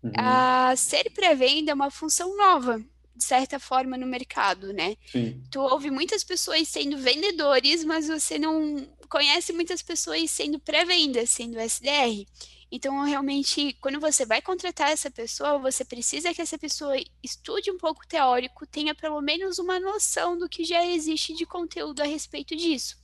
Uhum. 0.00 0.12
A 0.16 0.76
ser 0.76 1.10
pré-venda 1.10 1.72
é 1.72 1.74
uma 1.74 1.90
função 1.90 2.36
nova, 2.36 2.80
de 3.16 3.24
certa 3.24 3.58
forma, 3.58 3.98
no 3.98 4.06
mercado, 4.06 4.72
né? 4.72 4.96
Sim. 5.10 5.42
Tu 5.50 5.60
ouve 5.60 5.90
muitas 5.90 6.22
pessoas 6.22 6.68
sendo 6.68 6.96
vendedores, 6.96 7.82
mas 7.82 8.06
você 8.06 8.38
não 8.38 8.86
conhece 9.08 9.52
muitas 9.52 9.82
pessoas 9.82 10.30
sendo 10.30 10.60
pré-venda, 10.60 11.26
sendo 11.26 11.58
SDR. 11.58 12.24
Então, 12.70 13.02
realmente, 13.02 13.72
quando 13.80 13.98
você 13.98 14.26
vai 14.26 14.42
contratar 14.42 14.90
essa 14.90 15.10
pessoa, 15.10 15.58
você 15.58 15.84
precisa 15.84 16.34
que 16.34 16.42
essa 16.42 16.58
pessoa 16.58 16.94
estude 17.22 17.70
um 17.70 17.78
pouco 17.78 18.06
teórico, 18.06 18.66
tenha 18.66 18.94
pelo 18.94 19.20
menos 19.22 19.58
uma 19.58 19.80
noção 19.80 20.38
do 20.38 20.48
que 20.48 20.64
já 20.64 20.84
existe 20.84 21.32
de 21.34 21.46
conteúdo 21.46 22.02
a 22.02 22.06
respeito 22.06 22.54
disso. 22.54 22.96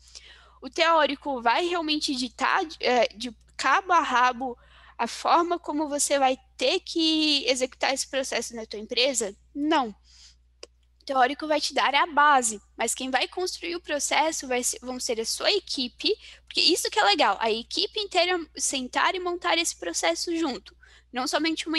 O 0.61 0.69
teórico 0.69 1.41
vai 1.41 1.67
realmente 1.67 2.15
ditar 2.15 2.63
é, 2.79 3.09
de 3.09 3.35
cabo 3.57 3.93
a 3.93 4.01
rabo 4.01 4.57
a 4.97 5.07
forma 5.07 5.59
como 5.59 5.89
você 5.89 6.19
vai 6.19 6.39
ter 6.57 6.81
que 6.81 7.45
executar 7.47 7.93
esse 7.93 8.07
processo 8.07 8.55
na 8.55 8.65
tua 8.67 8.79
empresa? 8.79 9.35
Não 9.55 9.95
teórico 11.05 11.47
vai 11.47 11.61
te 11.61 11.73
dar 11.73 11.95
a 11.95 12.07
base, 12.07 12.61
mas 12.77 12.95
quem 12.95 13.11
vai 13.11 13.29
construir 13.29 13.77
o 13.77 13.81
processo 13.81 14.49
vai 14.49 14.65
ser, 14.65 14.79
vão 14.81 14.99
ser 14.99 15.21
a 15.21 15.25
sua 15.25 15.51
equipe, 15.53 16.13
porque 16.47 16.61
isso 16.61 16.91
que 16.91 16.99
é 16.99 17.05
legal, 17.05 17.37
a 17.41 17.51
equipe 17.51 18.01
inteira 18.01 18.39
sentar 18.57 19.15
e 19.15 19.21
montar 19.21 19.59
esse 19.59 19.77
processo 19.77 20.35
junto. 20.37 20.75
Não 21.13 21.29
somente 21.29 21.69
uma, 21.69 21.79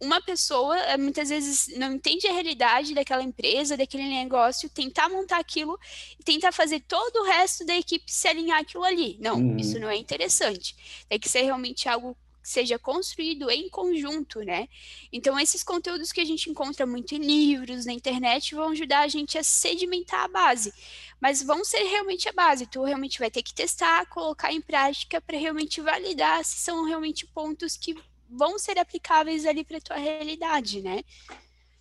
uma 0.00 0.22
pessoa, 0.22 0.74
eh, 0.78 0.96
muitas 0.96 1.28
vezes 1.28 1.68
não 1.76 1.92
entende 1.92 2.26
a 2.26 2.32
realidade 2.32 2.94
daquela 2.94 3.22
empresa, 3.22 3.76
daquele 3.76 4.08
negócio, 4.08 4.70
tentar 4.70 5.10
montar 5.10 5.38
aquilo 5.38 5.78
e 6.18 6.24
tentar 6.24 6.50
fazer 6.50 6.80
todo 6.88 7.16
o 7.16 7.24
resto 7.24 7.66
da 7.66 7.76
equipe 7.76 8.10
se 8.10 8.26
alinhar 8.26 8.58
aquilo 8.58 8.82
ali. 8.82 9.18
Não, 9.20 9.36
uhum. 9.36 9.58
isso 9.58 9.78
não 9.78 9.90
é 9.90 9.96
interessante. 9.96 10.74
Tem 11.10 11.18
que 11.18 11.28
ser 11.28 11.42
realmente 11.42 11.90
algo 11.90 12.16
seja 12.50 12.78
construído 12.78 13.50
em 13.50 13.68
conjunto, 13.68 14.40
né? 14.40 14.68
Então, 15.12 15.38
esses 15.38 15.62
conteúdos 15.62 16.12
que 16.12 16.20
a 16.20 16.24
gente 16.24 16.50
encontra 16.50 16.84
muito 16.84 17.14
em 17.14 17.18
livros, 17.18 17.86
na 17.86 17.92
internet, 17.92 18.54
vão 18.54 18.70
ajudar 18.70 19.00
a 19.00 19.08
gente 19.08 19.38
a 19.38 19.42
sedimentar 19.42 20.24
a 20.24 20.28
base. 20.28 20.72
Mas 21.20 21.42
vão 21.42 21.64
ser 21.64 21.82
realmente 21.84 22.28
a 22.28 22.32
base. 22.32 22.66
Tu 22.66 22.82
realmente 22.82 23.18
vai 23.18 23.30
ter 23.30 23.42
que 23.42 23.54
testar, 23.54 24.06
colocar 24.06 24.52
em 24.52 24.60
prática 24.60 25.20
para 25.20 25.38
realmente 25.38 25.80
validar 25.80 26.44
se 26.44 26.58
são 26.58 26.84
realmente 26.84 27.26
pontos 27.26 27.76
que 27.76 27.94
vão 28.28 28.58
ser 28.58 28.78
aplicáveis 28.78 29.46
ali 29.46 29.64
para 29.64 29.78
a 29.78 29.80
tua 29.80 29.96
realidade, 29.96 30.80
né? 30.80 31.02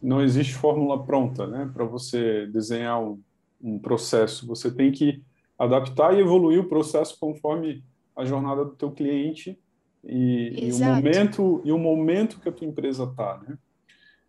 Não 0.02 0.22
existe 0.22 0.54
fórmula 0.54 1.04
pronta, 1.04 1.46
né? 1.46 1.70
Para 1.74 1.86
você 1.86 2.48
desenhar 2.48 3.02
um, 3.02 3.22
um 3.62 3.80
processo. 3.80 4.48
Você 4.48 4.72
tem 4.72 4.92
que 4.92 5.22
adaptar 5.58 6.16
e 6.16 6.22
evoluir 6.22 6.60
o 6.60 6.70
processo 6.70 7.18
conforme 7.20 7.84
a 8.16 8.26
jornada 8.26 8.66
do 8.66 8.76
teu 8.76 8.92
cliente 8.92 9.58
e, 10.04 10.68
e, 10.68 10.72
o 10.72 10.80
momento 10.80 11.62
e 11.66 11.72
o 11.72 11.78
momento 11.78 12.40
que 12.40 12.50
a 12.50 12.52
tua 12.52 12.68
empresa 12.68 13.04
está, 13.04 13.40
né? 13.46 13.58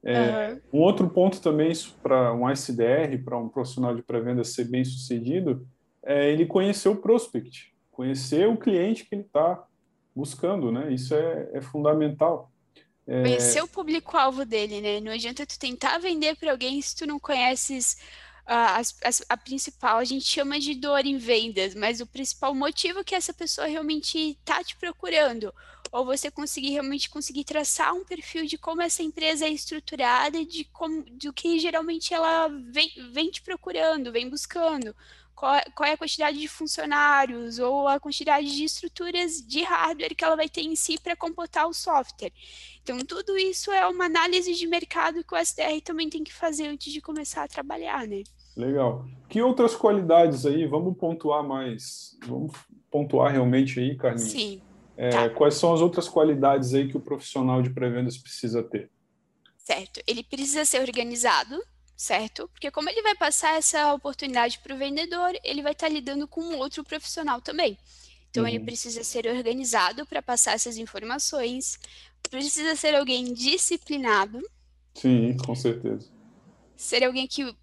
É, 0.03 0.53
uhum. 0.53 0.61
Um 0.73 0.83
outro 0.83 1.09
ponto 1.11 1.41
também 1.41 1.73
para 2.03 2.33
um 2.33 2.49
SDR, 2.49 3.23
para 3.23 3.37
um 3.37 3.49
profissional 3.49 3.95
de 3.95 4.03
pré-venda 4.03 4.43
ser 4.45 4.64
bem 4.64 4.83
sucedido, 4.83 5.66
é 6.03 6.31
ele 6.31 6.47
conhecer 6.47 6.89
o 6.89 6.97
prospect, 6.97 7.75
conhecer 7.91 8.49
o 8.49 8.57
cliente 8.57 9.05
que 9.05 9.14
ele 9.14 9.23
está 9.23 9.62
buscando, 10.16 10.73
né? 10.73 10.93
Isso 10.93 11.14
é, 11.14 11.51
é 11.53 11.61
fundamental. 11.61 12.51
É... 13.07 13.23
Conhecer 13.23 13.62
o 13.62 13.68
público-alvo 13.68 14.45
dele, 14.47 14.81
né? 14.81 15.01
Não 15.01 15.12
adianta 15.12 15.47
tu 15.47 15.59
tentar 15.59 15.99
vender 15.99 16.37
para 16.37 16.51
alguém 16.51 16.81
se 16.81 16.97
tu 16.97 17.07
não 17.07 17.21
conheces 17.21 17.99
a, 18.47 18.78
a, 18.78 18.82
a, 19.28 19.36
principal, 19.36 19.99
a 19.99 20.05
gente 20.05 20.24
chama 20.24 20.59
de 20.59 20.74
dor 20.74 21.05
em 21.07 21.18
vendas, 21.18 21.74
mas 21.74 22.01
o 22.01 22.07
principal 22.07 22.55
motivo 22.55 23.05
que 23.05 23.14
essa 23.14 23.32
pessoa 23.32 23.66
realmente 23.66 24.18
está 24.18 24.62
te 24.62 24.76
procurando, 24.76 25.55
ou 25.93 26.05
você 26.05 26.30
conseguir 26.30 26.70
realmente 26.70 27.11
conseguir 27.11 27.45
traçar 27.45 27.93
um 27.93 28.05
perfil 28.05 28.47
de 28.47 28.57
como 28.57 28.82
essa 28.82 29.03
empresa 29.03 29.47
é 29.47 29.51
estruturada, 29.51 30.45
de 30.45 30.64
como, 30.64 31.03
do 31.11 31.32
que 31.32 31.59
geralmente 31.59 32.14
ela 32.14 32.49
vem, 32.49 32.93
vem 33.12 33.30
te 33.30 33.43
procurando, 33.43 34.12
vem 34.12 34.28
buscando, 34.28 34.95
qual, 35.41 35.59
qual 35.74 35.88
é 35.88 35.95
a 35.95 35.97
quantidade 35.97 36.38
de 36.38 36.47
funcionários 36.47 37.59
ou 37.59 37.88
a 37.88 37.99
quantidade 37.99 38.55
de 38.55 38.62
estruturas 38.62 39.41
de 39.41 39.62
hardware 39.62 40.14
que 40.14 40.22
ela 40.22 40.36
vai 40.36 40.51
ter 40.51 40.61
em 40.61 40.76
si 40.76 41.01
para 41.01 41.16
computar 41.16 41.66
o 41.66 41.72
software. 41.72 42.30
Então, 42.82 42.99
tudo 42.99 43.38
isso 43.38 43.72
é 43.72 43.86
uma 43.88 44.05
análise 44.05 44.55
de 44.55 44.66
mercado 44.66 45.24
que 45.24 45.34
o 45.34 45.38
SDR 45.38 45.80
também 45.82 46.11
tem 46.11 46.22
que 46.22 46.32
fazer 46.32 46.68
antes 46.68 46.93
de 46.93 47.01
começar 47.01 47.45
a 47.45 47.49
trabalhar, 47.49 48.07
né? 48.07 48.22
Legal. 48.55 49.07
Que 49.30 49.41
outras 49.41 49.74
qualidades 49.74 50.45
aí? 50.45 50.66
Vamos 50.66 50.95
pontuar 50.99 51.43
mais. 51.43 52.18
Vamos 52.26 52.53
pontuar 52.91 53.32
realmente 53.32 53.80
aí, 53.80 53.97
Carlinhos. 53.97 54.30
Sim. 54.30 54.61
É, 54.95 55.09
tá. 55.09 55.30
Quais 55.30 55.55
são 55.55 55.72
as 55.72 55.80
outras 55.80 56.07
qualidades 56.07 56.74
aí 56.74 56.86
que 56.86 56.99
o 56.99 57.01
profissional 57.01 57.62
de 57.62 57.70
pré-vendas 57.70 58.18
precisa 58.18 58.62
ter? 58.62 58.91
Certo. 59.57 60.03
Ele 60.07 60.22
precisa 60.22 60.66
ser 60.66 60.82
organizado, 60.82 61.59
certo? 62.01 62.49
Porque 62.49 62.71
como 62.71 62.89
ele 62.89 63.03
vai 63.03 63.15
passar 63.15 63.59
essa 63.59 63.93
oportunidade 63.93 64.59
para 64.61 64.75
o 64.75 64.79
vendedor, 64.79 65.39
ele 65.45 65.61
vai 65.61 65.73
estar 65.73 65.87
tá 65.87 65.93
lidando 65.93 66.27
com 66.27 66.57
outro 66.57 66.83
profissional 66.83 67.43
também. 67.43 67.77
Então, 68.31 68.45
uhum. 68.45 68.49
ele 68.49 68.61
precisa 68.61 69.05
ser 69.05 69.27
organizado 69.27 70.07
para 70.07 70.23
passar 70.23 70.55
essas 70.55 70.79
informações, 70.79 71.79
precisa 72.31 72.75
ser 72.75 72.95
alguém 72.95 73.35
disciplinado. 73.35 74.41
Sim, 74.95 75.37
com 75.45 75.55
certeza. 75.55 76.09
Ser 76.75 77.05
alguém 77.05 77.27
que 77.27 77.55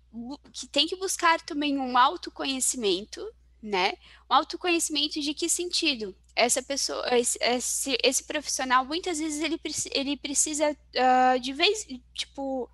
que 0.52 0.68
tem 0.68 0.88
que 0.88 0.96
buscar 0.96 1.42
também 1.42 1.78
um 1.78 1.96
autoconhecimento, 1.96 3.28
né? 3.62 3.94
Um 4.30 4.36
autoconhecimento 4.36 5.20
de 5.20 5.34
que 5.34 5.48
sentido? 5.48 6.16
Essa 6.36 6.62
pessoa, 6.62 7.06
esse, 7.18 7.38
esse, 7.42 7.98
esse 8.04 8.24
profissional, 8.24 8.86
muitas 8.86 9.20
vezes 9.20 9.42
ele, 9.44 9.60
ele 9.92 10.18
precisa 10.18 10.72
uh, 10.72 11.40
de 11.40 11.54
vez, 11.54 11.86
tipo, 12.14 12.70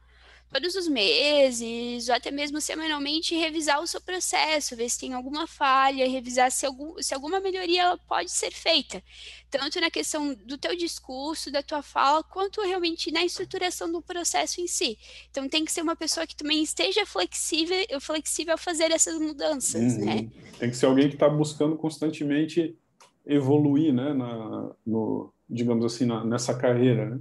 todos 0.53 0.75
os 0.75 0.87
meses, 0.87 2.07
ou 2.07 2.15
até 2.15 2.29
mesmo 2.29 2.61
semanalmente, 2.61 3.35
revisar 3.35 3.81
o 3.81 3.87
seu 3.87 3.99
processo, 3.99 4.75
ver 4.75 4.87
se 4.87 4.99
tem 4.99 5.13
alguma 5.13 5.47
falha, 5.47 6.07
revisar 6.07 6.51
se, 6.51 6.65
algum, 6.65 7.01
se 7.01 7.13
alguma 7.13 7.39
melhoria 7.39 7.97
pode 8.07 8.29
ser 8.29 8.51
feita, 8.51 9.01
tanto 9.49 9.81
na 9.81 9.89
questão 9.89 10.35
do 10.45 10.57
teu 10.57 10.75
discurso, 10.75 11.51
da 11.51 11.63
tua 11.63 11.81
fala, 11.81 12.23
quanto 12.23 12.61
realmente 12.61 13.11
na 13.11 13.25
estruturação 13.25 13.91
do 13.91 14.01
processo 14.01 14.61
em 14.61 14.67
si. 14.67 14.97
Então 15.31 15.49
tem 15.49 15.65
que 15.65 15.71
ser 15.71 15.81
uma 15.81 15.95
pessoa 15.95 16.27
que 16.27 16.35
também 16.35 16.61
esteja 16.61 17.05
flexível, 17.05 17.77
flexível 17.99 18.53
a 18.53 18.57
fazer 18.57 18.91
essas 18.91 19.19
mudanças, 19.19 19.93
uhum. 19.95 20.05
né? 20.05 20.29
Tem 20.59 20.69
que 20.69 20.77
ser 20.77 20.85
alguém 20.85 21.09
que 21.09 21.15
está 21.15 21.27
buscando 21.27 21.75
constantemente 21.75 22.77
evoluir, 23.25 23.93
né, 23.93 24.13
na, 24.13 24.71
no, 24.85 25.33
digamos 25.49 25.85
assim, 25.85 26.05
na, 26.05 26.23
nessa 26.23 26.53
carreira, 26.53 27.09
né? 27.09 27.19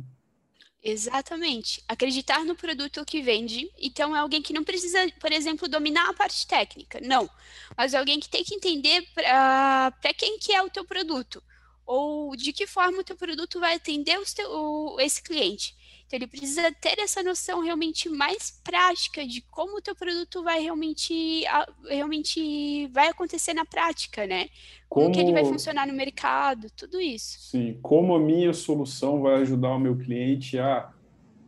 Exatamente. 0.82 1.82
Acreditar 1.88 2.44
no 2.44 2.56
produto 2.56 3.04
que 3.04 3.22
vende. 3.22 3.70
Então, 3.78 4.16
é 4.16 4.18
alguém 4.18 4.42
que 4.42 4.52
não 4.52 4.64
precisa, 4.64 4.98
por 5.20 5.30
exemplo, 5.30 5.68
dominar 5.68 6.08
a 6.10 6.14
parte 6.14 6.46
técnica. 6.46 7.00
Não. 7.00 7.30
Mas 7.76 7.94
é 7.94 7.98
alguém 7.98 8.18
que 8.18 8.28
tem 8.28 8.42
que 8.42 8.54
entender 8.54 9.06
para 9.14 10.14
quem 10.16 10.38
que 10.38 10.52
é 10.52 10.60
o 10.60 10.70
teu 10.70 10.84
produto. 10.84 11.42
Ou 11.86 12.34
de 12.36 12.52
que 12.52 12.66
forma 12.66 13.00
o 13.00 13.04
teu 13.04 13.16
produto 13.16 13.60
vai 13.60 13.74
atender 13.74 14.18
teu, 14.34 14.50
o, 14.50 15.00
esse 15.00 15.22
cliente. 15.22 15.76
Então, 16.12 16.18
ele 16.18 16.26
precisa 16.26 16.70
ter 16.78 16.98
essa 16.98 17.22
noção 17.22 17.62
realmente 17.62 18.06
mais 18.10 18.60
prática 18.62 19.26
de 19.26 19.40
como 19.50 19.78
o 19.78 19.80
teu 19.80 19.96
produto 19.96 20.42
vai 20.42 20.60
realmente, 20.60 21.42
realmente 21.88 22.86
vai 22.88 23.08
acontecer 23.08 23.54
na 23.54 23.64
prática, 23.64 24.26
né? 24.26 24.48
Como, 24.90 25.06
como 25.06 25.14
que 25.14 25.20
ele 25.22 25.32
vai 25.32 25.42
funcionar 25.42 25.86
no 25.86 25.94
mercado, 25.94 26.66
tudo 26.76 27.00
isso. 27.00 27.40
Sim, 27.40 27.78
como 27.80 28.14
a 28.14 28.20
minha 28.20 28.52
solução 28.52 29.22
vai 29.22 29.36
ajudar 29.36 29.70
o 29.70 29.78
meu 29.78 29.96
cliente 29.96 30.58
a 30.58 30.92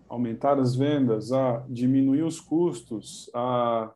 aumentar 0.09 0.59
as 0.59 0.75
vendas, 0.75 1.31
a 1.31 1.63
diminuir 1.69 2.23
os 2.23 2.41
custos, 2.41 3.31
a, 3.35 3.93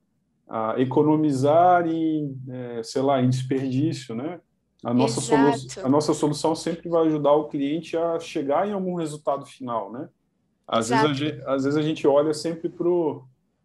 a 0.46 0.74
economizar 0.78 1.86
em, 1.88 2.38
é, 2.46 2.82
sei 2.82 3.00
lá, 3.00 3.22
em 3.22 3.30
desperdício, 3.30 4.14
né? 4.14 4.38
A 4.84 4.92
nossa, 4.92 5.22
solu 5.22 5.50
a 5.82 5.88
nossa 5.88 6.12
solução 6.12 6.54
sempre 6.54 6.90
vai 6.90 7.06
ajudar 7.06 7.32
o 7.32 7.48
cliente 7.48 7.96
a 7.96 8.20
chegar 8.20 8.68
em 8.68 8.72
algum 8.72 8.96
resultado 8.96 9.46
final, 9.46 9.90
né? 9.90 10.10
Às 10.68 10.90
vezes, 10.90 11.16
gente, 11.16 11.42
às 11.46 11.64
vezes, 11.64 11.78
a 11.78 11.82
gente, 11.82 12.06
olha 12.06 12.34
sempre 12.34 12.68
para 12.68 12.86
o. 12.86 13.24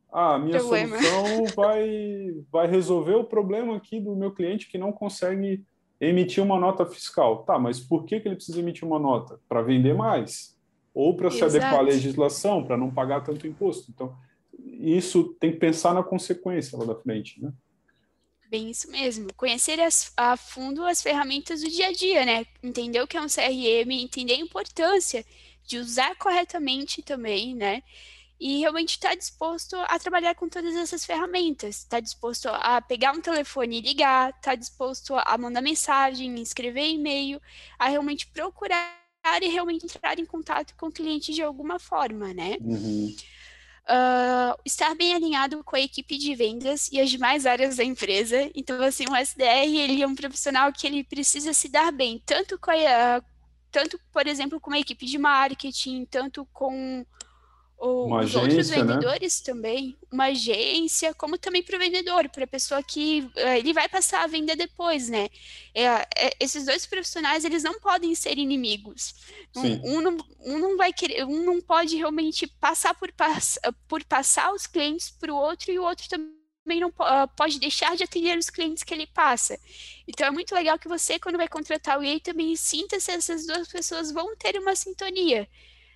Ah, 0.10 0.36
a 0.36 0.40
minha 0.40 0.60
problema. 0.60 0.96
solução 1.02 1.46
vai, 1.56 2.36
vai 2.52 2.68
resolver 2.68 3.16
o 3.16 3.24
problema 3.24 3.76
aqui 3.76 4.00
do 4.00 4.16
meu 4.16 4.32
cliente 4.32 4.70
que 4.70 4.78
não 4.78 4.92
consegue 4.92 5.66
emitir 6.00 6.42
uma 6.42 6.58
nota 6.58 6.86
fiscal. 6.86 7.44
Tá, 7.44 7.60
mas 7.60 7.80
por 7.80 8.06
que, 8.06 8.20
que 8.20 8.28
ele 8.28 8.36
precisa 8.36 8.60
emitir 8.60 8.88
uma 8.88 9.00
nota? 9.00 9.40
Para 9.50 9.62
vender 9.62 9.94
mais. 9.94 10.58
Ou 10.94 11.18
para 11.18 11.32
se 11.32 11.44
adequar 11.44 11.80
à 11.80 11.82
legislação, 11.82 12.64
para 12.64 12.78
não 12.78 12.92
pagar 12.92 13.22
tanto 13.22 13.48
imposto. 13.48 13.92
Então, 13.92 14.16
isso 14.80 15.36
tem 15.40 15.52
que 15.52 15.58
pensar 15.58 15.94
na 15.94 16.04
consequência 16.04 16.78
lá 16.78 16.86
da 16.86 16.96
frente, 16.96 17.42
né? 17.42 17.52
Bem 18.48 18.70
isso 18.70 18.90
mesmo. 18.92 19.34
Conhecer 19.36 19.80
as, 19.80 20.14
a 20.16 20.38
fundo 20.38 20.86
as 20.86 21.02
ferramentas 21.02 21.62
do 21.62 21.70
dia 21.70 21.88
a 21.88 21.92
dia, 21.92 22.24
né? 22.24 22.46
Entender 22.62 23.02
o 23.02 23.08
que 23.08 23.18
é 23.18 23.22
um 23.22 23.26
CRM, 23.26 23.92
entender 23.92 24.34
a 24.34 24.40
importância 24.40 25.26
de 25.66 25.78
usar 25.78 26.16
corretamente 26.16 27.02
também, 27.02 27.56
né? 27.56 27.84
E 28.40 28.60
realmente 28.60 28.92
estar 28.92 29.10
tá 29.10 29.16
disposto 29.16 29.76
a 29.76 29.98
trabalhar 30.00 30.36
com 30.36 30.50
todas 30.50 30.76
essas 30.76 31.06
ferramentas. 31.06 31.78
Está 31.78 32.00
disposto 32.00 32.50
a 32.50 32.82
pegar 32.82 33.14
um 33.14 33.22
telefone 33.22 33.78
e 33.78 33.82
ligar, 33.82 34.32
está 34.32 34.56
disposto 34.56 35.16
a 35.16 35.38
mandar 35.38 35.62
mensagem, 35.62 36.42
escrever 36.42 36.90
e-mail, 36.90 37.42
a 37.80 37.88
realmente 37.88 38.28
procurar 38.28 39.04
e 39.42 39.48
realmente 39.48 39.86
entrar 39.86 40.20
em 40.20 40.26
contato 40.26 40.76
com 40.76 40.88
o 40.88 40.92
cliente 40.92 41.34
de 41.34 41.42
alguma 41.42 41.80
forma, 41.80 42.34
né? 42.34 42.58
Uhum. 42.60 43.16
Uh, 43.84 44.56
estar 44.66 44.96
bem 44.96 45.14
alinhado 45.14 45.62
com 45.64 45.76
a 45.76 45.82
equipe 45.82 46.18
de 46.18 46.36
vendas 46.36 46.90
e 46.92 47.00
as 47.00 47.10
demais 47.10 47.46
áreas 47.46 47.78
da 47.78 47.84
empresa. 47.84 48.50
Então, 48.56 48.82
assim, 48.82 49.06
o 49.10 49.16
SDR, 49.16 49.76
ele 49.76 50.02
é 50.02 50.08
um 50.08 50.16
profissional 50.16 50.72
que 50.72 50.88
ele 50.88 51.04
precisa 51.04 51.54
se 51.54 51.70
dar 51.70 51.92
bem, 51.92 52.22
tanto 52.26 52.58
com 52.58 52.72
a, 52.72 53.22
tanto, 53.74 54.00
por 54.12 54.28
exemplo, 54.28 54.62
com 54.62 54.70
uma 54.70 54.80
equipe 54.80 55.08
de 55.08 55.18
marketing, 55.18 56.06
tanto 56.06 56.48
com 56.54 57.04
o, 57.76 58.06
os 58.06 58.36
agência, 58.36 58.40
outros 58.40 58.70
né? 58.70 58.76
vendedores 58.76 59.40
né? 59.40 59.46
também, 59.52 59.98
uma 60.12 60.26
agência, 60.26 61.12
como 61.16 61.40
também 61.40 61.64
para 61.64 61.76
o 61.76 61.80
vendedor, 61.80 62.30
para 62.30 62.44
a 62.44 62.48
pessoa 62.48 62.84
que 62.84 63.22
uh, 63.36 63.50
ele 63.58 63.74
vai 63.74 63.90
passar 63.90 64.24
a 64.24 64.28
venda 64.28 64.56
depois, 64.56 65.10
né? 65.10 65.28
É, 65.74 65.86
é, 65.86 66.34
esses 66.40 66.66
dois 66.66 66.86
profissionais 66.86 67.44
eles 67.44 67.64
não 67.64 67.80
podem 67.80 68.14
ser 68.14 68.38
inimigos. 68.38 69.16
Um, 69.56 69.98
um, 69.98 70.02
não, 70.02 70.18
um 70.46 70.60
não 70.60 70.78
vai 70.78 70.94
querer, 70.94 71.26
um 71.26 71.44
não 71.44 71.60
pode 71.60 71.98
realmente 71.98 72.46
passar 72.46 72.94
por, 72.94 73.12
pass, 73.12 73.58
por 73.88 74.04
passar 74.04 74.54
os 74.54 74.68
clientes 74.68 75.10
para 75.10 75.34
o 75.34 75.36
outro 75.36 75.72
e 75.72 75.80
o 75.80 75.84
outro 75.84 76.08
também 76.08 76.43
também 76.64 76.80
não 76.80 76.90
uh, 76.90 77.28
pode 77.36 77.60
deixar 77.60 77.96
de 77.96 78.04
atender 78.04 78.38
os 78.38 78.50
clientes 78.50 78.84
que 78.84 78.94
ele 78.94 79.08
passa. 79.08 79.60
Então 80.08 80.26
é 80.26 80.32
muito 80.32 80.56
legal 80.56 80.80
que 80.80 80.88
você, 80.88 81.20
quando 81.20 81.38
vai 81.38 81.48
contratar 81.48 81.96
alguém, 81.96 82.20
também 82.20 82.56
sinta 82.56 83.00
se 83.00 83.12
essas 83.12 83.46
duas 83.46 83.68
pessoas 83.68 84.12
vão 84.12 84.36
ter 84.36 84.58
uma 84.58 84.76
sintonia 84.76 85.48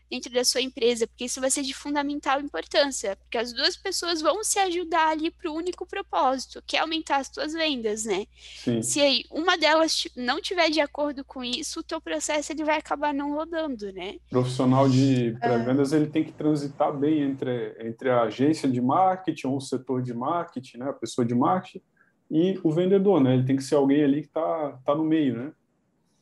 dentro 0.09 0.31
da 0.31 0.43
sua 0.43 0.61
empresa, 0.61 1.07
porque 1.07 1.25
isso 1.25 1.41
vai 1.41 1.49
ser 1.49 1.63
de 1.63 1.73
fundamental 1.73 2.39
importância, 2.39 3.15
porque 3.17 3.37
as 3.37 3.53
duas 3.53 3.75
pessoas 3.75 4.21
vão 4.21 4.43
se 4.43 4.59
ajudar 4.59 5.09
ali 5.09 5.31
para 5.31 5.51
o 5.51 5.55
único 5.55 5.85
propósito, 5.85 6.63
que 6.65 6.77
é 6.77 6.79
aumentar 6.79 7.17
as 7.17 7.27
suas 7.27 7.53
vendas, 7.53 8.05
né? 8.05 8.25
Sim. 8.57 8.81
Se 8.81 9.01
aí 9.01 9.23
uma 9.31 9.57
delas 9.57 10.07
não 10.15 10.41
tiver 10.41 10.69
de 10.69 10.79
acordo 10.79 11.23
com 11.23 11.43
isso, 11.43 11.79
o 11.79 11.83
teu 11.83 11.99
processo 11.99 12.51
ele 12.51 12.63
vai 12.63 12.77
acabar 12.77 13.13
não 13.13 13.33
rodando, 13.33 13.91
né? 13.91 14.15
O 14.27 14.29
profissional 14.29 14.87
de 14.89 15.35
ah. 15.37 15.39
pré-vendas 15.39 15.91
ele 15.91 16.07
tem 16.07 16.23
que 16.23 16.31
transitar 16.31 16.95
bem 16.95 17.21
entre, 17.21 17.75
entre 17.79 18.09
a 18.09 18.23
agência 18.23 18.69
de 18.69 18.81
marketing 18.81 19.47
ou 19.47 19.57
o 19.57 19.61
setor 19.61 20.01
de 20.01 20.13
marketing, 20.13 20.77
né? 20.77 20.89
A 20.89 20.93
pessoa 20.93 21.25
de 21.25 21.35
marketing 21.35 21.81
e 22.29 22.59
o 22.63 22.71
vendedor, 22.71 23.21
né? 23.21 23.33
Ele 23.33 23.45
tem 23.45 23.55
que 23.55 23.63
ser 23.63 23.75
alguém 23.75 24.03
ali 24.03 24.21
que 24.21 24.27
está 24.27 24.79
tá 24.85 24.95
no 24.95 25.03
meio, 25.03 25.37
né? 25.37 25.51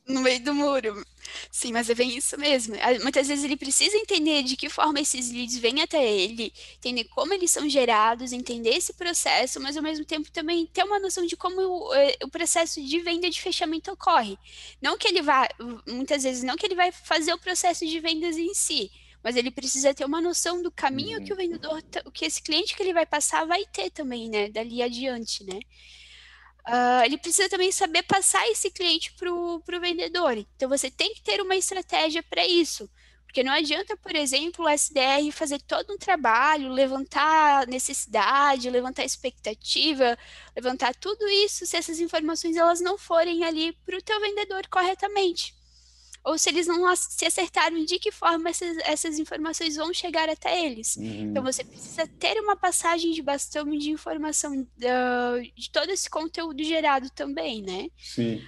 No 0.06 0.20
meio 0.20 0.40
do 0.42 0.54
muro. 0.54 1.04
Sim, 1.50 1.72
mas 1.72 1.90
é 1.90 1.94
bem 1.94 2.16
isso 2.16 2.38
mesmo. 2.38 2.76
Ah, 2.76 2.98
muitas 3.02 3.26
vezes 3.28 3.44
ele 3.44 3.56
precisa 3.56 3.96
entender 3.96 4.42
de 4.44 4.56
que 4.56 4.68
forma 4.68 5.00
esses 5.00 5.30
leads 5.32 5.58
vêm 5.58 5.82
até 5.82 6.04
ele, 6.06 6.52
entender 6.76 7.04
como 7.04 7.34
eles 7.34 7.50
são 7.50 7.68
gerados, 7.68 8.32
entender 8.32 8.70
esse 8.70 8.92
processo, 8.92 9.60
mas 9.60 9.76
ao 9.76 9.82
mesmo 9.82 10.04
tempo 10.04 10.30
também 10.30 10.66
ter 10.66 10.84
uma 10.84 11.00
noção 11.00 11.26
de 11.26 11.36
como 11.36 11.60
o, 11.60 11.94
eh, 11.94 12.16
o 12.22 12.28
processo 12.28 12.80
de 12.80 13.00
venda 13.00 13.28
de 13.28 13.40
fechamento 13.40 13.90
ocorre. 13.90 14.38
Não 14.80 14.96
que 14.96 15.08
ele 15.08 15.22
vá, 15.22 15.48
muitas 15.86 16.22
vezes, 16.22 16.42
não 16.44 16.56
que 16.56 16.66
ele 16.66 16.76
vai 16.76 16.92
fazer 16.92 17.32
o 17.32 17.38
processo 17.38 17.84
de 17.86 17.98
vendas 18.00 18.36
em 18.36 18.54
si, 18.54 18.90
mas 19.22 19.34
ele 19.34 19.50
precisa 19.50 19.92
ter 19.92 20.04
uma 20.04 20.20
noção 20.20 20.62
do 20.62 20.70
caminho 20.70 21.22
que 21.24 21.32
o 21.32 21.36
uhum. 21.36 21.42
vendedor, 21.42 21.82
que 22.12 22.24
esse 22.24 22.40
cliente 22.40 22.76
que 22.76 22.82
ele 22.82 22.92
vai 22.94 23.04
passar 23.06 23.44
vai 23.44 23.64
ter 23.66 23.90
também, 23.90 24.28
né, 24.30 24.48
dali 24.48 24.82
adiante, 24.82 25.42
né. 25.44 25.58
Uh, 26.68 27.04
ele 27.04 27.16
precisa 27.16 27.48
também 27.48 27.70
saber 27.70 28.02
passar 28.02 28.46
esse 28.48 28.70
cliente 28.70 29.12
para 29.14 29.32
o 29.32 29.62
vendedor. 29.80 30.36
Então, 30.36 30.68
você 30.68 30.90
tem 30.90 31.14
que 31.14 31.22
ter 31.22 31.40
uma 31.40 31.56
estratégia 31.56 32.22
para 32.22 32.46
isso. 32.46 32.90
Porque 33.36 33.44
não 33.44 33.52
adianta, 33.52 33.96
por 33.98 34.16
exemplo, 34.16 34.64
o 34.64 34.68
SDR 34.68 35.30
fazer 35.30 35.60
todo 35.60 35.92
um 35.92 35.98
trabalho, 35.98 36.70
levantar 36.70 37.66
necessidade, 37.66 38.70
levantar 38.70 39.04
expectativa, 39.04 40.18
levantar 40.56 40.94
tudo 40.94 41.28
isso 41.28 41.66
se 41.66 41.76
essas 41.76 42.00
informações 42.00 42.56
elas 42.56 42.80
não 42.80 42.96
forem 42.96 43.44
ali 43.44 43.72
para 43.84 43.98
o 43.98 44.02
teu 44.02 44.18
vendedor 44.20 44.66
corretamente. 44.68 45.55
Ou 46.26 46.36
se 46.36 46.48
eles 46.48 46.66
não 46.66 46.94
se 46.96 47.24
acertaram 47.24 47.84
de 47.84 48.00
que 48.00 48.10
forma 48.10 48.50
essas, 48.50 48.76
essas 48.78 49.18
informações 49.18 49.76
vão 49.76 49.94
chegar 49.94 50.28
até 50.28 50.66
eles. 50.66 50.96
Uhum. 50.96 51.30
Então 51.30 51.42
você 51.42 51.62
precisa 51.62 52.04
ter 52.18 52.36
uma 52.40 52.56
passagem 52.56 53.12
de 53.12 53.22
bastão 53.22 53.64
de 53.70 53.90
informação 53.90 54.52
uh, 54.60 55.52
de 55.54 55.70
todo 55.70 55.88
esse 55.90 56.10
conteúdo 56.10 56.64
gerado 56.64 57.08
também, 57.10 57.62
né? 57.62 57.88
Sim. 57.96 58.42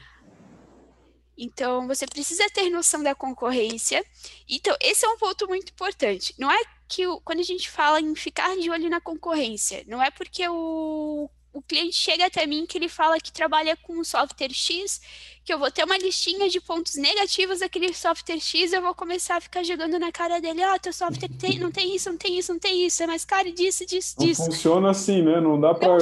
Então, 1.40 1.86
você 1.86 2.04
precisa 2.04 2.50
ter 2.50 2.68
noção 2.68 3.00
da 3.00 3.14
concorrência. 3.14 4.04
Então, 4.48 4.76
esse 4.80 5.06
é 5.06 5.08
um 5.08 5.16
ponto 5.16 5.46
muito 5.46 5.70
importante. 5.70 6.34
Não 6.36 6.50
é 6.50 6.58
que 6.88 7.06
o, 7.06 7.20
quando 7.20 7.38
a 7.38 7.44
gente 7.44 7.70
fala 7.70 8.00
em 8.00 8.12
ficar 8.16 8.56
de 8.56 8.68
olho 8.68 8.90
na 8.90 9.00
concorrência, 9.00 9.84
não 9.86 10.02
é 10.02 10.10
porque 10.10 10.48
o, 10.48 11.30
o 11.58 11.62
cliente 11.62 11.96
chega 11.96 12.26
até 12.26 12.46
mim 12.46 12.64
que 12.66 12.78
ele 12.78 12.88
fala 12.88 13.18
que 13.18 13.32
trabalha 13.32 13.76
com 13.76 13.98
um 13.98 14.04
software 14.04 14.52
X, 14.52 15.00
que 15.44 15.52
eu 15.52 15.58
vou 15.58 15.70
ter 15.72 15.82
uma 15.82 15.98
listinha 15.98 16.48
de 16.48 16.60
pontos 16.60 16.94
negativos 16.94 17.58
daquele 17.58 17.92
software 17.92 18.38
X, 18.38 18.72
eu 18.72 18.80
vou 18.80 18.94
começar 18.94 19.36
a 19.36 19.40
ficar 19.40 19.64
jogando 19.64 19.98
na 19.98 20.12
cara 20.12 20.40
dele, 20.40 20.64
ó, 20.64 20.74
oh, 20.74 20.78
teu 20.78 20.92
software 20.92 21.28
tem, 21.36 21.58
não 21.58 21.72
tem 21.72 21.96
isso, 21.96 22.10
não 22.10 22.16
tem 22.16 22.38
isso, 22.38 22.52
não 22.52 22.60
tem 22.60 22.86
isso, 22.86 23.02
é 23.02 23.06
mais 23.08 23.24
caro 23.24 23.50
disso, 23.52 23.84
disso, 23.84 24.14
disso. 24.18 24.42
Não 24.42 24.52
funciona 24.52 24.90
assim, 24.90 25.20
né? 25.20 25.40
Não 25.40 25.60
dá 25.60 25.74
para 25.74 25.96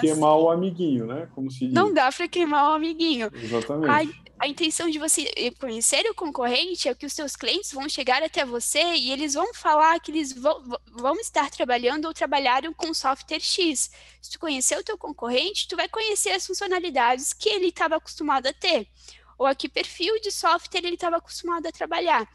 queimar 0.00 0.34
assim. 0.34 0.42
o 0.42 0.50
amiguinho, 0.50 1.06
né? 1.06 1.28
Como 1.32 1.48
se 1.48 1.66
diz. 1.66 1.72
Não 1.72 1.94
dá 1.94 2.10
para 2.10 2.26
queimar 2.26 2.70
o 2.70 2.74
amiguinho. 2.74 3.30
Exatamente. 3.40 3.90
Aí, 3.90 4.10
a 4.38 4.46
intenção 4.46 4.88
de 4.88 4.98
você 4.98 5.30
conhecer 5.58 6.08
o 6.08 6.14
concorrente 6.14 6.88
é 6.88 6.94
que 6.94 7.06
os 7.06 7.12
seus 7.12 7.34
clientes 7.34 7.72
vão 7.72 7.88
chegar 7.88 8.22
até 8.22 8.44
você 8.44 8.82
e 8.94 9.10
eles 9.10 9.34
vão 9.34 9.52
falar 9.52 9.98
que 10.00 10.10
eles 10.10 10.32
vão, 10.32 10.62
vão 10.92 11.16
estar 11.16 11.50
trabalhando 11.50 12.06
ou 12.06 12.14
trabalharam 12.14 12.72
com 12.72 12.94
software 12.94 13.40
X. 13.40 13.90
Se 14.22 14.30
tu 14.30 14.38
conhecer 14.38 14.78
o 14.78 14.84
teu 14.84 14.96
concorrente, 14.96 15.66
tu 15.66 15.76
vai 15.76 15.88
conhecer 15.88 16.30
as 16.30 16.46
funcionalidades 16.46 17.32
que 17.32 17.48
ele 17.48 17.68
estava 17.68 17.96
acostumado 17.96 18.46
a 18.46 18.52
ter, 18.52 18.88
ou 19.36 19.46
a 19.46 19.54
que 19.54 19.68
perfil 19.68 20.20
de 20.20 20.30
software 20.30 20.84
ele 20.84 20.94
estava 20.94 21.16
acostumado 21.16 21.66
a 21.66 21.72
trabalhar. 21.72 22.28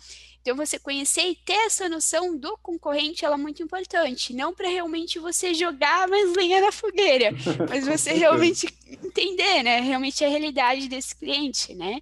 Então, 0.43 0.57
você 0.57 0.77
conhecer 0.77 1.21
e 1.21 1.35
ter 1.35 1.53
essa 1.53 1.87
noção 1.87 2.37
do 2.37 2.57
concorrente, 2.57 3.23
ela 3.23 3.35
é 3.35 3.37
muito 3.37 3.63
importante. 3.63 4.33
Não 4.33 4.53
para 4.53 4.67
realmente 4.67 5.17
você 5.17 5.53
jogar 5.53 6.05
mais 6.09 6.35
lenha 6.35 6.59
na 6.59 6.69
fogueira, 6.69 7.29
mas 7.69 7.87
você 7.87 8.11
realmente 8.11 8.67
entender, 9.13 9.63
né? 9.63 9.79
Realmente 9.79 10.23
a 10.23 10.29
realidade 10.29 10.87
desse 10.87 11.15
cliente, 11.15 11.73
né? 11.75 11.99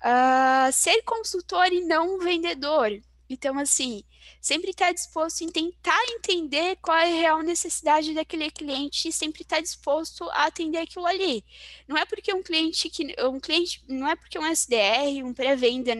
Uh, 0.00 0.72
ser 0.72 1.02
consultor 1.02 1.72
e 1.72 1.80
não 1.80 2.18
vendedor. 2.18 2.90
Então, 3.28 3.58
assim, 3.58 4.02
sempre 4.40 4.70
estar 4.70 4.86
tá 4.86 4.92
disposto 4.92 5.42
em 5.42 5.50
tentar 5.50 6.00
entender 6.08 6.76
qual 6.80 6.96
é 6.96 7.02
a 7.02 7.20
real 7.20 7.42
necessidade 7.42 8.14
daquele 8.14 8.50
cliente 8.50 9.08
e 9.08 9.12
sempre 9.12 9.42
estar 9.42 9.56
tá 9.56 9.62
disposto 9.62 10.24
a 10.30 10.46
atender 10.46 10.78
aquilo 10.78 11.06
ali. 11.06 11.44
Não 11.86 11.96
é 11.96 12.06
porque 12.06 12.32
um 12.32 12.42
cliente 12.42 12.88
que 12.88 13.14
um 13.22 13.40
cliente, 13.40 13.82
não 13.88 14.08
é 14.08 14.16
porque 14.16 14.38
um 14.38 14.46
SDR, 14.46 15.24
um 15.24 15.34
pré-venda, 15.34 15.94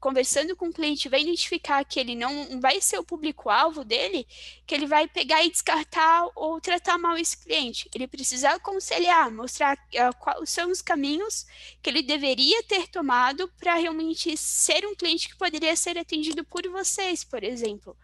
conversando 0.00 0.56
com 0.56 0.68
o 0.68 0.72
cliente 0.72 1.08
vai 1.08 1.22
identificar 1.22 1.84
que 1.84 1.98
ele 1.98 2.14
não 2.14 2.60
vai 2.60 2.80
ser 2.80 2.98
o 2.98 3.04
público-alvo 3.04 3.84
dele, 3.84 4.26
que 4.66 4.74
ele 4.74 4.86
vai 4.86 5.08
pegar 5.08 5.42
e 5.42 5.50
descartar 5.50 6.28
ou 6.34 6.60
tratar 6.60 6.98
mal 6.98 7.16
esse 7.16 7.36
cliente. 7.36 7.88
Ele 7.94 8.06
precisa 8.06 8.50
aconselhar, 8.50 9.30
mostrar 9.30 9.76
uh, 9.76 10.16
quais 10.18 10.50
são 10.50 10.70
os 10.70 10.82
caminhos 10.82 11.46
que 11.82 11.90
ele 11.90 12.02
deveria 12.02 12.62
ter 12.64 12.88
tomado 12.88 13.48
para 13.58 13.74
realmente 13.74 14.36
ser 14.36 14.86
um 14.86 14.94
cliente 14.94 15.28
que 15.28 15.36
poderia 15.36 15.74
ser 15.76 15.98
atendido 15.98 16.44
por 16.44 16.66
vocês, 16.68 17.24
por 17.24 17.42
exemplo. 17.42 17.96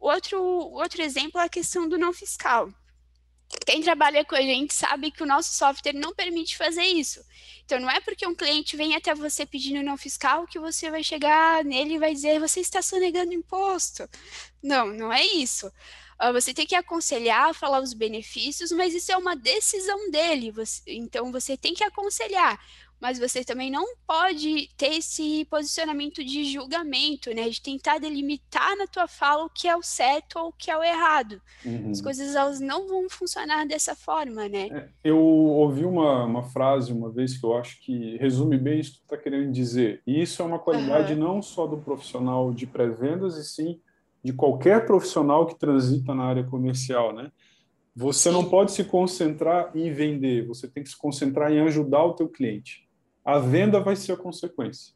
Outro, 0.00 0.40
outro 0.40 1.02
exemplo 1.02 1.40
é 1.40 1.44
a 1.44 1.48
questão 1.48 1.88
do 1.88 1.98
não 1.98 2.12
fiscal. 2.12 2.72
Quem 3.66 3.82
trabalha 3.82 4.24
com 4.24 4.34
a 4.34 4.42
gente 4.42 4.74
sabe 4.74 5.10
que 5.10 5.22
o 5.22 5.26
nosso 5.26 5.54
software 5.54 5.94
não 5.94 6.14
permite 6.14 6.56
fazer 6.56 6.84
isso. 6.84 7.24
Então, 7.64 7.80
não 7.80 7.90
é 7.90 8.00
porque 8.00 8.26
um 8.26 8.34
cliente 8.34 8.76
vem 8.76 8.94
até 8.94 9.14
você 9.14 9.46
pedindo 9.46 9.82
não 9.82 9.96
fiscal 9.96 10.46
que 10.46 10.58
você 10.58 10.90
vai 10.90 11.02
chegar 11.02 11.64
nele 11.64 11.94
e 11.94 11.98
vai 11.98 12.12
dizer 12.12 12.40
você 12.40 12.60
está 12.60 12.82
sonegando 12.82 13.32
imposto. 13.32 14.08
Não, 14.62 14.86
não 14.86 15.12
é 15.12 15.24
isso. 15.24 15.66
Uh, 16.20 16.32
você 16.32 16.52
tem 16.52 16.66
que 16.66 16.74
aconselhar, 16.74 17.54
falar 17.54 17.80
os 17.80 17.94
benefícios, 17.94 18.72
mas 18.72 18.94
isso 18.94 19.12
é 19.12 19.16
uma 19.16 19.36
decisão 19.36 20.10
dele. 20.10 20.52
Então, 20.86 21.30
você 21.30 21.56
tem 21.56 21.74
que 21.74 21.84
aconselhar 21.84 22.58
mas 23.00 23.18
você 23.18 23.44
também 23.44 23.70
não 23.70 23.86
pode 24.06 24.68
ter 24.76 24.94
esse 24.94 25.44
posicionamento 25.44 26.24
de 26.24 26.44
julgamento, 26.44 27.32
né? 27.32 27.48
De 27.48 27.62
tentar 27.62 27.98
delimitar 27.98 28.76
na 28.76 28.86
tua 28.86 29.06
fala 29.06 29.44
o 29.44 29.50
que 29.50 29.68
é 29.68 29.76
o 29.76 29.82
certo 29.82 30.38
ou 30.38 30.48
o 30.48 30.52
que 30.52 30.70
é 30.70 30.76
o 30.76 30.82
errado. 30.82 31.40
Uhum. 31.64 31.90
As 31.90 32.00
coisas 32.00 32.34
elas 32.34 32.60
não 32.60 32.88
vão 32.88 33.08
funcionar 33.08 33.66
dessa 33.66 33.94
forma, 33.94 34.48
né? 34.48 34.68
É, 34.70 34.88
eu 35.04 35.18
ouvi 35.18 35.84
uma, 35.84 36.24
uma 36.24 36.42
frase 36.42 36.92
uma 36.92 37.10
vez 37.10 37.38
que 37.38 37.46
eu 37.46 37.56
acho 37.56 37.80
que 37.80 38.16
resume 38.16 38.58
bem 38.58 38.80
isso 38.80 38.94
que 38.94 38.98
tu 38.98 39.04
está 39.04 39.16
querendo 39.16 39.52
dizer. 39.52 40.02
E 40.04 40.20
isso 40.20 40.42
é 40.42 40.44
uma 40.44 40.58
qualidade 40.58 41.14
uhum. 41.14 41.20
não 41.20 41.42
só 41.42 41.66
do 41.66 41.78
profissional 41.78 42.52
de 42.52 42.66
pré-vendas, 42.66 43.36
e 43.36 43.44
sim 43.44 43.80
de 44.24 44.32
qualquer 44.32 44.84
profissional 44.84 45.46
que 45.46 45.56
transita 45.56 46.12
na 46.12 46.24
área 46.24 46.42
comercial, 46.42 47.14
né? 47.14 47.30
Você 47.94 48.30
não 48.30 48.44
pode 48.44 48.72
se 48.72 48.84
concentrar 48.84 49.70
em 49.74 49.92
vender, 49.92 50.46
você 50.46 50.68
tem 50.68 50.82
que 50.82 50.88
se 50.88 50.96
concentrar 50.96 51.52
em 51.52 51.60
ajudar 51.60 52.04
o 52.04 52.14
teu 52.14 52.28
cliente 52.28 52.87
a 53.28 53.38
venda 53.38 53.78
vai 53.78 53.94
ser 53.94 54.12
a 54.12 54.16
consequência. 54.16 54.94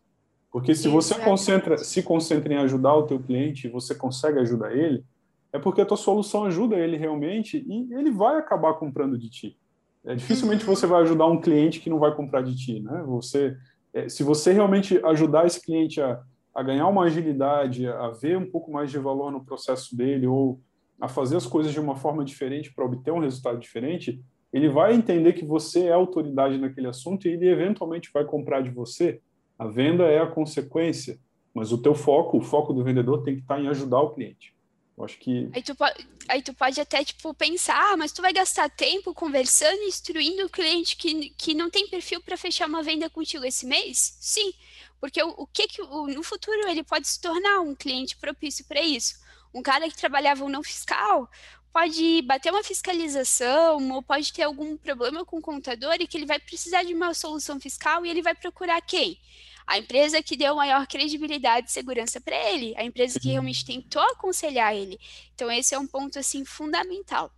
Porque 0.50 0.74
se 0.74 0.88
você 0.88 1.14
concentra, 1.16 1.76
se 1.76 2.02
concentra 2.02 2.54
em 2.54 2.56
ajudar 2.56 2.94
o 2.94 3.02
teu 3.02 3.20
cliente 3.20 3.66
e 3.66 3.70
você 3.70 3.94
consegue 3.94 4.38
ajudar 4.38 4.74
ele, 4.74 5.04
é 5.52 5.58
porque 5.58 5.82
a 5.82 5.84
tua 5.84 5.98
solução 5.98 6.46
ajuda 6.46 6.78
ele 6.78 6.96
realmente 6.96 7.62
e 7.68 7.92
ele 7.92 8.10
vai 8.10 8.36
acabar 8.36 8.72
comprando 8.72 9.18
de 9.18 9.28
ti. 9.28 9.58
É, 10.02 10.14
dificilmente 10.14 10.64
você 10.64 10.86
vai 10.86 11.02
ajudar 11.02 11.26
um 11.26 11.42
cliente 11.42 11.78
que 11.78 11.90
não 11.90 11.98
vai 11.98 12.14
comprar 12.14 12.40
de 12.40 12.56
ti, 12.56 12.80
né? 12.80 13.02
Você, 13.06 13.54
é, 13.92 14.08
se 14.08 14.22
você 14.22 14.50
realmente 14.50 14.98
ajudar 15.04 15.46
esse 15.46 15.60
cliente 15.60 16.00
a, 16.00 16.22
a 16.54 16.62
ganhar 16.62 16.88
uma 16.88 17.04
agilidade, 17.04 17.86
a 17.86 18.08
ver 18.08 18.38
um 18.38 18.50
pouco 18.50 18.72
mais 18.72 18.90
de 18.90 18.98
valor 18.98 19.30
no 19.30 19.44
processo 19.44 19.94
dele 19.94 20.26
ou 20.26 20.58
a 20.98 21.06
fazer 21.06 21.36
as 21.36 21.46
coisas 21.46 21.70
de 21.70 21.80
uma 21.80 21.96
forma 21.96 22.24
diferente 22.24 22.72
para 22.72 22.86
obter 22.86 23.12
um 23.12 23.20
resultado 23.20 23.58
diferente, 23.58 24.22
ele 24.52 24.68
vai 24.68 24.94
entender 24.94 25.32
que 25.32 25.44
você 25.44 25.86
é 25.86 25.92
autoridade 25.92 26.58
naquele 26.58 26.88
assunto 26.88 27.26
e 27.26 27.32
ele 27.32 27.48
eventualmente 27.48 28.10
vai 28.12 28.24
comprar 28.24 28.62
de 28.62 28.70
você. 28.70 29.20
A 29.58 29.66
venda 29.66 30.04
é 30.04 30.18
a 30.18 30.26
consequência, 30.26 31.18
mas 31.54 31.72
o 31.72 31.78
teu 31.78 31.94
foco, 31.94 32.36
o 32.36 32.42
foco 32.42 32.72
do 32.72 32.84
vendedor 32.84 33.22
tem 33.22 33.36
que 33.36 33.42
estar 33.42 33.60
em 33.60 33.68
ajudar 33.68 34.00
o 34.00 34.10
cliente. 34.10 34.54
Eu 34.96 35.04
acho 35.04 35.18
que 35.18 35.48
aí 35.54 35.62
tu, 35.62 35.74
pode, 35.74 36.08
aí 36.28 36.42
tu 36.42 36.52
pode 36.52 36.80
até 36.80 37.02
tipo 37.02 37.32
pensar, 37.32 37.92
ah, 37.92 37.96
mas 37.96 38.12
tu 38.12 38.20
vai 38.20 38.32
gastar 38.32 38.68
tempo 38.68 39.14
conversando, 39.14 39.82
instruindo 39.82 40.44
o 40.44 40.50
cliente 40.50 40.96
que, 40.96 41.30
que 41.30 41.54
não 41.54 41.70
tem 41.70 41.88
perfil 41.88 42.20
para 42.20 42.36
fechar 42.36 42.68
uma 42.68 42.82
venda 42.82 43.08
contigo 43.08 43.44
esse 43.44 43.66
mês? 43.66 44.16
Sim, 44.20 44.52
porque 45.00 45.22
o, 45.22 45.30
o 45.30 45.46
que 45.46 45.66
que 45.66 45.80
o, 45.80 46.06
no 46.08 46.22
futuro 46.22 46.68
ele 46.68 46.84
pode 46.84 47.08
se 47.08 47.20
tornar 47.20 47.60
um 47.60 47.74
cliente 47.74 48.18
propício 48.18 48.66
para 48.66 48.82
isso? 48.82 49.14
Um 49.54 49.62
cara 49.62 49.88
que 49.88 49.96
trabalhava 49.96 50.46
não 50.48 50.62
fiscal, 50.62 51.28
pode 51.72 52.22
bater 52.22 52.52
uma 52.52 52.62
fiscalização 52.62 53.90
ou 53.92 54.02
pode 54.02 54.32
ter 54.32 54.42
algum 54.42 54.76
problema 54.76 55.24
com 55.24 55.38
o 55.38 55.42
contador 55.42 55.96
e 55.98 56.06
que 56.06 56.16
ele 56.16 56.26
vai 56.26 56.38
precisar 56.38 56.82
de 56.82 56.94
uma 56.94 57.14
solução 57.14 57.58
fiscal 57.58 58.04
e 58.04 58.10
ele 58.10 58.22
vai 58.22 58.34
procurar 58.34 58.80
quem? 58.82 59.18
A 59.66 59.78
empresa 59.78 60.22
que 60.22 60.36
deu 60.36 60.56
maior 60.56 60.86
credibilidade 60.86 61.68
e 61.68 61.72
segurança 61.72 62.20
para 62.20 62.36
ele, 62.50 62.74
a 62.76 62.84
empresa 62.84 63.18
que 63.18 63.28
realmente 63.28 63.64
tentou 63.64 64.02
aconselhar 64.02 64.74
ele. 64.74 64.98
Então 65.34 65.50
esse 65.50 65.74
é 65.74 65.78
um 65.78 65.86
ponto 65.86 66.18
assim 66.18 66.44
fundamental. 66.44 67.32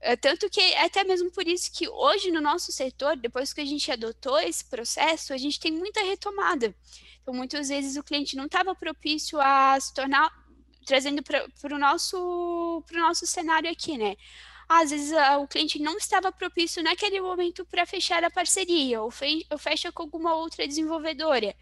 É, 0.00 0.14
tanto 0.14 0.50
que 0.50 0.60
é 0.60 0.84
até 0.84 1.02
mesmo 1.02 1.30
por 1.30 1.48
isso 1.48 1.72
que 1.72 1.88
hoje 1.88 2.30
no 2.30 2.40
nosso 2.40 2.70
setor, 2.70 3.16
depois 3.16 3.54
que 3.54 3.60
a 3.62 3.64
gente 3.64 3.90
adotou 3.90 4.38
esse 4.38 4.62
processo, 4.66 5.32
a 5.32 5.38
gente 5.38 5.58
tem 5.58 5.72
muita 5.72 6.02
retomada. 6.02 6.74
Então, 7.22 7.32
muitas 7.32 7.70
vezes 7.70 7.96
o 7.96 8.02
cliente 8.02 8.36
não 8.36 8.44
estava 8.44 8.74
propício 8.74 9.40
a 9.40 9.80
se 9.80 9.94
tornar 9.94 10.30
trazendo 10.84 11.22
para 11.22 11.74
o 11.74 11.78
nosso, 11.78 12.84
nosso 12.92 13.26
cenário 13.26 13.70
aqui, 13.70 13.98
né? 13.98 14.16
Às 14.68 14.90
vezes 14.90 15.12
o 15.40 15.46
cliente 15.46 15.78
não 15.78 15.96
estava 15.96 16.32
propício 16.32 16.82
naquele 16.82 17.20
momento 17.20 17.64
para 17.66 17.84
fechar 17.84 18.24
a 18.24 18.30
parceria, 18.30 19.02
ou, 19.02 19.10
fe, 19.10 19.46
fecha 19.58 19.92
com 19.92 20.02
alguma 20.04 20.34
outra 20.34 20.66
desenvolvedora. 20.66 21.54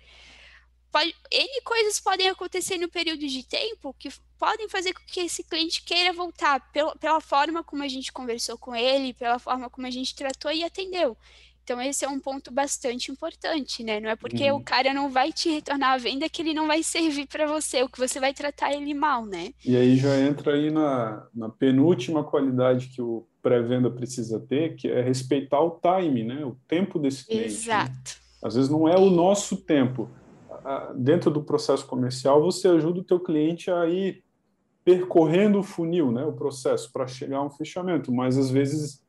Pode, 0.91 1.15
N 1.31 1.61
coisas 1.63 1.99
podem 1.99 2.29
acontecer 2.29 2.77
no 2.79 2.89
período 2.89 3.27
de 3.27 3.43
tempo 3.45 3.95
que 3.99 4.11
podem 4.39 4.69
fazer 4.69 4.93
com 4.93 5.03
que 5.07 5.21
esse 5.21 5.43
cliente 5.43 5.83
queira 5.83 6.13
voltar 6.13 6.61
pela, 6.71 6.95
pela 6.97 7.21
forma 7.21 7.65
como 7.65 7.83
a 7.83 7.89
gente 7.89 8.13
conversou 8.13 8.59
com 8.59 8.75
ele, 8.77 9.15
pela 9.15 9.39
forma 9.39 9.71
como 9.71 9.87
a 9.87 9.91
gente 9.91 10.15
tratou 10.15 10.53
e 10.53 10.63
atendeu. 10.63 11.17
Então, 11.65 11.81
esse 11.81 12.05
é 12.05 12.09
um 12.09 12.19
ponto 12.19 12.53
bastante 12.53 13.13
importante, 13.13 13.85
né? 13.85 14.01
Não 14.01 14.11
é 14.11 14.17
porque 14.17 14.51
uhum. 14.51 14.59
o 14.59 14.65
cara 14.65 14.93
não 14.93 15.09
vai 15.09 15.33
te 15.33 15.49
retornar 15.49 15.93
a 15.93 15.99
venda 15.99 16.29
que 16.29 16.43
ele 16.43 16.53
não 16.53 16.67
vai 16.67 16.83
servir 16.83 17.27
para 17.27 17.47
você, 17.47 17.83
o 17.83 17.89
que 17.89 17.99
você 17.99 18.19
vai 18.19 18.35
tratar 18.35 18.73
ele 18.73 18.93
mal, 18.93 19.25
né? 19.25 19.53
E 19.65 19.77
aí 19.77 19.97
já 19.97 20.19
entra 20.19 20.55
aí 20.55 20.71
na, 20.71 21.27
na 21.35 21.49
penúltima 21.49 22.25
qualidade 22.25 22.89
que 22.89 23.01
o 23.01 23.25
pré-venda 23.41 23.91
precisa 23.91 24.41
ter, 24.41 24.75
que 24.75 24.89
é 24.89 25.03
respeitar 25.03 25.61
o 25.61 25.81
time, 25.81 26.25
né? 26.25 26.45
O 26.45 26.57
tempo 26.67 26.99
desse 26.99 27.27
cliente. 27.27 27.45
Né? 27.45 27.53
Exato. 27.53 27.91
Né? 27.91 28.23
Às 28.43 28.55
vezes 28.57 28.71
não 28.71 28.89
é 28.89 28.99
o 28.99 29.11
nosso 29.11 29.57
tempo. 29.57 30.11
Dentro 30.97 31.31
do 31.31 31.43
processo 31.43 31.87
comercial, 31.87 32.41
você 32.41 32.69
ajuda 32.69 33.01
o 33.01 33.05
teu 33.05 33.19
cliente 33.19 33.71
a 33.71 33.87
ir 33.87 34.23
percorrendo 34.85 35.61
o 35.61 35.63
funil, 35.63 36.11
né? 36.11 36.25
O 36.25 36.33
processo 36.33 36.91
para 36.93 37.07
chegar 37.07 37.39
a 37.39 37.45
um 37.45 37.51
fechamento, 37.51 38.13
mas 38.13 38.37
às 38.37 38.51
vezes 38.51 39.03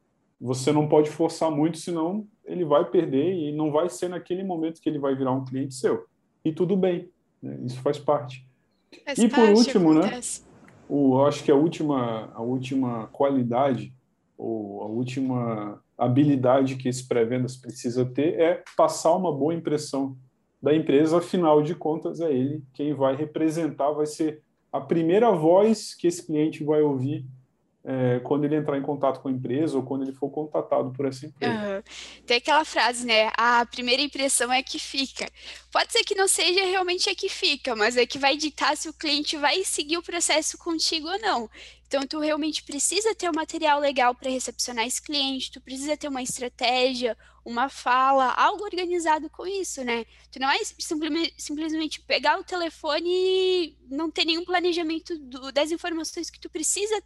você 0.44 0.74
não 0.74 0.90
pode 0.90 1.10
forçar 1.10 1.50
muito, 1.50 1.78
senão 1.78 2.28
ele 2.44 2.66
vai 2.66 2.84
perder 2.84 3.34
e 3.34 3.54
não 3.54 3.72
vai 3.72 3.90
ser 3.90 4.10
naquele 4.10 4.44
momento 4.44 4.82
que 4.82 4.90
ele 4.90 5.00
vai 5.00 5.16
virar 5.16 5.32
um 5.32 5.46
cliente 5.46 5.74
seu. 5.74 6.06
E 6.44 6.52
tudo 6.52 6.76
bem, 6.76 7.10
né? 7.42 7.58
isso 7.64 7.80
faz 7.82 7.98
parte. 7.98 8.46
Faz 9.06 9.18
e 9.18 9.30
por 9.30 9.50
último, 9.50 9.94
né? 9.94 10.20
O, 10.90 11.16
eu 11.16 11.26
acho 11.26 11.46
que 11.46 11.50
a 11.52 11.56
última, 11.56 12.30
a 12.34 12.42
última 12.42 13.08
qualidade 13.08 13.94
ou 14.38 14.82
a 14.82 14.86
última 14.88 15.82
habilidade 15.98 16.76
que 16.76 16.90
esse 16.90 17.08
pré-vendas 17.08 17.56
precisa 17.56 18.04
ter 18.04 18.38
é 18.38 18.62
passar 18.76 19.16
uma 19.16 19.32
boa 19.32 19.54
impressão 19.54 20.18
da 20.62 20.76
empresa, 20.76 21.20
afinal 21.20 21.64
de 21.64 21.74
contas 21.74 22.20
é 22.20 22.30
ele 22.30 22.62
quem 22.74 22.94
vai 22.94 23.16
representar, 23.16 23.92
vai 23.92 24.06
ser 24.06 24.42
a 24.74 24.82
primeira 24.82 25.32
voz 25.32 25.94
que 25.94 26.08
esse 26.08 26.26
cliente 26.26 26.66
vai 26.66 26.82
ouvir 26.82 27.26
é, 27.86 28.20
quando 28.20 28.46
ele 28.46 28.56
entrar 28.56 28.78
em 28.78 28.82
contato 28.82 29.20
com 29.20 29.28
a 29.28 29.32
empresa 29.32 29.76
ou 29.78 29.84
quando 29.84 30.04
ele 30.04 30.14
for 30.14 30.30
contatado 30.30 30.92
por 30.92 31.06
essa 31.06 31.26
empresa. 31.26 31.54
Uhum. 31.54 31.84
Tem 32.26 32.38
aquela 32.38 32.64
frase, 32.64 33.06
né? 33.06 33.30
A 33.38 33.66
primeira 33.66 34.02
impressão 34.02 34.52
é 34.52 34.64
que 34.64 34.80
fica. 34.80 35.30
Pode 35.72 35.92
ser 35.92 36.04
que 36.04 36.16
não 36.16 36.28
seja 36.28 36.64
realmente 36.66 37.10
a 37.10 37.16
que 37.16 37.28
fica, 37.28 37.76
mas 37.76 37.98
é 37.98 38.06
que 38.06 38.18
vai 38.18 38.38
ditar 38.38 38.78
se 38.78 38.88
o 38.88 38.94
cliente 38.94 39.36
vai 39.36 39.64
seguir 39.66 39.98
o 39.98 40.04
processo 40.04 40.58
contigo 40.58 41.10
ou 41.10 41.20
não. 41.20 41.50
Então, 41.86 42.08
tu 42.08 42.20
realmente 42.20 42.64
precisa 42.64 43.14
ter 43.14 43.30
um 43.30 43.36
material 43.36 43.80
legal 43.80 44.16
para 44.16 44.32
recepcionar 44.32 44.88
esse 44.88 45.02
cliente, 45.02 45.52
tu 45.52 45.62
precisa 45.62 45.96
ter 45.96 46.08
uma 46.08 46.24
estratégia, 46.24 47.16
uma 47.46 47.68
fala, 47.68 48.32
algo 48.32 48.64
organizado 48.64 49.30
com 49.30 49.46
isso, 49.46 49.84
né? 49.84 50.06
Tu 50.32 50.40
não 50.40 50.50
é 50.50 50.60
simplesmente, 51.38 52.02
pegar 52.02 52.40
o 52.40 52.44
telefone 52.44 53.10
e 53.10 53.78
não 53.90 54.10
ter 54.10 54.26
nenhum 54.26 54.46
planejamento 54.46 55.18
do, 55.18 55.52
das 55.52 55.72
informações 55.72 56.30
que 56.30 56.40
tu 56.40 56.50
precisa 56.50 57.04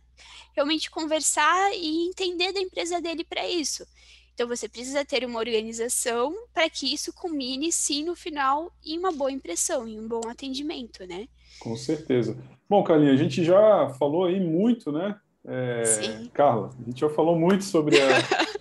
realmente 0.56 0.92
conversar 0.92 1.72
e 1.74 2.08
entender 2.08 2.54
da 2.54 2.60
empresa 2.60 3.02
dele 3.02 3.24
para 3.24 3.48
isso. 3.48 3.86
Então, 4.34 4.48
você 4.48 4.70
precisa 4.70 5.04
ter 5.04 5.26
uma 5.26 5.40
organização 5.40 6.32
para 6.54 6.70
que 6.70 6.94
isso 6.94 7.12
culmine, 7.12 7.72
sim, 7.72 8.04
no 8.04 8.16
final, 8.16 8.72
em 8.86 9.00
uma 9.00 9.12
boa 9.12 9.32
impressão, 9.32 9.88
em 9.88 10.00
um 10.00 10.08
bom 10.08 10.22
atendimento, 10.30 11.08
né? 11.08 11.28
Com 11.60 11.76
certeza. 11.76 12.38
Bom, 12.70 12.84
Carlinha, 12.84 13.14
a 13.14 13.18
gente 13.18 13.44
já 13.44 13.90
falou 13.98 14.26
aí 14.26 14.40
muito, 14.40 14.92
né? 14.92 15.20
É, 15.44 15.86
Sim. 15.86 16.30
Carla, 16.34 16.70
a 16.78 16.84
gente 16.84 17.00
já 17.00 17.10
falou 17.10 17.40
muito 17.40 17.64
sobre 17.64 17.96
a, 18.00 18.08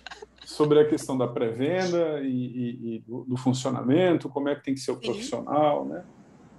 sobre 0.57 0.79
a 0.79 0.89
questão 0.89 1.15
da 1.15 1.27
pré-venda 1.27 2.19
e, 2.23 2.25
e, 2.27 2.95
e 2.95 2.99
do, 3.01 3.23
do, 3.25 3.37
funcionamento, 3.37 4.27
como 4.27 4.49
é 4.49 4.55
que 4.55 4.63
tem 4.63 4.73
que 4.73 4.79
ser 4.79 4.91
o 4.91 4.99
profissional, 4.99 5.85
né? 5.85 6.03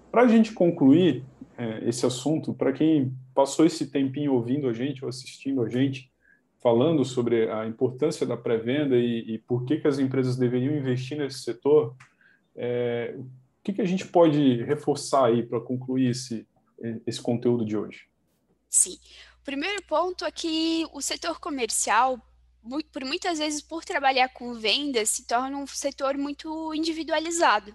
Para 0.08 0.22
a 0.22 0.28
gente 0.28 0.52
concluir 0.52 1.24
é, 1.56 1.88
esse 1.88 2.06
assunto, 2.06 2.54
para 2.54 2.72
quem 2.72 3.12
passou 3.34 3.66
esse 3.66 3.90
tempinho 3.90 4.34
ouvindo 4.34 4.68
a 4.68 4.72
gente 4.72 5.04
ou 5.04 5.08
assistindo 5.08 5.62
a 5.64 5.68
gente, 5.68 6.12
falando 6.62 7.04
sobre 7.04 7.50
a 7.50 7.66
importância 7.66 8.24
da 8.24 8.36
pré-venda 8.36 8.96
e, 8.96 9.34
e, 9.34 9.38
por 9.38 9.64
que, 9.64 9.78
que 9.78 9.88
as 9.88 9.98
empresas 9.98 10.36
deveriam 10.36 10.74
investir 10.76 11.18
nesse 11.18 11.40
setor, 11.40 11.96
é, 12.54 13.16
o 13.18 13.26
que, 13.64 13.72
que 13.72 13.82
a 13.82 13.84
gente 13.84 14.06
pode 14.06 14.62
reforçar 14.62 15.26
aí 15.26 15.42
para 15.42 15.60
concluir 15.60 16.10
esse, 16.10 16.46
esse 17.04 17.20
conteúdo 17.20 17.64
de 17.64 17.76
hoje? 17.76 18.06
Sim. 18.68 18.96
O 19.40 19.44
primeiro 19.44 19.82
ponto 19.88 20.24
é 20.24 20.30
que 20.30 20.86
o 20.92 21.00
setor 21.00 21.40
comercial, 21.40 22.20
por 22.92 23.04
muitas 23.04 23.38
vezes, 23.38 23.60
por 23.62 23.84
trabalhar 23.84 24.28
com 24.28 24.54
vendas, 24.54 25.10
se 25.10 25.26
torna 25.26 25.56
um 25.56 25.66
setor 25.66 26.16
muito 26.16 26.74
individualizado, 26.74 27.74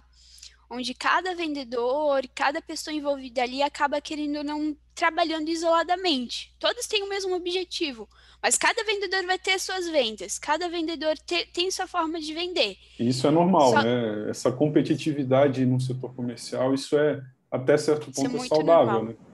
onde 0.70 0.94
cada 0.94 1.34
vendedor, 1.34 2.22
cada 2.34 2.60
pessoa 2.62 2.94
envolvida 2.94 3.42
ali 3.42 3.62
acaba 3.62 4.00
querendo 4.00 4.42
não 4.42 4.76
trabalhando 4.94 5.48
isoladamente. 5.48 6.54
Todos 6.58 6.86
têm 6.86 7.02
o 7.02 7.08
mesmo 7.08 7.34
objetivo, 7.34 8.08
mas 8.40 8.56
cada 8.56 8.84
vendedor 8.84 9.26
vai 9.26 9.38
ter 9.38 9.58
suas 9.58 9.88
vendas, 9.88 10.38
cada 10.38 10.68
vendedor 10.68 11.16
te, 11.18 11.46
tem 11.46 11.70
sua 11.70 11.86
forma 11.86 12.20
de 12.20 12.32
vender. 12.32 12.76
Isso 12.98 13.26
é 13.26 13.30
normal, 13.30 13.72
Só... 13.72 13.82
né? 13.82 14.30
Essa 14.30 14.52
competitividade 14.52 15.66
no 15.66 15.80
setor 15.80 16.14
comercial, 16.14 16.72
isso 16.72 16.96
é 16.96 17.22
até 17.50 17.76
certo 17.76 18.10
é 18.10 18.12
ponto 18.12 18.36
é 18.36 18.48
saudável, 18.48 18.92
normal. 18.92 19.04
né? 19.04 19.33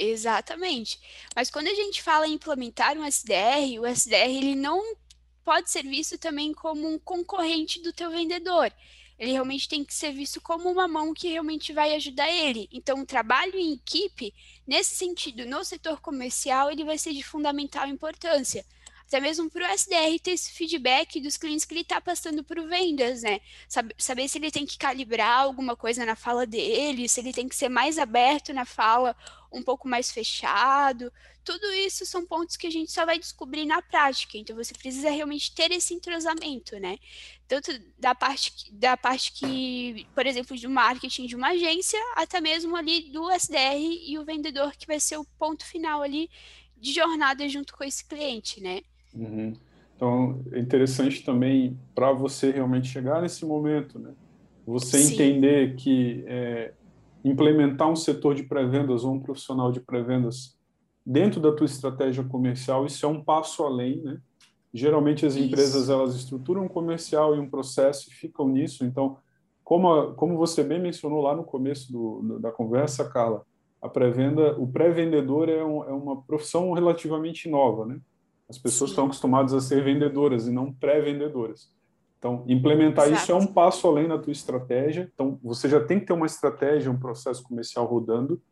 Exatamente. 0.00 1.00
Mas 1.34 1.50
quando 1.50 1.66
a 1.66 1.74
gente 1.74 2.00
fala 2.00 2.28
em 2.28 2.34
implementar 2.34 2.96
um 2.96 3.04
SDR, 3.04 3.80
o 3.80 3.86
SDR 3.86 4.30
ele 4.30 4.54
não 4.54 4.96
pode 5.44 5.70
ser 5.70 5.82
visto 5.82 6.16
também 6.16 6.52
como 6.52 6.86
um 6.86 6.98
concorrente 7.00 7.82
do 7.82 7.92
teu 7.92 8.10
vendedor. 8.10 8.72
Ele 9.18 9.32
realmente 9.32 9.68
tem 9.68 9.84
que 9.84 9.92
ser 9.92 10.12
visto 10.12 10.40
como 10.40 10.70
uma 10.70 10.86
mão 10.86 11.12
que 11.12 11.26
realmente 11.26 11.72
vai 11.72 11.96
ajudar 11.96 12.30
ele. 12.30 12.68
Então, 12.70 13.00
o 13.00 13.06
trabalho 13.06 13.58
em 13.58 13.72
equipe, 13.72 14.32
nesse 14.64 14.94
sentido, 14.94 15.44
no 15.44 15.64
setor 15.64 16.00
comercial, 16.00 16.70
ele 16.70 16.84
vai 16.84 16.96
ser 16.96 17.12
de 17.12 17.24
fundamental 17.24 17.88
importância 17.88 18.64
até 19.08 19.20
mesmo 19.20 19.50
para 19.50 19.66
o 19.66 19.72
SDR 19.72 20.18
ter 20.22 20.32
esse 20.32 20.52
feedback 20.52 21.18
dos 21.18 21.38
clientes 21.38 21.64
que 21.64 21.72
ele 21.72 21.80
está 21.80 21.98
passando 21.98 22.44
para 22.44 22.62
vendas, 22.62 23.22
né? 23.22 23.40
Saber 23.96 24.28
se 24.28 24.36
ele 24.36 24.50
tem 24.50 24.66
que 24.66 24.76
calibrar 24.76 25.40
alguma 25.40 25.74
coisa 25.74 26.04
na 26.04 26.14
fala 26.14 26.44
dele, 26.44 27.08
se 27.08 27.20
ele 27.20 27.32
tem 27.32 27.48
que 27.48 27.56
ser 27.56 27.70
mais 27.70 27.98
aberto 27.98 28.52
na 28.52 28.66
fala, 28.66 29.16
um 29.52 29.62
pouco 29.62 29.88
mais 29.88 30.10
fechado. 30.10 31.12
Tudo 31.44 31.66
isso 31.72 32.04
são 32.04 32.26
pontos 32.26 32.56
que 32.56 32.66
a 32.66 32.70
gente 32.70 32.92
só 32.92 33.06
vai 33.06 33.18
descobrir 33.18 33.64
na 33.64 33.80
prática. 33.80 34.36
Então 34.36 34.54
você 34.54 34.74
precisa 34.74 35.10
realmente 35.10 35.54
ter 35.54 35.70
esse 35.72 35.94
entrosamento, 35.94 36.78
né? 36.78 36.98
Tanto 37.46 37.70
da 37.98 38.14
parte 38.14 38.72
da 38.72 38.96
parte 38.96 39.32
que, 39.32 40.06
por 40.14 40.26
exemplo, 40.26 40.58
do 40.58 40.70
marketing 40.70 41.26
de 41.26 41.36
uma 41.36 41.48
agência, 41.48 41.98
até 42.16 42.40
mesmo 42.40 42.76
ali 42.76 43.10
do 43.10 43.30
SDR 43.30 43.80
e 44.06 44.18
o 44.18 44.24
vendedor 44.24 44.72
que 44.76 44.86
vai 44.86 45.00
ser 45.00 45.16
o 45.16 45.24
ponto 45.38 45.64
final 45.64 46.02
ali 46.02 46.30
de 46.76 46.92
jornada 46.92 47.48
junto 47.48 47.76
com 47.76 47.84
esse 47.84 48.04
cliente, 48.04 48.60
né? 48.62 48.82
Uhum. 49.14 49.56
Então, 49.96 50.44
é 50.52 50.60
interessante 50.60 51.24
também 51.24 51.76
para 51.92 52.12
você 52.12 52.52
realmente 52.52 52.88
chegar 52.88 53.20
nesse 53.20 53.44
momento, 53.44 53.98
né? 53.98 54.12
Você 54.64 54.98
Sim. 54.98 55.14
entender 55.14 55.74
que 55.76 56.22
é, 56.26 56.72
implementar 57.28 57.88
um 57.88 57.96
setor 57.96 58.34
de 58.34 58.42
pré-vendas 58.42 59.04
ou 59.04 59.14
um 59.14 59.20
profissional 59.20 59.70
de 59.70 59.80
pré-vendas 59.80 60.58
dentro 61.04 61.40
da 61.40 61.52
tua 61.52 61.64
estratégia 61.64 62.22
comercial, 62.22 62.84
isso 62.84 63.04
é 63.06 63.08
um 63.08 63.22
passo 63.22 63.64
além, 63.64 64.02
né? 64.02 64.20
Geralmente 64.72 65.24
as 65.24 65.36
empresas 65.36 65.84
isso. 65.84 65.92
elas 65.92 66.14
estruturam 66.14 66.64
um 66.64 66.68
comercial 66.68 67.34
e 67.34 67.38
um 67.38 67.48
processo 67.48 68.10
e 68.10 68.12
ficam 68.12 68.46
nisso. 68.48 68.84
Então, 68.84 69.16
como, 69.64 69.92
a, 69.92 70.14
como 70.14 70.36
você 70.36 70.62
bem 70.62 70.80
mencionou 70.80 71.22
lá 71.22 71.34
no 71.34 71.44
começo 71.44 71.90
do, 71.90 72.38
da 72.38 72.52
conversa, 72.52 73.08
Carla, 73.08 73.44
a 73.80 73.88
pré-venda, 73.88 74.58
o 74.58 74.66
pré-vendedor 74.66 75.48
é, 75.48 75.64
um, 75.64 75.84
é, 75.84 75.92
uma 75.92 76.20
profissão 76.22 76.72
relativamente 76.72 77.48
nova, 77.48 77.86
né? 77.86 77.98
As 78.48 78.58
pessoas 78.58 78.90
Sim. 78.90 78.92
estão 78.92 79.04
acostumadas 79.06 79.54
a 79.54 79.60
ser 79.60 79.82
vendedoras 79.82 80.46
e 80.46 80.50
não 80.50 80.72
pré-vendedoras. 80.72 81.70
Então, 82.18 82.44
implementar 82.48 83.06
Exato. 83.06 83.22
isso 83.22 83.32
é 83.32 83.34
um 83.34 83.46
passo 83.46 83.86
além 83.86 84.08
da 84.08 84.18
tua 84.18 84.32
estratégia. 84.32 85.08
Então, 85.14 85.38
você 85.42 85.68
já 85.68 85.80
tem 85.80 86.00
que 86.00 86.06
ter 86.06 86.12
uma 86.12 86.26
estratégia, 86.26 86.90
um 86.90 86.98
processo 86.98 87.42
comercial 87.44 87.86
rodando. 87.86 88.42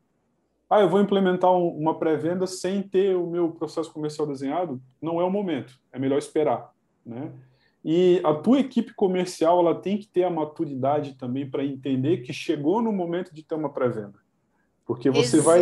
Ah, 0.71 0.81
eu 0.81 0.89
vou 0.89 1.01
implementar 1.01 1.53
um, 1.53 1.69
uma 1.69 1.99
pré-venda 1.99 2.47
sem 2.47 2.83
ter 2.83 3.17
o 3.17 3.27
meu 3.27 3.51
processo 3.51 3.93
comercial 3.93 4.27
desenhado? 4.27 4.81
Não 5.03 5.21
é 5.21 5.25
o 5.25 5.31
momento. 5.31 5.75
É 5.93 5.99
melhor 5.99 6.19
esperar, 6.19 6.73
né? 7.05 7.33
E 7.85 8.21
a 8.25 8.35
tua 8.35 8.59
equipe 8.59 8.93
comercial, 8.95 9.61
ela 9.61 9.75
tem 9.75 9.97
que 9.97 10.09
ter 10.09 10.25
a 10.25 10.31
maturidade 10.31 11.15
também 11.15 11.49
para 11.49 11.65
entender 11.65 12.19
que 12.19 12.33
chegou 12.33 12.83
no 12.83 12.91
momento 12.91 13.33
de 13.33 13.45
ter 13.45 13.55
uma 13.55 13.73
pré-venda. 13.73 14.19
Porque 14.85 15.11
você 15.11 15.41
vai, 15.41 15.61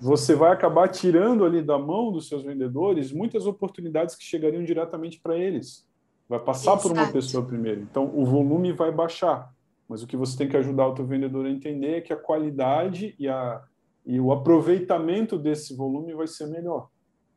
você 0.00 0.34
vai 0.34 0.50
acabar 0.50 0.88
tirando 0.88 1.44
ali 1.44 1.62
da 1.62 1.78
mão 1.78 2.12
dos 2.12 2.28
seus 2.28 2.42
vendedores 2.42 3.12
muitas 3.12 3.46
oportunidades 3.46 4.14
que 4.14 4.24
chegariam 4.24 4.62
diretamente 4.62 5.20
para 5.20 5.36
eles. 5.36 5.86
Vai 6.28 6.40
passar 6.40 6.72
Exato. 6.72 6.88
por 6.88 6.92
uma 6.92 7.12
pessoa 7.12 7.44
primeiro. 7.44 7.80
Então, 7.82 8.10
o 8.14 8.24
volume 8.24 8.72
vai 8.72 8.90
baixar. 8.90 9.52
Mas 9.88 10.02
o 10.02 10.06
que 10.06 10.16
você 10.16 10.38
tem 10.38 10.48
que 10.48 10.56
ajudar 10.56 10.86
o 10.86 10.94
teu 10.94 11.06
vendedor 11.06 11.44
a 11.44 11.50
entender 11.50 11.98
é 11.98 12.00
que 12.00 12.12
a 12.12 12.16
qualidade 12.16 13.14
e, 13.18 13.28
a, 13.28 13.62
e 14.06 14.18
o 14.18 14.32
aproveitamento 14.32 15.38
desse 15.38 15.76
volume 15.76 16.14
vai 16.14 16.26
ser 16.26 16.46
melhor. 16.46 16.88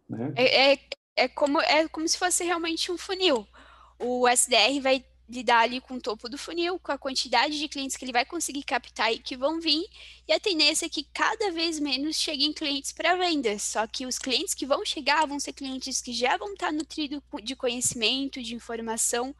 Né? 0.07 0.31
É, 0.35 0.71
é, 0.71 0.79
é, 1.17 1.27
como, 1.27 1.59
é 1.61 1.87
como 1.89 2.07
se 2.07 2.17
fosse 2.17 2.43
realmente 2.43 2.91
um 2.91 2.97
funil. 2.97 3.45
O 3.99 4.27
SDR 4.27 4.79
vai 4.81 5.03
lidar 5.29 5.61
ali 5.61 5.81
com 5.81 5.95
o 5.95 6.01
topo 6.01 6.29
do 6.29 6.37
funil, 6.37 6.79
com 6.79 6.91
a 6.91 6.97
quantidade 6.97 7.57
de 7.57 7.67
clientes 7.67 7.97
que 7.97 8.05
ele 8.05 8.11
vai 8.11 8.25
conseguir 8.25 8.63
captar 8.63 9.11
e 9.11 9.19
que 9.19 9.35
vão 9.35 9.59
vir, 9.59 9.87
e 10.27 10.33
a 10.33 10.39
tendência 10.39 10.85
é 10.85 10.89
que 10.89 11.03
cada 11.13 11.51
vez 11.51 11.79
menos 11.79 12.15
cheguem 12.15 12.53
clientes 12.53 12.91
para 12.91 13.15
vendas. 13.15 13.63
Só 13.63 13.87
que 13.87 14.05
os 14.05 14.19
clientes 14.19 14.53
que 14.53 14.65
vão 14.65 14.85
chegar 14.85 15.25
vão 15.25 15.39
ser 15.39 15.53
clientes 15.53 16.01
que 16.01 16.13
já 16.13 16.37
vão 16.37 16.53
estar 16.53 16.71
nutridos 16.71 17.21
de 17.43 17.55
conhecimento, 17.55 18.41
de 18.41 18.55
informação, 18.55 19.35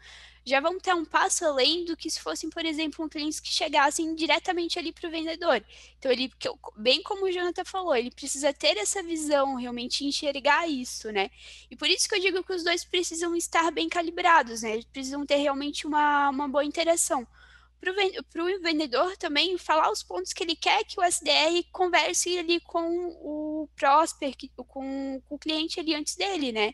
já 0.46 0.60
vão 0.60 0.80
ter 0.80 0.94
um 0.94 1.04
passo 1.04 1.44
além 1.44 1.84
do 1.86 1.98
que 1.98 2.10
se 2.10 2.20
fossem, 2.20 2.50
por 2.50 2.64
exemplo, 2.64 3.04
um 3.04 3.10
clientes 3.10 3.40
que 3.40 3.50
chegassem 3.50 4.14
diretamente 4.14 4.78
ali 4.78 4.92
para 4.92 5.08
o 5.08 5.12
vendedor. 5.12 5.64
Então, 5.98 6.12
ele, 6.12 6.32
bem 6.78 7.02
como 7.02 7.26
o 7.26 7.32
Jonathan 7.32 7.66
falou, 7.66 7.96
ele 7.96 8.12
precisa 8.12 8.54
ter 8.54 8.78
essa 8.78 9.02
visão, 9.02 9.56
realmente 9.56 10.06
enxergar 10.06 10.68
isso, 10.68 11.12
né? 11.12 11.32
E 11.70 11.76
por 11.76 11.90
isso 11.90 12.08
que 12.08 12.16
eu 12.16 12.22
digo 12.22 12.44
que 12.44 12.54
os 12.54 12.64
dois 12.64 12.86
precisam 12.86 13.36
estar 13.36 13.72
bem 13.72 13.90
calibrados, 13.90 14.62
né? 14.62 14.74
Eles 14.74 14.86
precisam 14.86 15.26
ter 15.26 15.38
realmente 15.38 15.88
uma, 15.88 16.30
uma 16.30 16.48
boa 16.48 16.64
interação 16.64 17.28
para 17.94 18.44
o 18.44 18.62
vendedor 18.62 19.16
também 19.18 19.58
falar 19.58 19.92
os 19.92 20.04
pontos 20.04 20.34
que 20.34 20.44
ele 20.44 20.56
quer 20.56 20.84
que 20.84 21.00
o 21.00 21.04
SDR 21.04 21.64
converse 21.72 22.38
ali 22.38 22.60
com 22.62 22.88
o 23.22 23.70
prosper, 23.76 24.34
com, 24.56 25.22
com 25.26 25.36
o 25.36 25.40
cliente 25.40 25.80
ali 25.80 25.94
antes 25.94 26.16
dele, 26.16 26.52
né? 26.52 26.74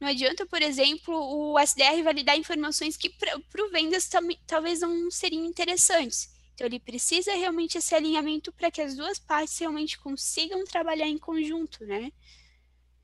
Não 0.00 0.08
adianta, 0.08 0.44
por 0.46 0.60
exemplo, 0.60 1.14
o 1.14 1.58
SDR 1.58 2.02
validar 2.02 2.36
informações 2.36 2.96
que 2.96 3.10
para 3.10 3.64
o 3.64 3.70
vendas 3.70 4.08
tam, 4.08 4.26
talvez 4.46 4.80
não 4.80 5.10
seriam 5.10 5.44
interessantes. 5.44 6.30
Então, 6.54 6.66
ele 6.66 6.78
precisa 6.78 7.32
realmente 7.32 7.78
esse 7.78 7.94
alinhamento 7.94 8.52
para 8.52 8.70
que 8.70 8.80
as 8.80 8.94
duas 8.94 9.18
partes 9.18 9.58
realmente 9.58 9.98
consigam 9.98 10.64
trabalhar 10.64 11.08
em 11.08 11.18
conjunto, 11.18 11.84
né? 11.84 12.12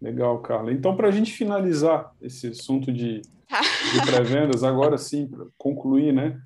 Legal, 0.00 0.40
Carla. 0.40 0.72
Então, 0.72 0.96
para 0.96 1.08
a 1.08 1.10
gente 1.10 1.32
finalizar 1.32 2.14
esse 2.20 2.48
assunto 2.48 2.92
de, 2.92 3.22
tá. 3.48 3.60
de 3.60 4.06
pré-vendas, 4.06 4.62
agora 4.62 4.96
sim, 4.96 5.26
para 5.26 5.46
concluir, 5.56 6.12
né? 6.12 6.40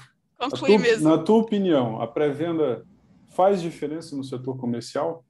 Conclui 0.51 0.79
mesmo. 0.79 1.09
Na 1.09 1.19
tua 1.19 1.37
opinião, 1.37 2.01
a 2.01 2.07
pré-venda 2.07 2.85
faz 3.29 3.63
diferença 3.63 4.17
no 4.17 4.25
setor 4.25 4.57
comercial? 4.59 5.25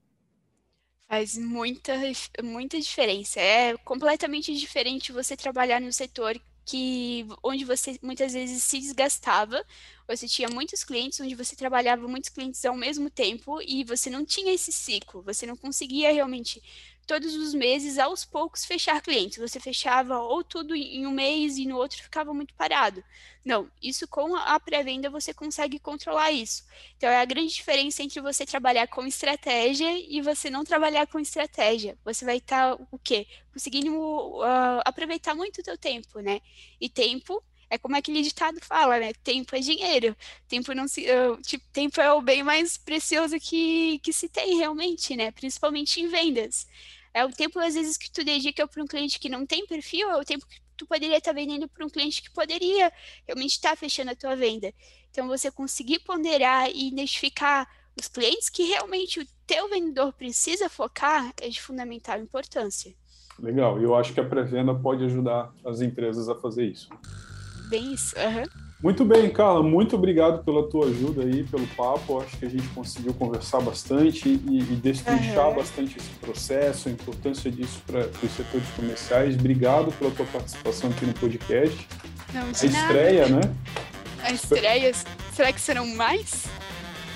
Faz 1.09 1.37
muita, 1.37 1.93
muita 2.43 2.81
diferença. 2.81 3.39
É 3.39 3.77
completamente 3.79 4.55
diferente 4.57 5.13
você 5.13 5.37
trabalhar 5.37 5.81
no 5.81 5.93
setor 5.93 6.41
que 6.65 7.27
onde 7.43 7.65
você 7.65 7.99
muitas 8.03 8.33
vezes 8.33 8.63
se 8.63 8.79
desgastava, 8.79 9.65
você 10.07 10.29
tinha 10.29 10.49
muitos 10.49 10.85
clientes, 10.85 11.21
onde 11.21 11.35
você 11.35 11.57
trabalhava 11.57 12.07
muitos 12.07 12.31
clientes 12.31 12.65
ao 12.65 12.77
mesmo 12.77 13.11
tempo 13.11 13.61
e 13.61 13.85
você 13.85 14.09
não 14.09 14.25
tinha 14.25 14.55
esse 14.55 14.73
ciclo, 14.73 15.23
você 15.23 15.45
não 15.45 15.57
conseguia 15.57 16.13
realmente 16.13 16.63
todos 17.07 17.35
os 17.35 17.53
meses, 17.55 17.99
aos 17.99 18.25
poucos, 18.25 18.65
fechar 18.65 19.01
clientes. 19.01 19.39
Você 19.39 19.61
fechava 19.61 20.19
ou 20.19 20.43
tudo 20.43 20.75
em 20.75 21.07
um 21.07 21.11
mês 21.11 21.59
e 21.59 21.67
no 21.67 21.77
outro 21.77 22.03
ficava 22.03 22.33
muito 22.33 22.55
parado. 22.55 23.03
Não, 23.45 23.69
isso 23.83 24.07
com 24.07 24.37
a 24.37 24.59
pré-venda 24.61 25.11
você 25.11 25.35
consegue 25.35 25.79
controlar 25.79 26.31
isso. 26.31 26.65
Então 26.97 27.11
é 27.11 27.21
a 27.21 27.25
grande 27.25 27.53
diferença 27.53 28.03
entre 28.03 28.21
você 28.21 28.47
trabalhar 28.47 28.87
com 28.87 29.05
estratégia 29.07 29.91
e 29.99 30.21
você 30.21 30.49
não 30.49 30.65
trabalhar 30.65 31.07
com 31.07 31.19
estratégia. 31.19 31.99
Você 32.05 32.25
vai 32.25 32.37
estar 32.37 32.77
tá, 32.77 32.87
o 32.91 32.99
quê? 32.99 33.27
Conseguindo 33.53 33.93
uh, 33.95 34.81
aproveitar 34.85 35.35
muito 35.35 35.61
o 35.61 35.65
teu 35.65 35.77
tempo, 35.77 36.21
né? 36.21 36.41
E 36.81 36.89
tempo 36.89 37.43
é 37.73 37.79
como 37.79 37.97
aquele 37.97 38.21
ditado 38.21 38.61
fala, 38.61 38.99
né? 38.99 39.15
Tempo 39.25 39.57
é 39.57 39.61
dinheiro. 39.61 40.15
Tempo 40.47 40.75
não 40.75 40.87
se, 40.87 41.07
tipo, 41.41 41.65
tempo 41.73 42.03
é 42.03 42.13
o 42.13 42.21
bem 42.21 42.43
mais 42.43 42.77
precioso 42.77 43.41
que, 43.41 43.99
que 44.01 44.13
se 44.13 44.29
tem 44.29 44.59
realmente, 44.59 45.17
né? 45.17 45.31
Principalmente 45.31 45.99
em 45.99 46.07
vendas. 46.07 46.67
É 47.15 47.25
o 47.25 47.31
tempo, 47.31 47.59
às 47.59 47.73
vezes, 47.73 47.97
que 47.97 48.11
tu 48.11 48.23
dedica 48.23 48.69
para 48.69 48.83
um 48.83 48.87
cliente 48.87 49.19
que 49.19 49.31
não 49.31 49.47
tem 49.47 49.67
perfil, 49.67 50.11
é 50.11 50.17
o 50.19 50.25
tempo 50.25 50.47
que 50.47 50.61
tu 50.77 50.87
poderia 50.87 51.17
estar 51.17 51.31
tá 51.31 51.35
vendendo 51.35 51.67
para 51.67 51.87
um 51.87 51.89
cliente 51.89 52.21
que 52.21 52.31
poderia 52.31 52.93
realmente 53.27 53.53
estar 53.53 53.71
tá 53.71 53.77
fechando 53.77 54.11
a 54.11 54.17
tua 54.17 54.37
venda. 54.37 54.71
Então, 55.11 55.27
você 55.27 55.51
conseguir 55.51 56.01
ponderar 56.01 56.69
e 56.71 56.89
identificar 56.89 57.67
os 57.99 58.07
clientes 58.07 58.51
que 58.51 58.65
realmente 58.65 59.19
o 59.19 59.27
teu 59.47 59.71
vendedor 59.71 60.13
precisa 60.13 60.69
focar 60.69 61.33
é 61.41 61.49
de 61.49 61.61
fundamental 61.61 62.21
importância. 62.21 62.95
Legal, 63.39 63.81
e 63.81 63.85
eu 63.85 63.95
acho 63.95 64.13
que 64.13 64.21
a 64.21 64.29
pré-venda 64.29 64.75
pode 64.75 65.05
ajudar 65.07 65.55
as 65.65 65.81
empresas 65.81 66.29
a 66.29 66.35
fazer 66.35 66.67
isso. 66.67 66.91
Bem 67.69 67.93
isso, 67.93 68.15
uhum. 68.17 68.63
Muito 68.83 69.05
bem, 69.05 69.31
Carla, 69.31 69.63
muito 69.63 69.95
obrigado 69.95 70.43
pela 70.43 70.69
tua 70.69 70.87
ajuda 70.89 71.23
aí, 71.23 71.45
pelo 71.45 71.65
papo. 71.69 72.21
Acho 72.21 72.37
que 72.37 72.45
a 72.45 72.49
gente 72.49 72.67
conseguiu 72.69 73.15
conversar 73.15 73.61
bastante 73.61 74.29
e, 74.29 74.59
e 74.59 74.77
destrinchar 74.77 75.51
uhum. 75.51 75.55
bastante 75.55 75.97
esse 75.97 76.11
processo, 76.21 76.89
a 76.89 76.93
importância 76.93 77.49
disso 77.49 77.81
para 77.87 78.01
os 78.01 78.33
setores 78.33 78.69
comerciais. 78.75 79.37
Obrigado 79.37 79.93
pela 79.93 80.11
tua 80.11 80.27
participação 80.27 80.91
aqui 80.91 81.07
no 81.07 81.15
podcast. 81.15 81.89
Não, 82.35 82.43
a 82.43 82.51
estreia, 82.51 83.29
né? 83.29 83.41
A 84.25 84.33
estreia, 84.33 84.93
será 85.33 85.53
que 85.53 85.61
serão 85.61 85.87
mais? 85.95 86.47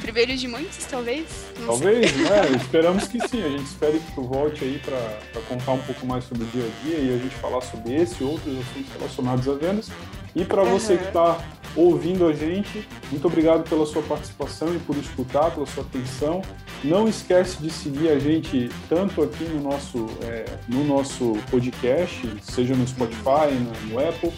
Primeiro 0.00 0.36
de 0.36 0.46
muitos, 0.46 0.84
talvez? 0.84 1.26
Não 1.58 1.66
talvez, 1.66 2.10
sei. 2.12 2.22
né? 2.22 2.50
Esperamos 2.62 3.08
que 3.08 3.28
sim. 3.28 3.42
A 3.42 3.48
gente 3.48 3.64
espera 3.64 3.92
que 3.92 4.12
tu 4.12 4.22
volte 4.22 4.62
aí 4.62 4.80
para 4.84 5.42
contar 5.48 5.72
um 5.72 5.82
pouco 5.82 6.06
mais 6.06 6.22
sobre 6.24 6.44
o 6.44 6.46
dia 6.46 6.64
a 6.64 6.84
dia 6.84 6.98
e 6.98 7.14
a 7.14 7.18
gente 7.18 7.34
falar 7.36 7.60
sobre 7.62 7.94
esse 7.94 8.22
e 8.22 8.24
outros 8.24 8.56
assuntos 8.56 8.92
relacionados 8.92 9.48
a 9.48 9.54
vendas. 9.54 9.90
E 10.36 10.44
para 10.44 10.62
uhum. 10.62 10.78
você 10.78 10.98
que 10.98 11.04
está 11.04 11.42
ouvindo 11.74 12.26
a 12.26 12.32
gente, 12.32 12.86
muito 13.10 13.26
obrigado 13.26 13.68
pela 13.68 13.86
sua 13.86 14.02
participação 14.02 14.74
e 14.74 14.78
por 14.78 14.94
escutar, 14.96 15.50
pela 15.50 15.66
sua 15.66 15.82
atenção. 15.82 16.42
Não 16.84 17.08
esquece 17.08 17.56
de 17.56 17.70
seguir 17.70 18.10
a 18.10 18.18
gente 18.18 18.68
tanto 18.86 19.22
aqui 19.22 19.44
no 19.44 19.62
nosso, 19.62 20.06
é, 20.22 20.44
no 20.68 20.84
nosso 20.84 21.36
podcast, 21.50 22.30
seja 22.42 22.74
no 22.74 22.86
Spotify, 22.86 23.50
no, 23.88 23.98
Apple, 23.98 24.30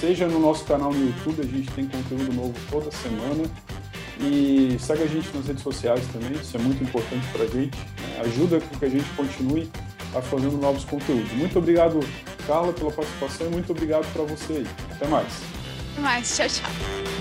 seja 0.00 0.26
no 0.26 0.40
nosso 0.40 0.64
canal 0.64 0.90
no 0.90 1.06
YouTube. 1.06 1.42
A 1.42 1.46
gente 1.46 1.70
tem 1.72 1.86
conteúdo 1.86 2.32
novo 2.32 2.54
toda 2.70 2.90
semana. 2.90 3.44
E 4.20 4.76
segue 4.78 5.02
a 5.02 5.06
gente 5.06 5.28
nas 5.34 5.46
redes 5.46 5.62
sociais 5.62 6.06
também, 6.12 6.32
isso 6.32 6.56
é 6.56 6.60
muito 6.60 6.82
importante 6.82 7.26
para 7.32 7.42
a 7.42 7.46
gente. 7.46 7.76
Né? 7.76 8.20
Ajuda 8.24 8.60
com 8.60 8.78
que 8.78 8.84
a 8.84 8.88
gente 8.88 9.08
continue 9.16 9.68
a 10.14 10.22
fazendo 10.22 10.56
novos 10.58 10.84
conteúdos. 10.84 11.32
Muito 11.32 11.58
obrigado, 11.58 12.00
Carla, 12.46 12.72
pela 12.72 12.90
participação 12.90 13.46
e 13.46 13.50
muito 13.50 13.72
obrigado 13.72 14.10
para 14.12 14.22
você 14.22 14.52
aí. 14.52 14.66
Até 14.92 15.06
mais. 15.06 15.28
Até 15.92 16.00
mais. 16.02 16.36
Tchau, 16.36 16.46
tchau. 16.48 17.11